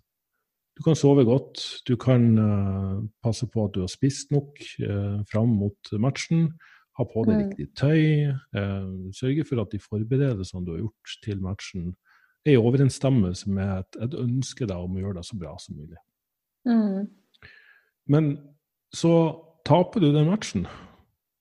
Du 0.79 0.85
kan 0.87 0.95
sove 0.95 1.25
godt, 1.27 1.59
du 1.89 1.97
kan 1.99 2.39
uh, 2.39 3.03
passe 3.23 3.49
på 3.51 3.65
at 3.67 3.75
du 3.75 3.81
har 3.83 3.91
spist 3.91 4.31
nok 4.31 4.61
uh, 4.79 5.25
fram 5.27 5.57
mot 5.59 5.91
matchen. 5.99 6.53
Ha 6.99 7.07
på 7.07 7.25
deg 7.27 7.35
mm. 7.35 7.41
riktig 7.43 7.67
tøy. 7.79 8.31
Uh, 8.55 9.11
sørge 9.11 9.47
for 9.49 9.65
at 9.65 9.75
de 9.75 9.83
forberedelsene 9.83 10.63
du 10.67 10.77
har 10.77 10.85
gjort 10.85 11.19
til 11.25 11.43
matchen, 11.43 11.97
er 12.47 12.55
i 12.55 12.63
overensstemmelse 12.63 13.51
med 13.51 13.73
et, 13.81 13.99
et 14.07 14.15
ønske 14.23 14.71
deg 14.71 14.79
om 14.79 14.95
å 14.95 15.03
gjøre 15.03 15.19
det 15.19 15.27
så 15.27 15.39
bra 15.41 15.57
som 15.59 15.81
mulig. 15.81 15.99
Mm. 16.69 17.11
Men 18.07 18.31
så 18.95 19.13
taper 19.67 20.07
du 20.07 20.13
den 20.15 20.31
matchen. 20.31 20.71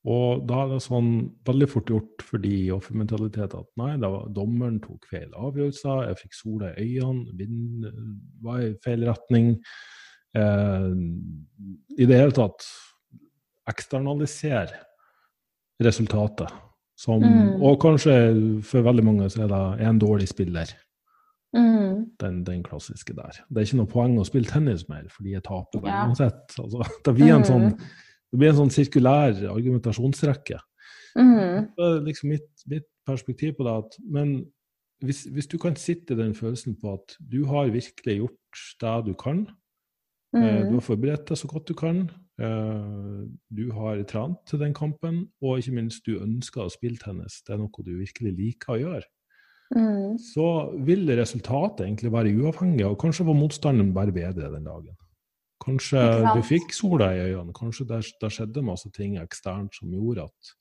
Og 0.07 0.43
da 0.47 0.61
er 0.63 0.69
det 0.71 0.83
sånn 0.85 1.11
veldig 1.47 1.67
fort 1.67 1.89
gjort 1.91 2.23
for 2.23 2.39
de 2.39 2.55
offermentalitet 2.71 3.55
at 3.57 3.67
nei, 3.79 3.91
var, 3.99 4.29
dommeren 4.31 4.79
tok 4.83 5.07
feil 5.11 5.27
avgjørelser, 5.35 6.05
jeg 6.07 6.19
fikk 6.21 6.37
sola 6.37 6.71
i 6.79 6.93
øynene, 7.01 7.35
vinden 7.35 8.13
var 8.45 8.61
i 8.63 8.71
feil 8.85 9.03
retning. 9.09 9.55
Eh, 10.37 10.87
I 11.97 12.07
det 12.07 12.21
hele 12.21 12.35
tatt 12.37 12.63
eksternalisere 13.67 14.79
resultatet. 15.83 16.55
Som, 16.97 17.21
mm. 17.21 17.59
Og 17.61 17.75
kanskje 17.81 18.13
for 18.65 18.85
veldig 18.87 19.03
mange 19.05 19.27
så 19.29 19.43
er 19.45 19.51
det 19.51 19.63
en 19.85 19.99
dårlig 20.01 20.31
spiller. 20.31 20.71
Mm. 21.53 22.07
Den, 22.19 22.41
den, 22.47 22.63
klassiske 22.63 23.13
der. 23.15 23.37
Det 23.49 23.59
er 23.59 23.67
ikke 23.67 23.81
noe 23.83 23.91
poeng 23.91 24.17
å 24.17 24.25
spille 24.27 24.49
tennis 24.49 24.87
mer, 24.89 25.05
fordi 25.13 25.35
jeg 25.35 25.45
taper 25.45 25.85
ja. 25.85 26.07
uansett. 26.07 26.57
Altså, 26.57 26.87
det 27.05 27.13
blir 27.17 27.35
en 27.35 27.43
mm. 27.43 27.49
sånn 27.51 27.69
det 28.31 28.39
blir 28.39 28.51
en 28.51 28.59
sånn 28.61 28.73
sirkulær 28.73 29.39
argumentasjonsrekke. 29.53 30.59
Mm. 31.17 31.71
Det 31.73 31.87
er 31.87 32.05
liksom 32.05 32.31
mitt, 32.35 32.51
mitt, 32.69 32.87
perspektiv 33.07 33.53
på 33.55 33.63
det 33.63 33.71
at 33.71 33.93
Men 34.03 34.31
hvis, 34.99 35.23
hvis, 35.31 35.47
du 35.47 35.55
kan 35.61 35.77
sitte 35.79 36.13
i 36.13 36.19
den 36.19 36.33
følelsen 36.35 36.75
på 36.75 36.97
at 36.97 37.15
du 37.21 37.45
har 37.47 37.69
virkelig 37.71 38.17
gjort 38.17 38.63
det 38.81 38.95
du 39.05 39.13
kan, 39.13 39.45
mm. 40.35 40.41
eh, 40.41 40.61
du 40.67 40.73
har 40.73 40.83
forberedt 40.83 41.27
deg 41.29 41.39
så 41.39 41.47
godt 41.47 41.69
du 41.69 41.75
kan, 41.77 42.01
eh, 42.41 43.21
du 43.53 43.71
har 43.77 44.01
trent 44.09 44.41
til 44.49 44.59
den 44.59 44.73
kampen, 44.75 45.27
og 45.41 45.61
ikke 45.61 45.75
minst 45.77 46.03
du 46.03 46.17
ønsker 46.17 46.65
å 46.65 46.73
spille 46.73 46.99
tennis, 46.99 47.39
det 47.45 47.55
er 47.55 47.61
noe 47.61 47.85
du 47.85 47.93
virkelig 47.93 48.33
liker 48.41 48.73
å 48.73 48.79
gjøre, 48.81 49.05
mm. 49.77 50.17
så 50.33 50.47
vil 50.89 51.05
resultatet 51.21 51.85
egentlig 51.85 52.11
være 52.17 52.33
uavhengig, 52.33 52.87
og 52.89 52.99
kanskje 53.05 53.29
var 53.29 53.37
motstanderen 53.37 53.93
bare 53.95 54.15
bedre 54.17 54.51
den 54.57 54.67
dagen. 54.67 54.97
Kanskje 55.63 56.01
du 56.35 56.41
fikk 56.45 56.73
sola 56.75 57.09
i 57.15 57.23
øynene, 57.31 57.55
kanskje 57.55 57.87
det, 57.89 58.03
det 58.21 58.29
skjedde 58.33 58.65
masse 58.65 58.91
ting 58.95 59.17
eksternt 59.21 59.75
som 59.75 59.91
gjorde 59.93 60.27
at 60.27 60.53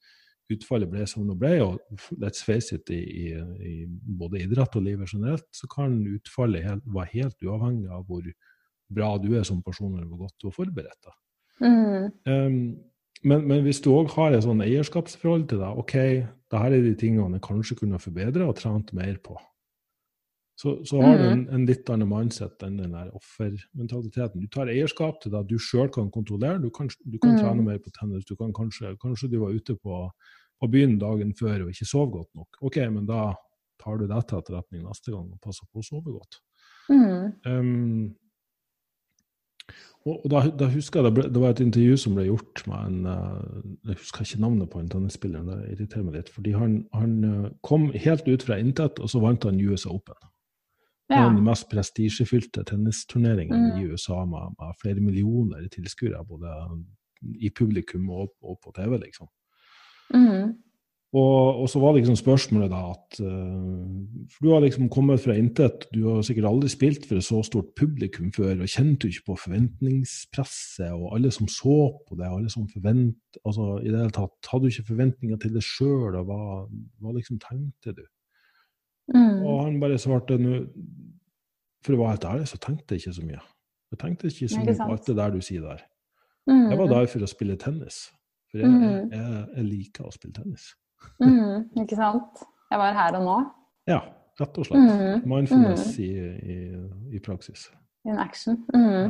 utfallet 0.53 0.91
ble 0.91 1.07
som 1.11 1.27
det 1.29 1.37
ble. 1.41 1.55
Og 1.65 2.01
let's 2.23 2.45
face 2.47 2.75
it, 2.77 2.91
i, 2.91 3.03
i, 3.03 3.31
i 3.37 3.75
både 3.89 4.43
idrett 4.45 4.79
og 4.79 4.87
livet 4.87 5.13
generelt, 5.13 5.47
så 5.55 5.69
kan 5.73 5.99
utfallet 6.17 6.67
helt, 6.67 6.85
være 6.97 7.13
helt 7.15 7.47
uavhengig 7.47 7.91
av 7.93 8.05
hvor 8.09 8.27
bra 8.97 9.15
du 9.23 9.33
er 9.37 9.47
som 9.47 9.63
person, 9.67 9.95
eller 9.97 10.07
hvor 10.09 10.27
godt 10.27 10.37
du 10.41 10.49
har 10.49 10.57
forberedt 10.57 11.09
deg. 11.09 11.17
Mm. 11.67 12.07
Um, 12.29 12.61
men, 13.25 13.47
men, 13.49 13.63
hvis 13.65 13.81
du 13.83 13.91
òg 13.95 14.13
har 14.15 14.35
et 14.37 14.45
sånn 14.45 14.63
eierskapsforhold 14.63 15.47
til 15.51 15.63
deg, 15.63 15.83
OK, 15.83 15.97
dette 16.47 16.63
er 16.63 16.77
de 16.85 16.95
tingene 16.99 17.39
jeg 17.39 17.47
kanskje 17.47 17.79
kunne 17.81 18.01
forbedre 18.03 18.47
og 18.47 18.59
trent 18.61 18.93
mer 18.97 19.17
på. 19.25 19.39
Så, 20.57 20.85
så 20.89 21.01
har 21.03 21.15
mm. 21.15 21.19
du 21.21 21.27
en, 21.29 21.43
en, 21.53 21.65
litt 21.69 21.91
annen 21.93 22.09
mindset 22.09 22.63
enn 22.65 22.79
den 22.81 22.95
der 22.97 23.11
offermentaliteten. 23.17 24.41
Du 24.41 24.49
tar 24.49 24.71
eierskap 24.73 25.19
til 25.21 25.35
det 25.35 25.43
du 25.51 25.59
sjøl 25.61 25.91
kan 25.93 26.09
kontrollere. 26.13 26.63
Du 26.63 26.71
kan, 26.73 26.89
du 27.05 27.19
kan 27.21 27.35
mm. 27.35 27.41
trene 27.43 27.65
mer 27.65 27.81
på 27.85 27.93
tennis. 27.93 28.25
Du 28.25 28.39
kan 28.41 28.55
kanskje, 28.57 28.95
kanskje 29.03 29.29
du 29.35 29.37
var 29.43 29.53
ute 29.53 29.77
på, 29.77 29.99
på, 30.57 30.69
byen 30.73 30.95
dagen 31.03 31.35
før 31.37 31.67
og 31.67 31.75
ikke 31.75 31.89
sov 31.91 32.09
godt 32.15 32.31
nok. 32.41 32.57
OK, 32.65 32.79
men 32.95 33.05
da 33.09 33.35
tar 33.83 34.01
du 34.01 34.07
det 34.09 34.23
til 34.31 34.41
etterretning 34.41 34.87
neste 34.87 35.13
gang 35.13 35.27
og 35.29 35.43
passer 35.45 35.69
på 35.69 35.83
å 35.83 35.85
sove 35.85 36.15
godt. 36.15 36.39
Mm. 36.89 37.35
Um, 37.45 38.15
og, 40.07 40.15
og 40.15 40.27
da, 40.33 40.41
da, 40.63 40.69
husker 40.73 41.03
jeg 41.03 41.09
det, 41.09 41.13
ble, 41.19 41.27
det, 41.35 41.43
var 41.43 41.53
et 41.53 41.61
intervju 41.67 41.99
som 42.01 42.15
ble 42.17 42.29
gjort 42.31 42.63
med 42.71 42.79
en 42.79 43.11
uh, 43.11 43.67
Jeg 43.91 43.99
husker 43.99 44.25
ikke 44.25 44.41
navnet 44.47 44.71
på 44.73 44.81
en 44.81 44.89
tennisspiller, 44.89 45.45
det 45.51 45.75
irriterer 45.75 46.07
meg 46.07 46.17
litt. 46.17 46.33
fordi 46.33 46.57
Han, 46.57 46.79
han 46.97 47.15
uh, 47.27 47.53
kom 47.67 47.91
helt 47.93 48.25
ut 48.25 48.47
fra 48.49 48.57
intet, 48.63 49.03
og 49.03 49.13
så 49.13 49.21
vant 49.21 49.45
han 49.45 49.61
US 49.61 49.85
Open. 49.91 50.17
Ja. 51.07 51.29
Den 51.31 51.45
mest 51.47 51.69
prestisjefylte 51.71 52.65
tennisturneringen 52.67 53.69
mm. 53.69 53.79
i 53.79 53.85
USA 53.93 54.25
med, 54.27 54.57
med, 54.59 54.79
flere 54.81 55.01
millioner 55.01 55.69
tilskuere, 55.71 56.25
både 56.27 56.55
i 57.39 57.51
publikum 57.55 58.09
og, 58.11 58.33
og, 58.43 58.59
på 58.65 58.73
TV, 58.75 58.97
liksom. 59.05 59.29
Mm. 60.15 60.57
Og, 61.17 61.61
og, 61.63 61.69
så 61.71 61.81
var 61.81 61.95
det 61.95 62.03
liksom 62.03 62.19
spørsmålet 62.19 62.73
da 62.73 62.81
at 62.91 63.19
uh, 63.23 63.85
For 64.33 64.43
du 64.43 64.51
har 64.51 64.65
liksom 64.65 64.89
kommet 64.93 65.23
fra 65.23 65.37
intet. 65.39 65.87
Du 65.95 66.03
har 66.09 66.25
sikkert 66.27 66.49
aldri 66.51 66.69
spilt 66.73 67.07
for 67.07 67.21
et 67.21 67.25
så 67.25 67.39
stort 67.47 67.71
publikum 67.79 68.33
før. 68.35 68.59
og 68.59 68.69
Kjente 68.69 69.07
du 69.07 69.15
ikke 69.15 69.31
på 69.31 69.39
forventningspresset 69.45 70.91
og 70.91 71.15
alle 71.17 71.31
som 71.33 71.49
så 71.49 71.79
på 72.09 72.19
det? 72.19 72.27
alle 72.27 72.51
som 72.53 72.67
forvent, 72.69 73.39
altså 73.45 73.79
i 73.79 73.89
det 73.89 74.01
hele 74.01 74.17
tatt, 74.19 74.51
Hadde 74.51 74.67
du 74.67 74.75
ikke 74.75 74.91
forventninger 74.91 75.41
til 75.41 75.55
deg 75.55 75.65
sjøl, 75.65 76.19
og 76.19 76.29
hva, 76.29 76.43
hva, 77.01 77.17
liksom 77.17 77.41
tenkte 77.41 77.95
du? 77.97 78.05
Mm. 79.15 79.43
Og 79.47 79.61
han 79.65 79.77
bare 79.81 79.99
svarte 80.03 80.35
nå 80.41 80.65
For 81.87 81.95
å 81.95 82.01
være 82.01 82.17
helt 82.17 82.25
ærlig, 82.27 82.49
så 82.51 82.59
tenkte 82.59 82.97
jeg 82.97 83.05
ikke 83.05 83.13
så 83.15 83.27
mye. 83.27 83.43
Jeg 83.93 83.99
tenkte 84.01 84.27
ikke 84.27 84.49
så 84.51 84.63
mye 84.65 84.73
på 84.81 84.89
alt 84.91 85.07
det 85.07 85.15
der 85.17 85.31
du 85.31 85.45
sier 85.45 85.63
der. 85.63 85.85
Mm. 86.51 86.65
Jeg 86.73 86.79
var 86.81 86.89
der 86.91 87.07
for 87.13 87.23
å 87.23 87.29
spille 87.31 87.57
tennis. 87.63 88.01
For 88.51 88.63
jeg, 88.63 88.73
mm. 88.73 89.13
jeg, 89.13 89.45
jeg 89.57 89.67
liker 89.69 90.09
å 90.09 90.15
spille 90.15 90.35
tennis. 90.35 90.73
Mm, 91.23 91.69
ikke 91.83 91.99
sant. 91.99 92.43
Jeg 92.71 92.81
var 92.83 92.97
her 92.97 93.19
og 93.19 93.27
nå. 93.27 93.37
Ja, 93.87 94.01
rett 94.41 94.59
og 94.59 94.67
slett. 94.67 94.91
Mm, 94.91 95.27
Mindfulness 95.31 95.87
mm. 95.87 96.03
I, 96.03 96.11
i, 96.55 96.57
i, 97.15 97.23
praksis. 97.23 97.69
In 98.07 98.19
action. 98.23 98.59
Ja. 98.75 99.07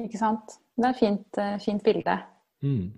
Ikke 0.00 0.18
sant. 0.18 0.58
Det 0.78 0.86
er 0.88 0.94
et 0.94 1.00
fint, 1.00 1.38
uh, 1.38 1.54
fint 1.62 1.86
bilde. 1.86 2.16
Mm. 2.66 2.90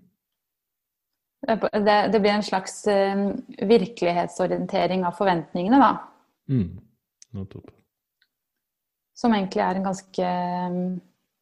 Det, 1.43 2.11
det, 2.13 2.21
blir 2.21 2.31
en 2.31 2.45
slags 2.47 2.77
uh, 2.87 3.33
virkelighetsorientering 3.67 5.03
av 5.09 5.17
forventningene, 5.19 5.81
da. 5.83 5.97
Mm. 6.53 6.77
Som 9.19 9.35
egentlig 9.35 9.65
er 9.65 9.79
en 9.79 9.89
ganske 9.89 10.29
um, 10.69 10.85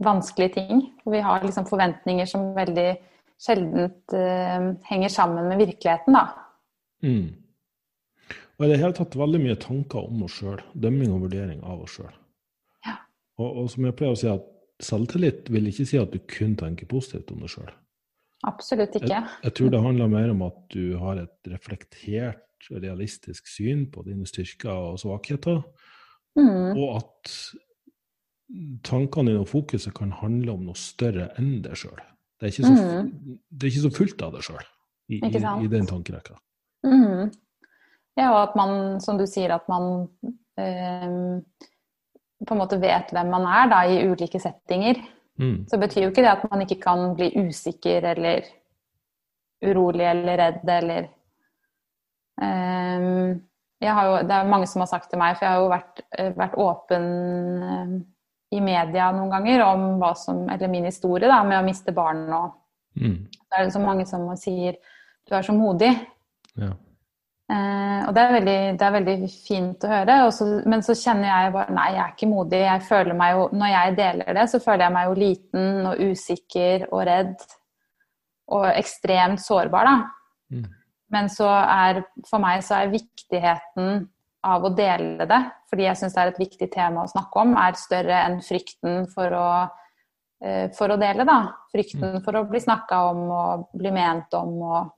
vanskelig 0.00 0.54
ting. 0.54 0.86
Vi 1.04 1.20
har 1.20 1.44
liksom 1.44 1.68
forventninger 1.68 2.28
som 2.30 2.54
veldig 2.56 2.88
sjeldent 3.40 4.16
uh, 4.16 4.72
henger 4.88 5.12
sammen 5.12 5.50
med 5.52 5.60
virkeligheten, 5.66 6.16
da. 6.16 6.24
Mm. 7.04 7.28
Og 8.60 8.66
i 8.66 8.72
det 8.72 8.80
hele 8.82 8.96
tatt 8.96 9.16
veldig 9.16 9.40
mye 9.40 9.56
tanker 9.60 10.04
om 10.04 10.24
oss 10.26 10.40
sjøl. 10.40 10.60
Dømming 10.76 11.12
og 11.16 11.26
vurdering 11.26 11.62
av 11.64 11.84
oss 11.84 11.96
sjøl. 11.96 12.12
Ja. 12.84 12.98
Og, 13.40 13.48
og, 13.48 13.68
som 13.72 13.86
jeg 13.88 13.96
pleier 13.96 14.16
å 14.16 14.20
si, 14.20 14.28
at 14.32 14.48
selvtillit 14.84 15.48
vil 15.52 15.70
ikke 15.70 15.86
si 15.88 16.00
at 16.00 16.12
du 16.12 16.20
kun 16.28 16.56
tenker 16.60 16.88
positivt 16.88 17.32
om 17.32 17.40
deg 17.44 17.52
sjøl. 17.52 17.70
Absolutt 18.48 18.94
ikke. 18.96 19.10
Jeg, 19.12 19.32
jeg, 19.44 19.54
tror 19.56 19.72
det 19.72 19.82
handler 19.84 20.12
mer 20.12 20.30
om 20.32 20.44
at 20.46 20.60
du 20.72 20.96
har 21.00 21.20
et 21.20 21.50
reflektert, 21.52 22.46
realistisk 22.70 23.48
syn 23.48 23.86
på 23.92 24.04
dine 24.04 24.26
styrker 24.28 24.72
og 24.72 25.00
svakheter, 25.00 25.62
mm. 26.36 26.76
og 26.76 26.88
at 26.98 27.34
tankene 28.86 29.32
dine 29.32 29.44
og 29.44 29.50
fokuset 29.50 29.94
kan 29.96 30.12
handle 30.20 30.56
om 30.56 30.66
noe 30.68 30.78
større 30.78 31.30
enn 31.40 31.60
deg 31.64 31.78
sjøl. 31.78 32.00
Det, 32.40 32.52
mm. 32.64 33.10
det, 33.52 33.60
er 33.60 33.70
ikke 33.70 33.84
så 33.84 33.92
fullt 33.92 34.22
av 34.24 34.36
deg 34.36 34.44
sjøl 34.46 34.62
i, 35.12 35.18
i, 35.20 35.28
i, 35.28 35.68
den 35.72 35.88
tankerekka. 35.88 36.38
Mm. 36.86 37.28
Ja, 38.16 38.30
og 38.30 38.40
at 38.42 38.56
man, 38.56 38.72
som 39.04 39.20
du 39.20 39.26
sier, 39.28 39.52
at 39.52 39.68
man 39.68 40.08
eh, 40.60 41.40
på 42.40 42.56
en 42.56 42.60
måte 42.60 42.80
vet 42.80 43.12
hvem 43.12 43.32
man 43.32 43.44
er 43.48 43.68
da, 43.72 43.82
i 43.84 44.00
ulike 44.08 44.40
settinger. 44.40 45.02
Mm. 45.40 45.64
Så 45.70 45.78
betyr 45.80 46.04
jo 46.04 46.10
ikke 46.12 46.24
det 46.24 46.32
at 46.34 46.44
man 46.50 46.64
ikke 46.64 46.80
kan 46.82 47.14
bli 47.16 47.30
usikker 47.40 48.04
eller 48.12 48.44
urolig 49.64 50.04
eller 50.08 50.38
redd 50.40 50.72
eller 50.76 51.08
eh, 52.42 53.06
jo, 53.80 54.12
Det 54.28 54.36
er 54.36 54.50
mange 54.52 54.68
som 54.68 54.84
har 54.84 54.90
sagt 54.90 55.10
til 55.10 55.20
meg, 55.20 55.38
for 55.38 55.46
jeg 55.46 55.54
har 55.54 55.62
jo 55.62 55.72
vært, 55.72 56.02
eh, 56.18 56.32
vært 56.36 56.58
åpen 56.60 57.06
um, 57.64 57.94
i 58.52 58.60
media 58.60 59.08
noen 59.16 59.32
ganger 59.32 59.64
om 59.64 59.84
hva 60.02 60.12
som, 60.18 60.42
eller 60.52 60.68
min 60.68 60.88
historie 60.88 61.30
da, 61.30 61.40
med 61.46 61.60
å 61.60 61.66
miste 61.66 61.94
barn 61.96 62.26
og 62.28 62.56
mm. 63.00 63.18
Det 63.50 63.58
er 63.58 63.70
så 63.74 63.80
mange 63.82 64.04
som 64.06 64.28
sier 64.38 64.76
du 65.26 65.32
er 65.34 65.42
så 65.42 65.54
modig. 65.54 65.90
Ja. 66.58 66.70
Eh, 67.50 68.02
og 68.06 68.14
det 68.14 68.22
er, 68.22 68.32
veldig, 68.36 68.58
det 68.78 68.84
er, 68.86 68.92
veldig, 68.94 69.30
fint 69.48 69.86
å 69.86 69.90
høre. 69.90 70.18
Også, 70.28 70.46
men 70.70 70.84
så 70.86 70.94
kjenner 70.98 71.26
jeg 71.26 71.54
bare 71.56 71.74
Nei, 71.74 71.88
jeg 71.96 72.02
er 72.04 72.12
ikke 72.14 72.30
modig. 72.30 72.60
Jeg 72.62 72.84
føler 72.86 73.16
meg 73.18 73.34
jo, 73.34 73.48
når 73.58 73.72
jeg 73.72 73.96
deler 73.98 74.38
det, 74.38 74.44
så 74.52 74.60
føler 74.62 74.86
jeg 74.86 74.96
meg 74.96 75.08
jo 75.08 75.16
liten 75.18 75.88
og 75.90 76.04
usikker 76.10 76.86
og 76.90 77.02
redd. 77.08 77.48
Og 78.54 78.68
ekstremt 78.70 79.42
sårbar, 79.42 79.90
da. 79.90 80.54
Mm. 80.54 80.70
Men 81.10 81.30
så 81.32 81.48
er 81.50 82.04
for 82.28 82.42
meg 82.42 82.62
så 82.66 82.78
er 82.78 82.94
viktigheten 82.94 84.04
av 84.46 84.64
å 84.64 84.70
dele 84.72 85.26
det, 85.28 85.40
fordi 85.68 85.84
jeg 85.84 85.98
syns 86.00 86.14
det 86.14 86.22
er 86.22 86.30
et 86.30 86.40
viktig 86.40 86.68
tema 86.72 87.02
å 87.04 87.10
snakke 87.10 87.42
om, 87.42 87.56
er 87.60 87.76
større 87.76 88.22
enn 88.24 88.38
frykten 88.44 89.04
for 89.10 89.34
å, 89.36 89.48
eh, 90.40 90.70
for 90.76 90.94
å 90.94 90.98
dele, 91.00 91.26
da. 91.28 91.40
Frykten 91.74 92.20
mm. 92.20 92.22
for 92.24 92.38
å 92.38 92.46
bli 92.48 92.62
snakka 92.62 93.02
om 93.10 93.26
og 93.26 93.66
bli 93.76 93.92
ment 93.94 94.38
om 94.38 94.54
og 94.70 94.94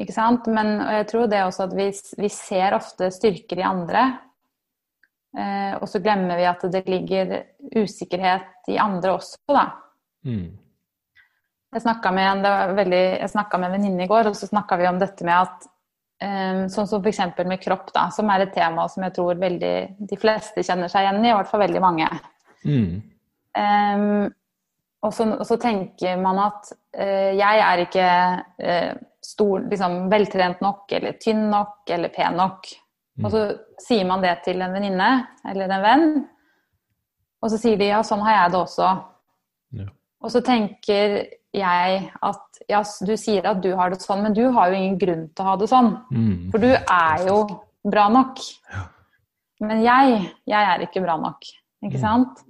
ikke 0.00 0.16
sant? 0.16 0.48
Men 0.52 0.78
jeg 0.98 1.08
tror 1.10 1.28
det 1.30 1.44
også 1.44 1.66
at 1.68 1.76
vi, 1.76 1.90
vi 2.20 2.30
ser 2.32 2.76
ofte 2.76 3.10
styrker 3.14 3.60
i 3.60 3.66
andre. 3.66 4.04
Eh, 5.38 5.74
og 5.78 5.86
så 5.88 6.00
glemmer 6.02 6.40
vi 6.40 6.46
at 6.48 6.64
det 6.72 6.86
ligger 6.90 7.36
usikkerhet 7.76 8.70
i 8.72 8.78
andre 8.82 9.14
også, 9.18 9.38
da. 9.54 9.66
Mm. 10.26 10.48
Jeg 11.70 11.82
snakka 11.84 12.10
med 12.10 12.26
en 12.26 12.74
veldig, 12.74 13.04
med 13.22 13.52
en 13.54 13.74
venninne 13.76 14.02
i 14.04 14.10
går, 14.10 14.30
og 14.30 14.36
så 14.36 14.48
snakka 14.50 14.78
vi 14.80 14.88
om 14.90 14.98
dette 14.98 15.26
med 15.26 15.36
at 15.36 15.68
eh, 16.24 16.64
Sånn 16.72 16.88
som 16.90 17.04
f.eks. 17.04 17.22
med 17.46 17.62
kropp, 17.62 17.92
da, 17.94 18.08
som 18.14 18.30
er 18.32 18.46
et 18.46 18.54
tema 18.56 18.88
som 18.90 19.06
jeg 19.06 19.14
tror 19.16 19.38
veldig, 19.38 19.76
de 20.10 20.18
fleste 20.18 20.66
kjenner 20.66 20.90
seg 20.90 21.06
igjen 21.06 21.22
i, 21.22 21.30
i 21.30 21.36
hvert 21.36 21.52
fall 21.52 21.62
veldig 21.62 21.84
mange. 21.84 22.10
Mm. 22.66 22.98
Um, 23.50 24.26
og, 25.02 25.14
så, 25.14 25.24
og, 25.32 25.46
så, 25.46 25.56
tenker 25.58 26.18
man 26.22 26.38
at 26.42 26.68
uh, 26.98 27.30
jeg 27.34 27.62
er 27.66 27.82
ikke 27.82 28.10
uh, 28.62 28.92
stor, 29.24 29.66
liksom, 29.70 30.02
veltrent 30.12 30.62
nok 30.64 30.92
eller 30.96 31.16
tynn 31.20 31.48
nok 31.52 31.90
eller 31.92 32.12
pen 32.14 32.38
nok. 32.40 32.68
Mm. 33.18 33.26
Og 33.26 33.32
så 33.34 33.42
sier 33.82 34.06
man 34.08 34.22
det 34.24 34.36
til 34.46 34.62
en 34.64 34.74
venninne 34.74 35.10
eller 35.50 35.74
en 35.74 35.84
venn, 35.84 36.06
og 37.40 37.52
så 37.52 37.58
sier 37.60 37.80
de 37.80 37.90
ja, 37.90 38.00
sånn 38.04 38.22
har 38.24 38.36
jeg 38.36 38.54
det 38.54 38.60
også. 38.60 38.88
Ja. 39.80 39.88
Og 40.20 40.32
så 40.32 40.42
tenker 40.44 41.14
jeg 41.56 42.00
at 42.26 42.60
ja, 42.70 42.82
du 43.06 43.14
sier 43.18 43.46
at 43.48 43.62
du 43.64 43.72
har 43.78 43.92
det 43.92 44.00
sånn, 44.02 44.22
men 44.24 44.36
du 44.36 44.44
har 44.54 44.70
jo 44.70 44.78
ingen 44.78 44.98
grunn 45.00 45.26
til 45.32 45.44
å 45.44 45.48
ha 45.48 45.56
det 45.60 45.68
sånn. 45.70 45.94
Mm. 46.12 46.50
For 46.52 46.62
du 46.62 46.70
er 46.70 47.26
jo 47.26 47.38
bra 47.90 48.06
nok. 48.12 48.42
Ja. 48.72 48.84
Men 49.64 49.82
jeg, 49.84 50.20
jeg 50.48 50.68
er 50.72 50.84
ikke 50.84 51.02
bra 51.04 51.16
nok. 51.20 51.48
Ikke 51.84 51.98
mm. 51.98 52.02
sant? 52.02 52.44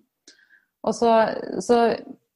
Og 0.87 0.95
så, 0.97 1.13
så 1.63 1.79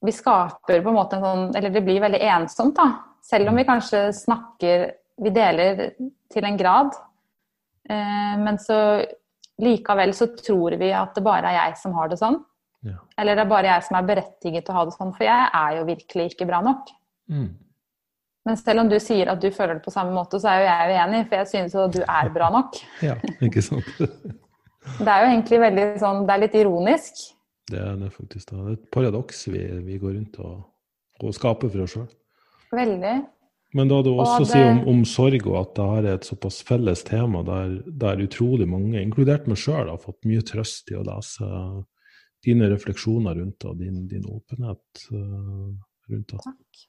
vi 0.05 0.13
skaper 0.15 0.83
på 0.85 0.91
en 0.91 0.97
måte 0.99 1.17
en 1.17 1.25
sånn 1.25 1.45
Eller 1.57 1.73
det 1.73 1.81
blir 1.87 2.03
veldig 2.03 2.21
ensomt, 2.37 2.77
da. 2.77 3.14
Selv 3.25 3.51
om 3.51 3.57
vi 3.57 3.67
kanskje 3.69 4.07
snakker 4.17 4.91
Vi 5.25 5.31
deler 5.31 5.93
til 6.33 6.45
en 6.45 6.57
grad. 6.59 6.97
Eh, 7.87 8.33
men 8.41 8.57
så 8.59 8.77
likevel 9.63 10.11
så 10.17 10.27
tror 10.35 10.75
vi 10.81 10.89
at 10.91 11.15
det 11.15 11.23
bare 11.23 11.53
er 11.53 11.61
jeg 11.61 11.77
som 11.79 11.95
har 11.95 12.11
det 12.11 12.19
sånn. 12.19 12.41
Ja. 12.85 12.97
Eller 13.21 13.39
det 13.39 13.45
er 13.45 13.53
bare 13.53 13.71
jeg 13.71 13.85
som 13.87 13.99
er 13.99 14.09
berettiget 14.09 14.67
til 14.67 14.75
å 14.75 14.79
ha 14.81 14.89
det 14.89 14.97
sånn, 14.97 15.13
for 15.15 15.25
jeg 15.25 15.45
er 15.61 15.77
jo 15.79 15.85
virkelig 15.89 16.27
ikke 16.33 16.49
bra 16.49 16.59
nok. 16.65 16.91
Mm. 17.31 17.47
Men 18.45 18.59
selv 18.61 18.83
om 18.83 18.91
du 18.91 18.99
sier 19.01 19.31
at 19.33 19.41
du 19.41 19.49
føler 19.55 19.79
det 19.79 19.87
på 19.87 19.95
samme 19.95 20.13
måte, 20.13 20.41
så 20.43 20.51
er 20.51 20.61
jo 20.61 20.67
jeg 20.67 20.99
uenig, 20.99 21.23
for 21.31 21.41
jeg 21.41 21.51
synes 21.53 21.77
jo 21.77 21.85
at 21.87 21.95
du 21.95 22.03
er 22.03 22.33
bra 22.35 22.51
nok. 22.53 22.83
ja, 23.09 23.15
ikke 23.47 23.63
sant. 23.65 23.89
det 24.99 25.09
er 25.09 25.23
jo 25.23 25.31
egentlig 25.31 25.63
veldig 25.63 25.87
sånn 26.03 26.27
Det 26.27 26.35
er 26.35 26.43
litt 26.43 26.59
ironisk. 26.61 27.25
Det 27.71 27.81
er 27.81 28.05
faktisk. 28.13 28.51
det. 28.51 28.59
Det 28.59 28.67
er 28.67 28.77
et 28.77 28.93
paradoks 28.93 29.47
vi, 29.49 29.65
vi 29.87 30.03
går 30.03 30.19
rundt 30.19 30.43
og, 30.45 30.59
og 31.23 31.39
skaper 31.39 31.73
for 31.73 31.87
oss 31.87 31.97
sjøl. 31.97 32.11
Veldig. 32.75 33.15
Men 33.75 33.91
da 33.91 33.99
du 34.07 34.13
også 34.13 34.45
det... 34.45 34.51
sier 34.53 34.69
om, 34.71 34.81
om, 34.93 35.01
sorg, 35.09 35.49
og 35.51 35.57
at 35.59 35.73
det 35.79 35.87
er 35.99 36.09
et 36.13 36.29
såpass 36.29 36.61
felles 36.67 37.03
tema 37.07 37.43
der, 37.47 37.81
der 37.87 38.23
utrolig 38.23 38.69
mange, 38.71 39.01
inkludert 39.03 39.49
meg 39.51 39.59
sjøl, 39.59 39.91
har 39.91 39.99
fått 40.03 40.21
mye 40.31 40.45
trøst 40.47 40.93
i 40.95 40.99
å 40.99 41.03
lese 41.07 41.49
dine 42.45 42.69
refleksjoner 42.71 43.41
rundt 43.41 43.59
det, 43.65 43.73
og 43.73 43.81
din, 43.81 44.05
din 44.11 44.29
åpenhet 44.31 45.05
uh, 45.11 45.73
rundt 46.13 46.35
det. 46.37 46.41
Takk. 46.45 46.85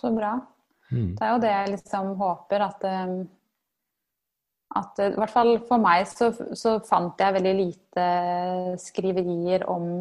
Så 0.00 0.10
bra. 0.16 0.34
Mm. 0.90 1.14
Det 1.14 1.24
er 1.24 1.32
jo 1.32 1.42
det 1.42 1.52
jeg 1.52 1.72
liksom 1.76 2.12
håper 2.18 2.64
at 2.66 2.86
um, 2.90 3.16
at 4.76 5.00
i 5.00 5.12
hvert 5.14 5.32
fall 5.32 5.54
for 5.68 5.82
meg 5.82 6.04
så, 6.10 6.30
så, 6.58 6.76
fant 6.84 7.20
jeg 7.22 7.36
veldig 7.38 7.54
lite 7.56 8.06
skriverier 8.82 9.64
om, 9.70 10.00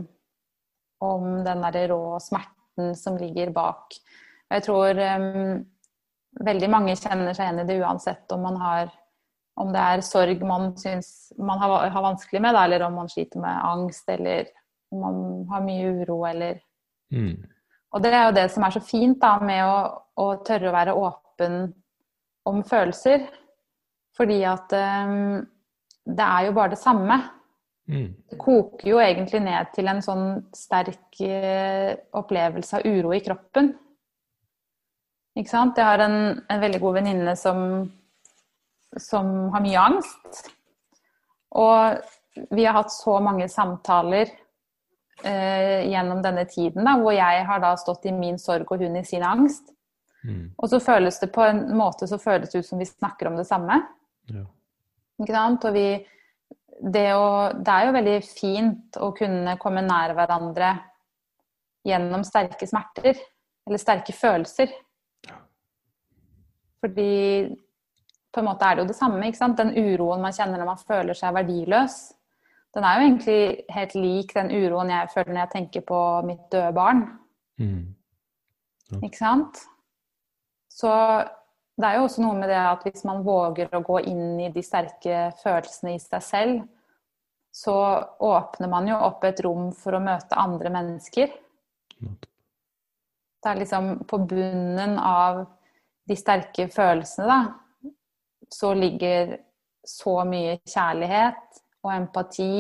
om 1.05 1.27
den 1.45 1.63
derre 1.67 1.85
rå 1.93 2.01
smerten 2.23 2.95
som 2.97 3.19
ligger 3.19 3.53
bak. 3.55 3.95
Og 4.45 4.57
jeg 4.57 4.65
tror 4.67 5.01
um, 5.01 5.63
veldig 6.45 6.69
mange 6.69 6.97
kjenner 6.99 7.33
seg 7.33 7.47
igjen 7.47 7.63
i 7.63 7.67
det 7.69 7.79
uansett 7.81 8.35
om 8.35 8.45
man 8.45 8.61
har 8.61 8.93
om 9.55 9.71
det 9.71 9.79
er 9.81 10.03
sorg 10.03 10.41
man 10.43 10.73
syns 10.75 11.31
man 11.39 11.61
har, 11.61 11.87
har 11.87 12.03
vanskelig 12.03 12.41
med, 12.43 12.57
da, 12.57 12.65
eller 12.67 12.83
om 12.89 12.97
man 12.99 13.07
sliter 13.07 13.39
med 13.39 13.61
angst, 13.63 14.03
eller 14.11 14.49
om 14.91 15.03
man 15.05 15.21
har 15.53 15.63
mye 15.63 15.93
uro, 16.01 16.17
eller 16.27 16.59
mm. 17.15 17.35
Og 17.95 18.03
det 18.03 18.11
er 18.11 18.25
jo 18.27 18.35
det 18.35 18.49
som 18.51 18.65
er 18.67 18.73
så 18.75 18.81
fint 18.83 19.21
da, 19.21 19.37
med 19.39 19.61
å, 19.63 19.75
å 20.19 20.25
tørre 20.43 20.67
å 20.67 20.75
være 20.75 20.95
åpen 20.99 21.53
om 22.43 22.57
følelser. 22.67 23.23
Fordi 24.17 24.41
at 24.47 24.75
um, 24.75 25.45
det 26.03 26.25
er 26.25 26.49
jo 26.49 26.57
bare 26.57 26.73
det 26.73 26.81
samme. 26.81 27.17
Mm. 27.87 28.09
Det 28.27 28.39
koker 28.41 28.89
jo 28.89 28.99
egentlig 28.99 29.39
ned 29.45 29.71
til 29.77 29.87
en 29.87 30.03
sånn 30.03 30.25
sterk 30.55 31.21
uh, 31.23 31.95
opplevelse 32.19 32.81
av 32.81 32.89
uro 32.89 33.15
i 33.15 33.21
kroppen. 33.23 33.71
Ikke 35.35 35.51
sant? 35.51 35.77
Jeg 35.77 35.85
har 35.85 36.03
en, 36.05 36.17
en 36.47 36.61
veldig 36.61 36.79
god 36.79 36.97
venninne 37.01 37.35
som, 37.39 37.59
som 38.95 39.31
har 39.51 39.63
mye 39.63 39.81
angst. 39.81 40.45
Og 41.55 42.47
vi 42.55 42.65
har 42.65 42.75
hatt 42.77 42.91
så 42.91 43.17
mange 43.23 43.47
samtaler 43.51 44.31
eh, 45.23 45.85
gjennom 45.91 46.21
denne 46.23 46.45
tiden 46.51 46.87
da, 46.87 46.95
hvor 46.99 47.15
jeg 47.15 47.45
har 47.47 47.61
da 47.63 47.75
stått 47.79 48.07
i 48.09 48.15
min 48.15 48.39
sorg 48.39 48.71
og 48.71 48.83
hun 48.83 48.95
i 48.99 49.05
sin 49.07 49.23
angst. 49.27 49.71
Mm. 50.25 50.55
Og 50.57 50.71
så 50.71 50.79
føles 50.81 51.19
det 51.21 51.29
på 51.35 51.43
en 51.45 51.61
måte 51.77 52.07
så 52.09 52.17
føles 52.19 52.51
det 52.51 52.63
ut 52.63 52.67
som 52.67 52.81
vi 52.81 52.87
snakker 52.89 53.29
om 53.29 53.37
det 53.39 53.47
samme. 53.47 53.81
Ja. 54.31 54.47
Ikke 55.21 55.35
sant? 55.35 55.67
Og 55.67 55.75
vi, 55.75 55.87
det, 56.81 57.07
å, 57.15 57.27
det 57.55 57.75
er 57.75 57.87
jo 57.87 57.95
veldig 57.99 58.17
fint 58.25 58.99
å 58.99 59.11
kunne 59.15 59.55
komme 59.61 59.85
nær 59.85 60.15
hverandre 60.17 60.73
gjennom 61.85 62.25
sterke 62.27 62.67
smerter. 62.67 63.19
Eller 63.65 63.81
sterke 63.81 64.13
følelser. 64.13 64.73
Fordi 66.85 67.11
på 68.35 68.41
en 68.41 68.47
måte 68.49 68.67
er 68.67 68.75
det 68.75 68.85
jo 68.85 68.91
det 68.91 68.97
samme. 68.99 69.25
ikke 69.25 69.39
sant? 69.39 69.57
Den 69.57 69.73
uroen 69.73 70.21
man 70.21 70.35
kjenner 70.35 70.61
når 70.61 70.69
man 70.69 70.85
føler 70.85 71.17
seg 71.17 71.33
verdiløs, 71.33 71.97
den 72.75 72.83
er 72.83 72.97
jo 72.97 73.05
egentlig 73.05 73.41
helt 73.71 73.93
lik 73.95 74.33
den 74.35 74.51
uroen 74.51 74.91
jeg 74.91 75.11
føler 75.13 75.31
når 75.31 75.41
jeg 75.45 75.53
tenker 75.53 75.85
på 75.87 75.99
mitt 76.27 76.43
døde 76.51 76.73
barn. 76.75 77.05
Mm. 77.61 77.95
Ja. 78.91 78.99
Ikke 78.99 79.17
sant? 79.17 79.61
Så 80.67 80.91
det 81.79 81.87
er 81.87 81.97
jo 81.97 82.05
også 82.09 82.23
noe 82.23 82.35
med 82.35 82.51
det 82.51 82.59
at 82.59 82.83
hvis 82.83 83.05
man 83.07 83.23
våger 83.23 83.71
å 83.71 83.83
gå 83.83 84.01
inn 84.11 84.41
i 84.43 84.51
de 84.51 84.63
sterke 84.63 85.29
følelsene 85.39 85.95
i 85.95 86.01
seg 86.03 86.23
selv, 86.23 86.61
så 87.55 87.75
åpner 88.19 88.67
man 88.67 88.87
jo 88.91 88.99
opp 88.99 89.23
et 89.23 89.39
rom 89.45 89.69
for 89.75 89.95
å 89.95 90.03
møte 90.03 90.35
andre 90.39 90.71
mennesker. 90.75 91.31
Det 91.95 93.51
er 93.51 93.61
liksom 93.61 93.91
på 94.09 94.19
bunnen 94.27 94.97
av 94.99 95.45
de 96.05 96.17
sterke 96.17 96.67
følelsene, 96.73 97.27
da, 97.29 97.91
så 98.51 98.73
ligger 98.77 99.37
så 99.85 100.19
mye 100.27 100.57
kjærlighet 100.65 101.61
og 101.85 101.91
empati 101.93 102.57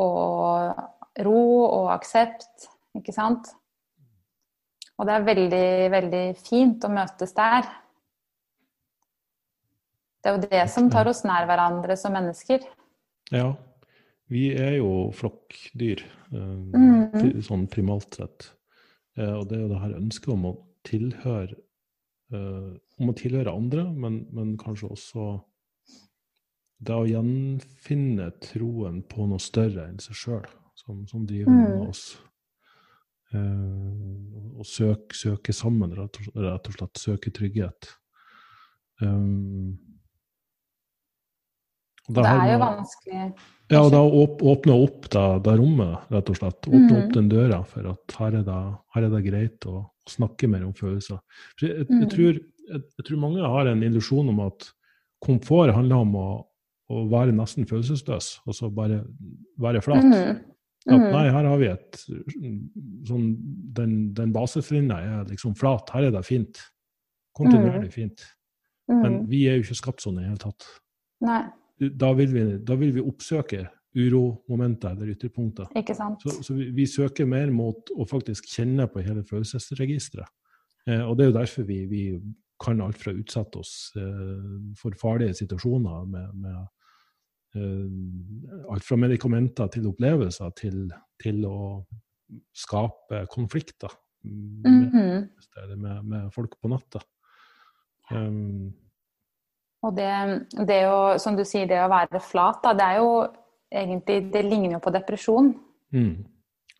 og 0.00 1.24
ro 1.24 1.42
og 1.64 1.90
aksept, 1.94 2.68
ikke 2.96 3.14
sant? 3.14 3.50
Og 5.00 5.08
det 5.08 5.14
er 5.16 5.28
veldig, 5.28 5.68
veldig 5.94 6.24
fint 6.36 6.84
å 6.84 6.92
møtes 6.92 7.32
der. 7.36 7.68
Det 10.20 10.28
er 10.28 10.36
jo 10.36 10.48
det 10.50 10.64
som 10.68 10.90
tar 10.92 11.08
oss 11.08 11.22
nær 11.24 11.46
hverandre 11.48 11.96
som 11.96 12.12
mennesker. 12.12 12.66
Ja. 13.32 13.54
Vi 14.30 14.50
er 14.54 14.76
jo 14.76 15.08
flokkdyr, 15.16 16.04
eh, 16.36 16.50
mm. 16.76 17.40
sånn 17.42 17.64
primalt 17.72 18.20
sett. 18.20 18.52
Eh, 19.16 19.32
og 19.32 19.48
det 19.50 19.56
er 19.56 19.64
jo 19.64 19.70
det 19.72 19.80
her 19.80 19.96
ønsket 19.96 20.34
om 20.36 20.44
å 20.52 20.58
tilhøre 20.86 21.56
uh, 22.34 22.72
om 23.00 23.12
å 23.12 23.16
tilhøre 23.16 23.52
andre, 23.52 23.84
men, 23.90 24.24
men, 24.34 24.56
kanskje 24.60 24.90
også 24.94 25.28
det 26.80 26.96
å 26.96 27.08
gjenfinne 27.08 28.30
troen 28.40 29.02
på 29.08 29.28
noe 29.28 29.42
større 29.42 29.88
enn 29.90 30.00
seg 30.00 30.16
sjøl, 30.16 30.48
som, 30.78 31.04
som, 31.10 31.26
driver 31.28 31.52
mm. 31.52 31.62
med 31.66 31.88
oss. 31.90 32.04
Uh, 33.30 34.58
og 34.58 34.66
søke, 34.66 35.16
søke, 35.16 35.54
sammen, 35.54 35.92
rett 35.96 36.18
og, 36.22 36.32
rett 36.40 36.70
og, 36.70 36.76
slett. 36.78 37.02
Søke 37.02 37.32
trygghet. 37.36 37.92
Um, 39.00 39.78
det 42.10 42.26
er 42.26 42.52
jo 42.54 42.58
vanskelig 42.60 43.20
Ja, 43.70 43.80
og 43.84 43.92
da 43.94 44.00
åpne 44.02 44.74
opp 44.74 45.06
det, 45.12 45.26
det, 45.46 45.52
rommet, 45.60 46.08
rett 46.10 46.32
og 46.32 46.38
slett. 46.40 46.66
Åpne 46.66 46.88
mm. 46.88 46.96
opp 46.98 47.12
den 47.14 47.28
døra 47.30 47.60
for 47.70 47.92
at 47.92 48.16
her 48.18 48.40
er 48.40 48.46
det, 48.48 48.60
her 48.96 49.06
er 49.06 49.12
det 49.14 49.20
greit 49.28 49.68
å, 49.70 49.84
snakke 50.10 50.48
mer 50.50 50.66
om 50.66 50.74
følelser. 50.76 51.20
Jeg, 51.60 51.70
jeg, 51.70 51.86
jeg, 51.86 51.98
mm. 52.02 52.10
tror, 52.12 52.38
jeg, 52.74 53.06
tror, 53.06 53.20
mange 53.22 53.52
har 53.54 53.70
en 53.70 53.84
illusjon 53.86 54.30
om 54.32 54.42
at 54.46 54.70
komfort 55.24 55.74
handler 55.76 56.04
om 56.06 56.16
å, 56.18 56.28
å 56.90 57.04
være 57.12 57.36
nesten 57.36 57.68
følelsesløs, 57.68 58.32
altså 58.48 58.70
bare 58.74 59.02
være 59.60 59.82
flat. 59.84 60.06
Mm. 60.06 60.42
At 60.88 60.96
mm. 60.96 61.06
nei, 61.12 61.24
her 61.28 61.44
har 61.44 61.58
vi 61.60 61.66
et 61.68 61.98
sånn 63.04 63.24
Den, 63.76 63.90
den 64.16 64.30
basislinja 64.32 64.96
er 65.04 65.26
liksom 65.28 65.52
flat. 65.60 65.90
Her 65.92 66.06
er 66.08 66.14
det 66.14 66.22
fint. 66.24 66.62
Kontinuerlig 67.36 67.90
mm. 67.90 67.92
fint. 67.92 68.24
Men 68.90 69.20
vi 69.28 69.44
er 69.46 69.58
jo 69.58 69.66
ikke 69.66 69.76
skapt 69.76 70.02
sånn 70.02 70.16
i 70.16 70.24
det 70.24 70.30
hele 70.30 70.40
tatt. 70.40 70.64
Nei 71.22 71.42
da 71.80 72.12
vil, 72.12 72.32
vi, 72.32 72.44
da 72.64 72.76
vil 72.76 72.92
vi 72.92 73.04
oppsøke 73.04 73.64
uromomenter 73.94 74.90
eller 74.90 75.14
ytterpunkter. 75.14 75.70
Så, 76.22 76.30
så 76.42 76.54
vi, 76.54 76.70
vi, 76.70 76.86
søker 76.86 77.26
mer 77.26 77.50
mot 77.50 77.90
å 77.90 78.06
faktisk 78.06 78.46
kjenne 78.50 78.86
på 78.90 79.02
hele 79.02 79.24
følelsesregisteret. 79.26 80.30
Eh, 80.86 81.02
og 81.02 81.16
det 81.16 81.24
er 81.24 81.32
jo 81.32 81.38
derfor 81.38 81.66
vi, 81.68 81.80
vi 81.90 82.04
kan 82.60 82.82
alt 82.84 83.00
fra 83.00 83.14
utsette 83.16 83.60
oss 83.60 83.72
eh, 83.98 84.44
for 84.78 84.96
farlige 85.00 85.40
situasjoner 85.40 86.04
med, 86.12 86.36
med 86.44 86.60
eh, 87.56 88.68
alt 88.70 88.86
fra 88.86 89.00
medikamenter 89.00 89.72
til 89.74 89.90
opplevelser 89.90 90.54
til, 90.60 90.84
til 91.22 91.42
å 91.48 91.58
skape 92.54 93.24
konflikter 93.32 93.90
med, 94.22 94.70
mm 94.70 94.90
-hmm. 94.90 95.76
med, 95.76 96.04
med 96.04 96.32
folk 96.32 96.60
på 96.60 96.68
natta. 96.68 97.00
Um, 98.10 98.72
og 99.82 99.96
det, 99.96 100.46
det 100.68 100.82
jo, 100.82 101.18
som 101.18 101.36
du 101.36 101.44
sier, 101.44 101.66
det 101.66 101.78
å 101.80 101.88
være 101.88 102.20
flat, 102.20 102.60
da, 102.64 102.72
det 102.76 102.84
er 102.84 102.96
jo 103.00 103.12
egentlig 103.70 104.32
Det 104.32 104.42
ligner 104.42 104.76
jo 104.76 104.82
på 104.84 104.92
depresjon. 104.94 105.54
Mm. 105.94 106.26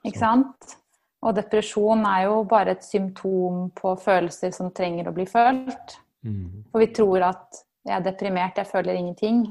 Ikke 0.04 0.18
sant? 0.18 0.76
Og 1.20 1.36
depresjon 1.36 2.04
er 2.08 2.26
jo 2.28 2.42
bare 2.48 2.74
et 2.76 2.84
symptom 2.84 3.66
på 3.76 3.94
følelser 4.00 4.54
som 4.56 4.70
trenger 4.72 5.10
å 5.10 5.14
bli 5.16 5.26
følt. 5.28 5.98
Mm. 6.24 6.64
For 6.72 6.82
vi 6.82 6.92
tror 6.96 7.26
at 7.28 7.60
jeg 7.84 7.96
er 7.96 8.04
deprimert, 8.04 8.60
jeg 8.60 8.68
føler 8.68 8.96
ingenting. 8.96 9.44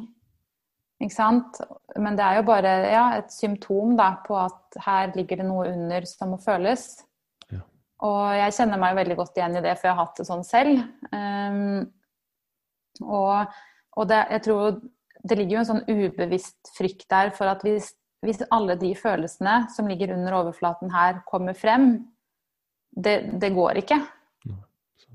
Ikke 1.00 1.16
sant? 1.16 1.62
Men 1.96 2.18
det 2.18 2.26
er 2.26 2.40
jo 2.40 2.48
bare 2.50 2.74
ja, 2.92 3.06
et 3.22 3.32
symptom 3.34 3.96
da, 3.98 4.12
på 4.26 4.36
at 4.38 4.80
her 4.86 5.14
ligger 5.16 5.40
det 5.40 5.48
noe 5.48 5.70
under 5.72 6.06
som 6.10 6.34
må 6.34 6.42
føles. 6.44 6.90
Ja. 7.54 7.62
Og 8.06 8.22
jeg 8.36 8.58
kjenner 8.58 8.82
meg 8.82 8.98
veldig 9.00 9.18
godt 9.22 9.40
igjen 9.40 9.58
i 9.60 9.64
det, 9.64 9.78
for 9.78 9.90
jeg 9.90 9.96
har 9.96 10.04
hatt 10.04 10.20
det 10.20 10.28
sånn 10.28 10.46
selv. 10.48 10.84
Um, 11.14 11.88
og, 13.06 13.56
og 13.96 14.10
det, 14.10 14.24
jeg 14.36 14.46
tror 14.50 14.82
det 15.24 15.36
ligger 15.36 15.58
jo 15.58 15.64
en 15.64 15.70
sånn 15.70 15.88
ubevisst 15.90 16.72
frykt 16.78 17.08
der 17.12 17.34
for 17.36 17.52
at 17.52 17.64
hvis, 17.66 17.92
hvis 18.26 18.42
alle 18.56 18.78
de 18.80 18.94
følelsene 18.96 19.66
som 19.74 19.90
ligger 19.90 20.14
under 20.16 20.38
overflaten 20.42 20.92
her, 20.94 21.22
kommer 21.28 21.58
frem, 21.58 21.92
det, 22.90 23.22
det 23.42 23.52
går 23.56 23.84
ikke. 23.84 24.00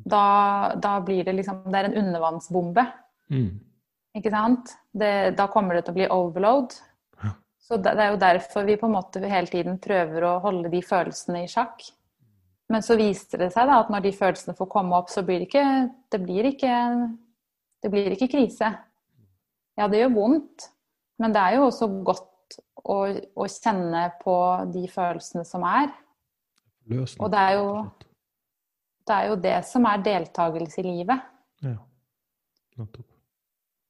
Da, 0.05 0.75
da, 0.77 0.99
blir 1.01 1.23
det 1.25 1.37
liksom 1.37 1.63
Det 1.71 1.79
er 1.79 1.87
en 1.87 1.99
undervannsbombe. 2.01 2.83
Mm. 3.31 3.53
Ikke 4.19 4.33
sant? 4.35 4.75
Det, 4.93 5.37
da 5.39 5.47
kommer 5.51 5.79
det 5.79 5.85
til 5.87 5.95
å 5.95 5.99
bli 5.99 6.09
overload. 6.13 6.75
Ja. 7.23 7.31
Så 7.63 7.79
det, 7.79 7.95
det, 7.95 8.05
er 8.05 8.13
jo 8.13 8.23
derfor 8.23 8.67
vi 8.69 8.77
på 8.81 8.91
en 8.91 8.97
måte 8.97 9.23
hele 9.23 9.51
tiden 9.51 9.79
prøver 9.83 10.27
å 10.27 10.39
holde 10.45 10.73
de 10.73 10.83
følelsene 10.85 11.45
i 11.45 11.51
sjakk. 11.51 11.87
Men 12.73 12.85
så 12.85 12.99
viser 12.99 13.45
det 13.45 13.53
seg 13.55 13.69
da 13.71 13.81
at 13.83 13.93
når 13.93 14.05
de 14.07 14.15
følelsene 14.17 14.57
får 14.59 14.71
komme 14.73 14.99
opp, 14.99 15.13
så 15.13 15.25
blir 15.25 15.43
det 15.43 15.49
ikke, 15.49 15.67
det 16.13 16.21
blir 16.25 16.51
ikke 16.53 16.75
det 17.85 17.93
blir 17.93 18.15
ikke 18.17 18.31
krise. 18.33 18.71
Ja, 19.79 19.89
det 19.91 20.01
gjør 20.03 20.15
vondt, 20.15 20.69
men 21.23 21.35
det 21.35 21.43
er 21.43 21.59
jo 21.59 21.69
også 21.69 21.89
godt 22.07 22.59
å, 22.85 22.99
å 23.11 23.47
kjenne 23.51 24.07
på 24.21 24.37
de 24.75 24.85
følelsene 24.93 25.45
som 25.49 25.65
er. 25.67 25.91
Løsning. 26.91 27.25
Og 27.25 27.33
det 27.33 27.41
er, 27.41 27.57
jo, 27.59 28.15
det 29.09 29.17
er 29.17 29.31
jo 29.31 29.41
det 29.49 29.57
som 29.67 29.89
er 29.89 30.05
deltakelse 30.05 30.83
i 30.83 30.87
livet. 30.87 31.27
Ja, 31.65 31.79
nettopp. 32.79 33.11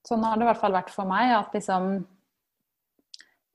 Sånn 0.04 0.24
har 0.26 0.36
det 0.36 0.44
i 0.44 0.48
hvert 0.50 0.60
fall 0.60 0.76
vært 0.76 0.92
for 0.92 1.08
meg. 1.08 1.32
At 1.32 1.54
liksom 1.56 1.94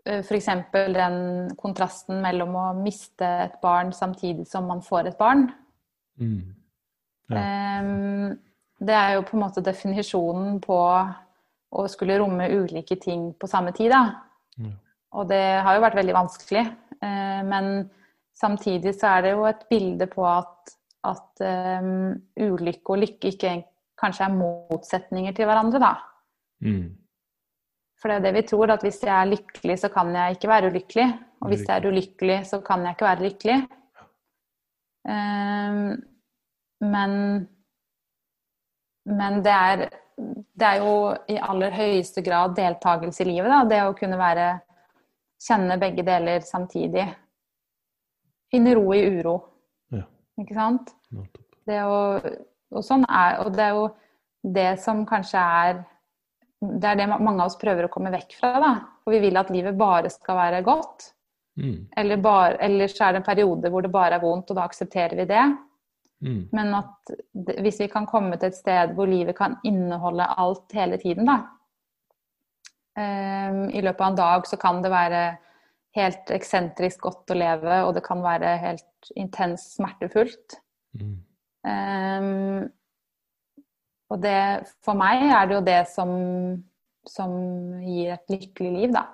F.eks. 0.10 0.48
den 0.74 1.18
kontrasten 1.60 2.24
mellom 2.24 2.56
å 2.58 2.68
miste 2.80 3.28
et 3.46 3.60
barn 3.62 3.92
samtidig 3.94 4.48
som 4.50 4.66
man 4.70 4.82
får 4.82 5.12
et 5.12 5.20
barn. 5.20 5.46
Mm. 6.20 6.56
Ja. 7.30 7.44
Um, 7.84 8.40
det 8.80 8.96
er 8.96 9.18
jo 9.18 9.26
på 9.28 9.36
en 9.38 9.44
måte 9.44 9.62
definisjonen 9.64 10.58
på 10.64 10.80
å 11.70 11.86
skulle 11.92 12.18
romme 12.20 12.48
ulike 12.50 12.98
ting 13.02 13.30
på 13.38 13.50
samme 13.50 13.74
tid. 13.76 13.94
Da. 13.94 14.70
Og 15.18 15.30
det 15.30 15.44
har 15.66 15.76
jo 15.76 15.84
vært 15.84 15.98
veldig 16.00 16.16
vanskelig. 16.16 16.66
Eh, 17.00 17.42
men 17.46 17.90
samtidig 18.38 18.96
så 18.98 19.16
er 19.16 19.26
det 19.26 19.34
jo 19.36 19.46
et 19.50 19.66
bilde 19.72 20.08
på 20.10 20.26
at, 20.28 20.74
at 21.08 21.44
um, 21.82 22.14
ulykke 22.40 22.94
og 22.94 23.02
lykke 23.04 23.34
ikke 23.34 23.54
kanskje 24.00 24.30
er 24.30 24.38
motsetninger 24.38 25.36
til 25.36 25.50
hverandre, 25.50 25.82
da. 25.84 25.94
Mm. 26.64 26.96
For 28.00 28.08
det 28.08 28.16
er 28.16 28.22
jo 28.22 28.26
det 28.28 28.36
vi 28.38 28.46
tror, 28.48 28.72
at 28.72 28.84
hvis 28.86 29.02
jeg 29.04 29.12
er 29.16 29.32
lykkelig, 29.34 29.76
så 29.82 29.90
kan 29.92 30.14
jeg 30.16 30.38
ikke 30.38 30.52
være 30.52 30.72
ulykkelig. 30.72 31.08
Og 31.40 31.52
hvis 31.52 31.66
jeg 31.68 31.76
er 31.76 31.88
ulykkelig, 31.90 32.38
så 32.48 32.62
kan 32.64 32.86
jeg 32.86 32.96
ikke 32.96 33.10
være 33.10 33.26
lykkelig. 33.28 33.58
Um, 35.10 35.98
men 36.80 37.16
men 39.10 39.42
det 39.46 39.54
er, 39.54 39.86
det 40.20 40.68
er, 40.68 40.82
jo 40.84 40.94
i 41.32 41.38
aller 41.40 41.72
høyeste 41.74 42.24
grad 42.26 42.56
deltakelse 42.58 43.24
i 43.24 43.30
livet. 43.30 43.52
Da. 43.52 43.62
Det 43.70 43.84
å 43.88 43.96
kunne 43.98 44.20
være 44.20 44.50
Kjenne 45.40 45.78
begge 45.80 46.04
deler 46.04 46.44
samtidig. 46.44 47.06
Finne 48.52 48.74
ro 48.76 48.90
i 48.92 49.06
uro. 49.08 49.38
Ja. 49.96 50.04
Ikke 50.42 50.58
sant? 50.58 50.92
Det 51.70 51.78
å, 51.86 52.00
og 52.76 52.84
sånn 52.84 53.06
er 53.08 53.40
Og 53.46 53.54
det 53.56 53.64
er 53.64 53.78
jo 53.78 53.86
det 54.44 54.68
som 54.84 55.06
kanskje 55.08 55.42
er 55.42 55.80
Det 56.60 56.90
er 56.90 57.00
det 57.00 57.08
mange 57.12 57.40
av 57.40 57.48
oss 57.48 57.58
prøver 57.60 57.88
å 57.88 57.92
komme 57.94 58.12
vekk 58.12 58.36
fra, 58.36 58.52
da. 58.60 58.74
For 59.06 59.16
vi 59.16 59.24
vil 59.24 59.40
at 59.40 59.52
livet 59.54 59.80
bare 59.80 60.12
skal 60.12 60.42
være 60.42 60.60
godt. 60.68 61.14
Mm. 61.60 61.88
Eller, 61.98 62.20
bare, 62.20 62.58
eller 62.68 62.92
så 62.92 63.06
er 63.06 63.16
det 63.16 63.22
en 63.22 63.30
periode 63.30 63.72
hvor 63.72 63.84
det 63.86 63.92
bare 63.94 64.18
er 64.18 64.24
vondt, 64.24 64.52
og 64.52 64.60
da 64.60 64.66
aksepterer 64.68 65.16
vi 65.22 65.28
det. 65.30 65.46
Mm. 66.26 66.42
Men 66.52 66.74
at 66.76 67.12
hvis 67.64 67.80
vi 67.80 67.88
kan 67.92 68.08
komme 68.10 68.36
til 68.38 68.52
et 68.52 68.58
sted 68.58 68.96
hvor 68.98 69.08
livet 69.08 69.38
kan 69.38 69.56
inneholde 69.68 70.28
alt 70.40 70.76
hele 70.76 71.00
tiden, 71.00 71.30
da. 71.30 71.38
um, 73.00 73.70
I 73.72 73.84
løpet 73.86 74.04
av 74.04 74.10
en 74.12 74.20
dag 74.20 74.50
så 74.50 74.60
kan 74.60 74.82
det 74.84 74.92
være 74.92 75.24
helt 75.98 76.34
eksentrisk 76.36 77.08
godt 77.08 77.32
å 77.34 77.40
leve, 77.40 77.84
og 77.88 77.96
det 77.96 78.04
kan 78.06 78.22
være 78.24 78.58
helt 78.62 79.14
intenst 79.16 79.78
smertefullt. 79.80 80.60
Mm. 81.00 81.16
Um, 81.70 82.68
og 84.10 84.22
det, 84.24 84.42
for 84.86 84.98
meg 84.98 85.24
er 85.30 85.48
det 85.48 85.56
jo 85.56 85.64
det 85.66 85.80
som, 85.92 86.12
som 87.08 87.34
gir 87.86 88.16
et 88.16 88.34
lykkelig 88.34 88.72
liv, 88.76 88.94
da. 88.96 89.06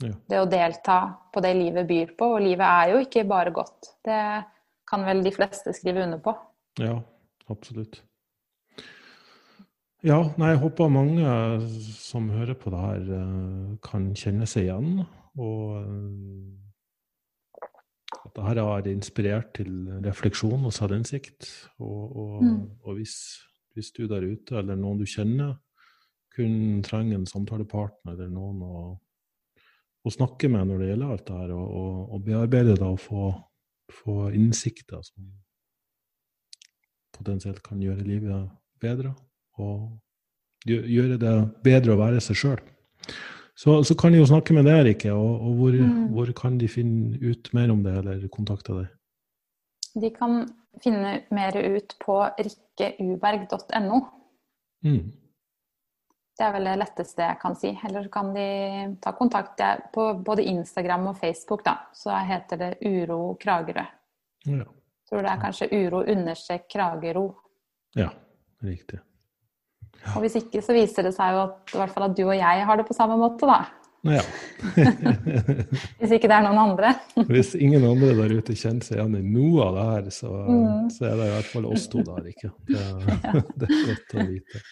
Ja. 0.00 0.14
Det 0.32 0.38
å 0.40 0.48
delta 0.48 1.00
på 1.32 1.42
det 1.44 1.52
livet 1.58 1.88
byr 1.88 2.14
på. 2.16 2.30
Og 2.36 2.44
livet 2.44 2.64
er 2.64 2.94
jo 2.94 3.02
ikke 3.04 3.26
bare 3.28 3.52
godt. 3.52 3.90
Det 4.06 4.20
kan 4.90 5.04
vel 5.06 5.22
de 5.24 5.32
fleste 5.34 5.72
skrive 5.76 6.02
under 6.04 6.18
på. 6.22 6.34
Ja, 6.82 6.96
absolutt. 7.52 8.02
Ja, 10.02 10.22
nei, 10.40 10.54
jeg 10.54 10.62
håper 10.62 10.88
mange 10.88 11.28
som 12.00 12.30
hører 12.32 12.56
på 12.56 12.70
det 12.72 12.80
her, 12.80 13.02
eh, 13.18 13.76
kan 13.84 14.10
kjenne 14.16 14.46
seg 14.48 14.64
igjen. 14.68 15.02
Og 15.36 15.76
eh, 15.82 16.56
at 18.24 18.32
det 18.36 18.46
her 18.46 18.62
har 18.64 18.88
inspirert 18.88 19.52
til 19.58 19.90
refleksjon 20.04 20.64
og 20.64 20.72
selvinnsikt. 20.72 21.50
Og, 21.78 22.16
og, 22.16 22.42
Mm. 22.42 22.70
og 22.84 22.94
hvis, 22.96 23.14
hvis 23.74 23.90
du 23.92 24.06
der 24.08 24.24
ute, 24.24 24.56
eller 24.58 24.76
noen 24.76 24.98
du 24.98 25.04
kjenner, 25.04 25.58
kun 26.34 26.80
trenger 26.82 27.18
en 27.18 27.26
samtalepartner 27.26 28.12
eller 28.14 28.30
noen 28.32 28.62
å, 28.62 28.98
å 30.06 30.10
snakke 30.14 30.48
med 30.48 30.68
når 30.70 30.78
det 30.78 30.88
gjelder 30.92 31.10
alt 31.10 31.26
det 31.26 31.38
her, 31.42 31.52
og, 31.52 31.70
og, 31.80 32.12
og 32.14 32.24
bearbeide 32.24 32.76
det 32.78 32.86
og 32.86 33.00
få, 33.02 33.24
få 33.92 34.30
innsikter 34.34 35.02
som 35.02 35.26
potensielt 37.16 37.62
kan 37.62 37.80
gjøre 37.82 38.06
livet 38.06 38.48
bedre, 38.80 39.14
og 39.60 39.98
gjøre 40.68 41.18
det 41.20 41.34
bedre 41.64 41.94
å 41.94 42.00
være 42.00 42.20
seg 42.24 42.38
sjøl. 42.40 42.62
Så, 43.60 43.82
så 43.84 43.94
kan 43.98 44.12
de 44.14 44.22
jo 44.22 44.28
snakke 44.28 44.54
med 44.56 44.64
deg, 44.64 44.86
Rikke, 44.86 45.12
og, 45.12 45.40
og 45.44 45.58
hvor, 45.58 45.74
Mm. 45.76 46.06
hvor 46.14 46.30
kan 46.36 46.56
de 46.58 46.68
finne 46.68 47.18
ut 47.20 47.50
mer 47.52 47.70
om 47.72 47.82
det, 47.84 47.92
eller 48.00 48.28
kontakte 48.32 48.72
deg? 48.78 48.86
De 50.00 50.10
kan 50.14 50.46
finne 50.80 51.18
mer 51.34 51.56
ut 51.58 51.96
på 52.00 52.16
rikkeuberg.no. 52.38 54.00
Mm. 54.86 55.10
Det 56.40 56.46
er 56.46 56.52
vel 56.56 56.64
det 56.70 56.76
letteste 56.80 57.20
jeg 57.26 57.36
kan 57.42 57.56
si. 57.60 57.70
Eller 57.84 58.06
så 58.06 58.10
kan 58.14 58.30
de 58.32 58.44
ta 59.04 59.10
kontakt 59.12 59.60
på 59.92 60.06
både 60.24 60.46
Instagram 60.48 61.10
og 61.12 61.18
Facebook. 61.20 61.60
da, 61.66 61.74
Så 61.92 62.14
heter 62.16 62.56
det 62.56 62.70
Uro 62.88 63.34
Kragerø. 63.40 63.84
Ja. 64.48 64.64
Tror 65.10 65.26
det 65.26 65.30
er 65.34 65.42
kanskje 65.42 65.68
uro 65.74 66.00
understrek 66.08 66.64
Kragerø. 66.72 67.26
ja, 67.98 68.08
riktig. 68.64 69.00
Og 70.14 70.22
hvis 70.24 70.36
ikke, 70.40 70.62
så 70.64 70.72
viser 70.72 71.02
det 71.04 71.12
seg 71.12 71.34
jo 71.34 71.42
at, 71.42 71.74
i 71.74 71.76
hvert 71.76 71.92
fall 71.92 72.06
at 72.08 72.16
du 72.16 72.22
og 72.24 72.32
jeg 72.38 72.64
har 72.64 72.76
det 72.80 72.86
på 72.88 72.94
samme 72.96 73.18
måte, 73.20 73.44
da. 73.44 73.58
Ja. 74.08 74.22
Hvis 76.00 76.14
ikke 76.16 76.28
det 76.30 76.36
er 76.38 76.44
noen 76.46 76.60
andre. 76.62 76.94
Hvis 77.28 77.50
ingen 77.58 77.84
andre 77.84 78.14
der 78.16 78.32
ute 78.38 78.54
kjenner 78.56 78.86
seg 78.86 78.96
igjen 78.96 79.18
i 79.18 79.22
noe 79.26 79.66
av 79.66 79.74
det 79.76 79.84
her, 79.90 80.08
så, 80.14 80.30
Mm. 80.48 80.88
så 80.94 81.04
er 81.10 81.16
det 81.20 81.26
i 81.26 81.34
hvert 81.34 81.50
fall 81.52 81.66
oss 81.68 81.84
to 81.92 82.00
der, 82.06 82.30
ikke? 82.32 82.50
Det, 82.64 82.86
det 83.60 83.68
er 83.68 83.82
godt 83.90 84.14
å 84.16 84.26
vite. 84.30 84.62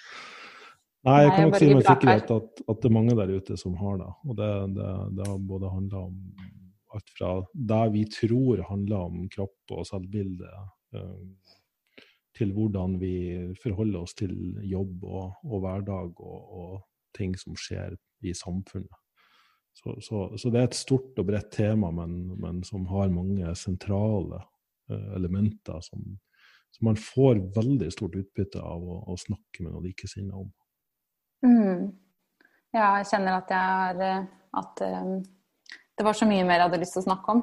Nei, 1.06 1.18
jeg 1.22 1.30
kan 1.30 1.44
nok 1.46 1.60
si 1.60 1.68
med 1.70 1.86
sikkerhet 1.86 2.30
at, 2.34 2.62
at 2.68 2.80
det 2.82 2.88
er 2.88 2.94
mange 2.96 3.14
der 3.16 3.30
ute 3.30 3.56
som 3.60 3.76
har 3.78 4.00
det. 4.00 4.08
Og 4.26 4.38
det, 4.38 4.50
det, 4.74 4.88
det 5.18 5.28
har 5.28 5.38
både 5.50 5.70
handla 5.70 6.00
om 6.08 6.16
alt 6.96 7.12
fra 7.18 7.30
det 7.52 7.84
vi 7.94 8.04
tror 8.10 8.64
handler 8.68 9.06
om 9.10 9.28
kropp 9.32 9.74
og 9.76 9.86
selvbilde, 9.86 10.50
eh, 10.96 11.54
til 12.38 12.52
hvordan 12.54 12.98
vi 13.00 13.14
forholder 13.62 14.04
oss 14.04 14.14
til 14.18 14.34
jobb 14.66 15.04
og, 15.04 15.38
og 15.44 15.62
hverdag 15.64 16.20
og, 16.22 16.38
og 16.60 16.74
ting 17.16 17.34
som 17.38 17.56
skjer 17.58 17.96
i 18.22 18.34
samfunnet. 18.34 18.94
Så, 19.78 19.94
så, 20.02 20.24
så 20.38 20.50
det 20.50 20.60
er 20.60 20.68
et 20.68 20.78
stort 20.78 21.18
og 21.20 21.26
bredt 21.28 21.52
tema, 21.54 21.90
men, 21.94 22.14
men 22.42 22.62
som 22.66 22.86
har 22.90 23.12
mange 23.14 23.52
sentrale 23.58 24.40
eh, 24.90 25.10
elementer 25.18 25.78
som, 25.86 26.02
som 26.74 26.88
man 26.90 26.98
får 26.98 27.44
veldig 27.54 27.90
stort 27.94 28.16
utbytte 28.18 28.62
av 28.62 28.82
å, 28.82 29.02
å 29.12 29.18
snakke 29.18 29.62
med 29.62 29.70
noen 29.74 29.86
likesinnede 29.86 30.42
om. 30.42 30.50
Mm. 31.44 31.92
Ja, 32.74 32.98
jeg 32.98 33.08
kjenner 33.10 33.38
at 33.38 33.50
jeg 33.52 33.58
har 33.72 34.00
eh, 34.04 34.24
At 34.58 34.80
um, 34.82 35.18
det 35.98 36.04
var 36.06 36.16
så 36.16 36.26
mye 36.28 36.44
mer 36.46 36.58
jeg 36.60 36.66
hadde 36.68 36.80
lyst 36.82 36.94
til 36.96 37.02
å 37.02 37.08
snakke 37.08 37.34
om. 37.34 37.42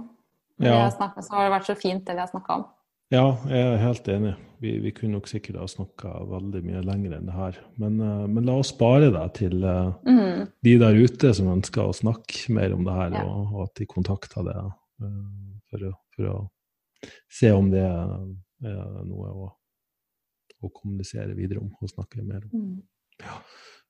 Ja. 0.63 0.89
snakket, 0.89 1.25
så 1.27 1.35
har 1.35 1.45
det 1.45 1.51
vært 1.51 1.67
så 1.67 1.75
fint, 1.75 2.05
det 2.07 2.15
vi 2.15 2.23
har 2.23 2.29
snakka 2.31 2.55
om. 2.55 2.65
Ja, 3.13 3.25
jeg 3.51 3.61
er 3.61 3.81
helt 3.83 4.07
enig. 4.09 4.31
Vi, 4.63 4.71
vi 4.81 4.91
kunne 4.95 5.17
nok 5.19 5.27
sikkert 5.29 5.59
ha 5.59 5.65
snakka 5.69 6.13
veldig 6.31 6.61
mye 6.65 6.81
lenger 6.87 7.17
enn 7.17 7.27
det 7.27 7.35
her. 7.35 7.59
Men, 7.81 7.99
uh, 8.01 8.23
men 8.31 8.47
la 8.47 8.55
oss 8.61 8.71
spare 8.73 9.11
det 9.13 9.25
til 9.41 9.59
uh, 9.63 9.91
Mm. 10.07 10.47
de 10.65 10.73
der 10.81 10.97
ute 10.97 11.33
som 11.37 11.51
ønsker 11.51 11.83
å 11.83 11.93
snakke 11.95 12.53
mer 12.55 12.73
om 12.73 12.87
det 12.87 12.95
her, 12.95 13.19
Ja. 13.19 13.25
og, 13.27 13.53
og 13.53 13.67
at 13.67 13.75
de 13.81 13.85
kontakter 13.91 14.47
det 14.47 14.55
uh, 14.57 15.59
for, 15.69 15.91
for 16.15 16.31
å 16.31 16.37
se 17.29 17.51
om 17.53 17.69
det 17.71 17.83
er 17.85 19.05
noe 19.05 19.29
å, 19.29 19.51
å 20.63 20.71
kommunisere 20.73 21.35
videre 21.37 21.61
om 21.61 21.69
og 21.81 21.91
snakke 21.91 22.23
mer 22.25 22.47
om. 22.47 22.55
Mm. 22.55 23.35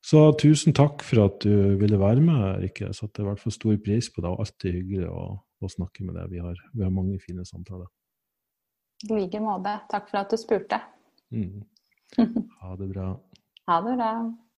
Så 0.05 0.21
tusen 0.37 0.75
takk 0.77 1.01
for 1.01 1.23
at 1.23 1.39
du 1.41 1.77
ville 1.81 1.97
være 1.97 2.21
med, 2.21 2.41
Rikke. 2.61 2.89
Jeg 2.91 2.97
satte 2.97 3.23
i 3.23 3.25
hvert 3.25 3.41
fall 3.41 3.53
stor 3.55 3.77
pris 3.81 4.09
på 4.13 4.21
det. 4.21 4.29
og 4.29 4.43
Alltid 4.43 4.75
hyggelig 4.77 5.07
å, 5.09 5.23
å 5.41 5.69
snakke 5.71 6.05
med 6.05 6.19
deg. 6.19 6.29
Vi 6.35 6.43
har, 6.45 6.59
vi 6.75 6.85
har 6.85 6.93
mange 6.93 7.17
fine 7.23 7.45
samtaler. 7.47 7.89
I 9.05 9.09
like 9.15 9.41
måte. 9.41 9.73
Takk 9.89 10.11
for 10.11 10.21
at 10.21 10.33
du 10.33 10.37
spurte. 10.41 10.81
Mm. 11.33 11.63
Ha 12.61 12.75
det 12.79 12.87
bra. 12.93 13.09
Ha 13.67 13.79
det 13.81 13.95
bra. 13.97 14.11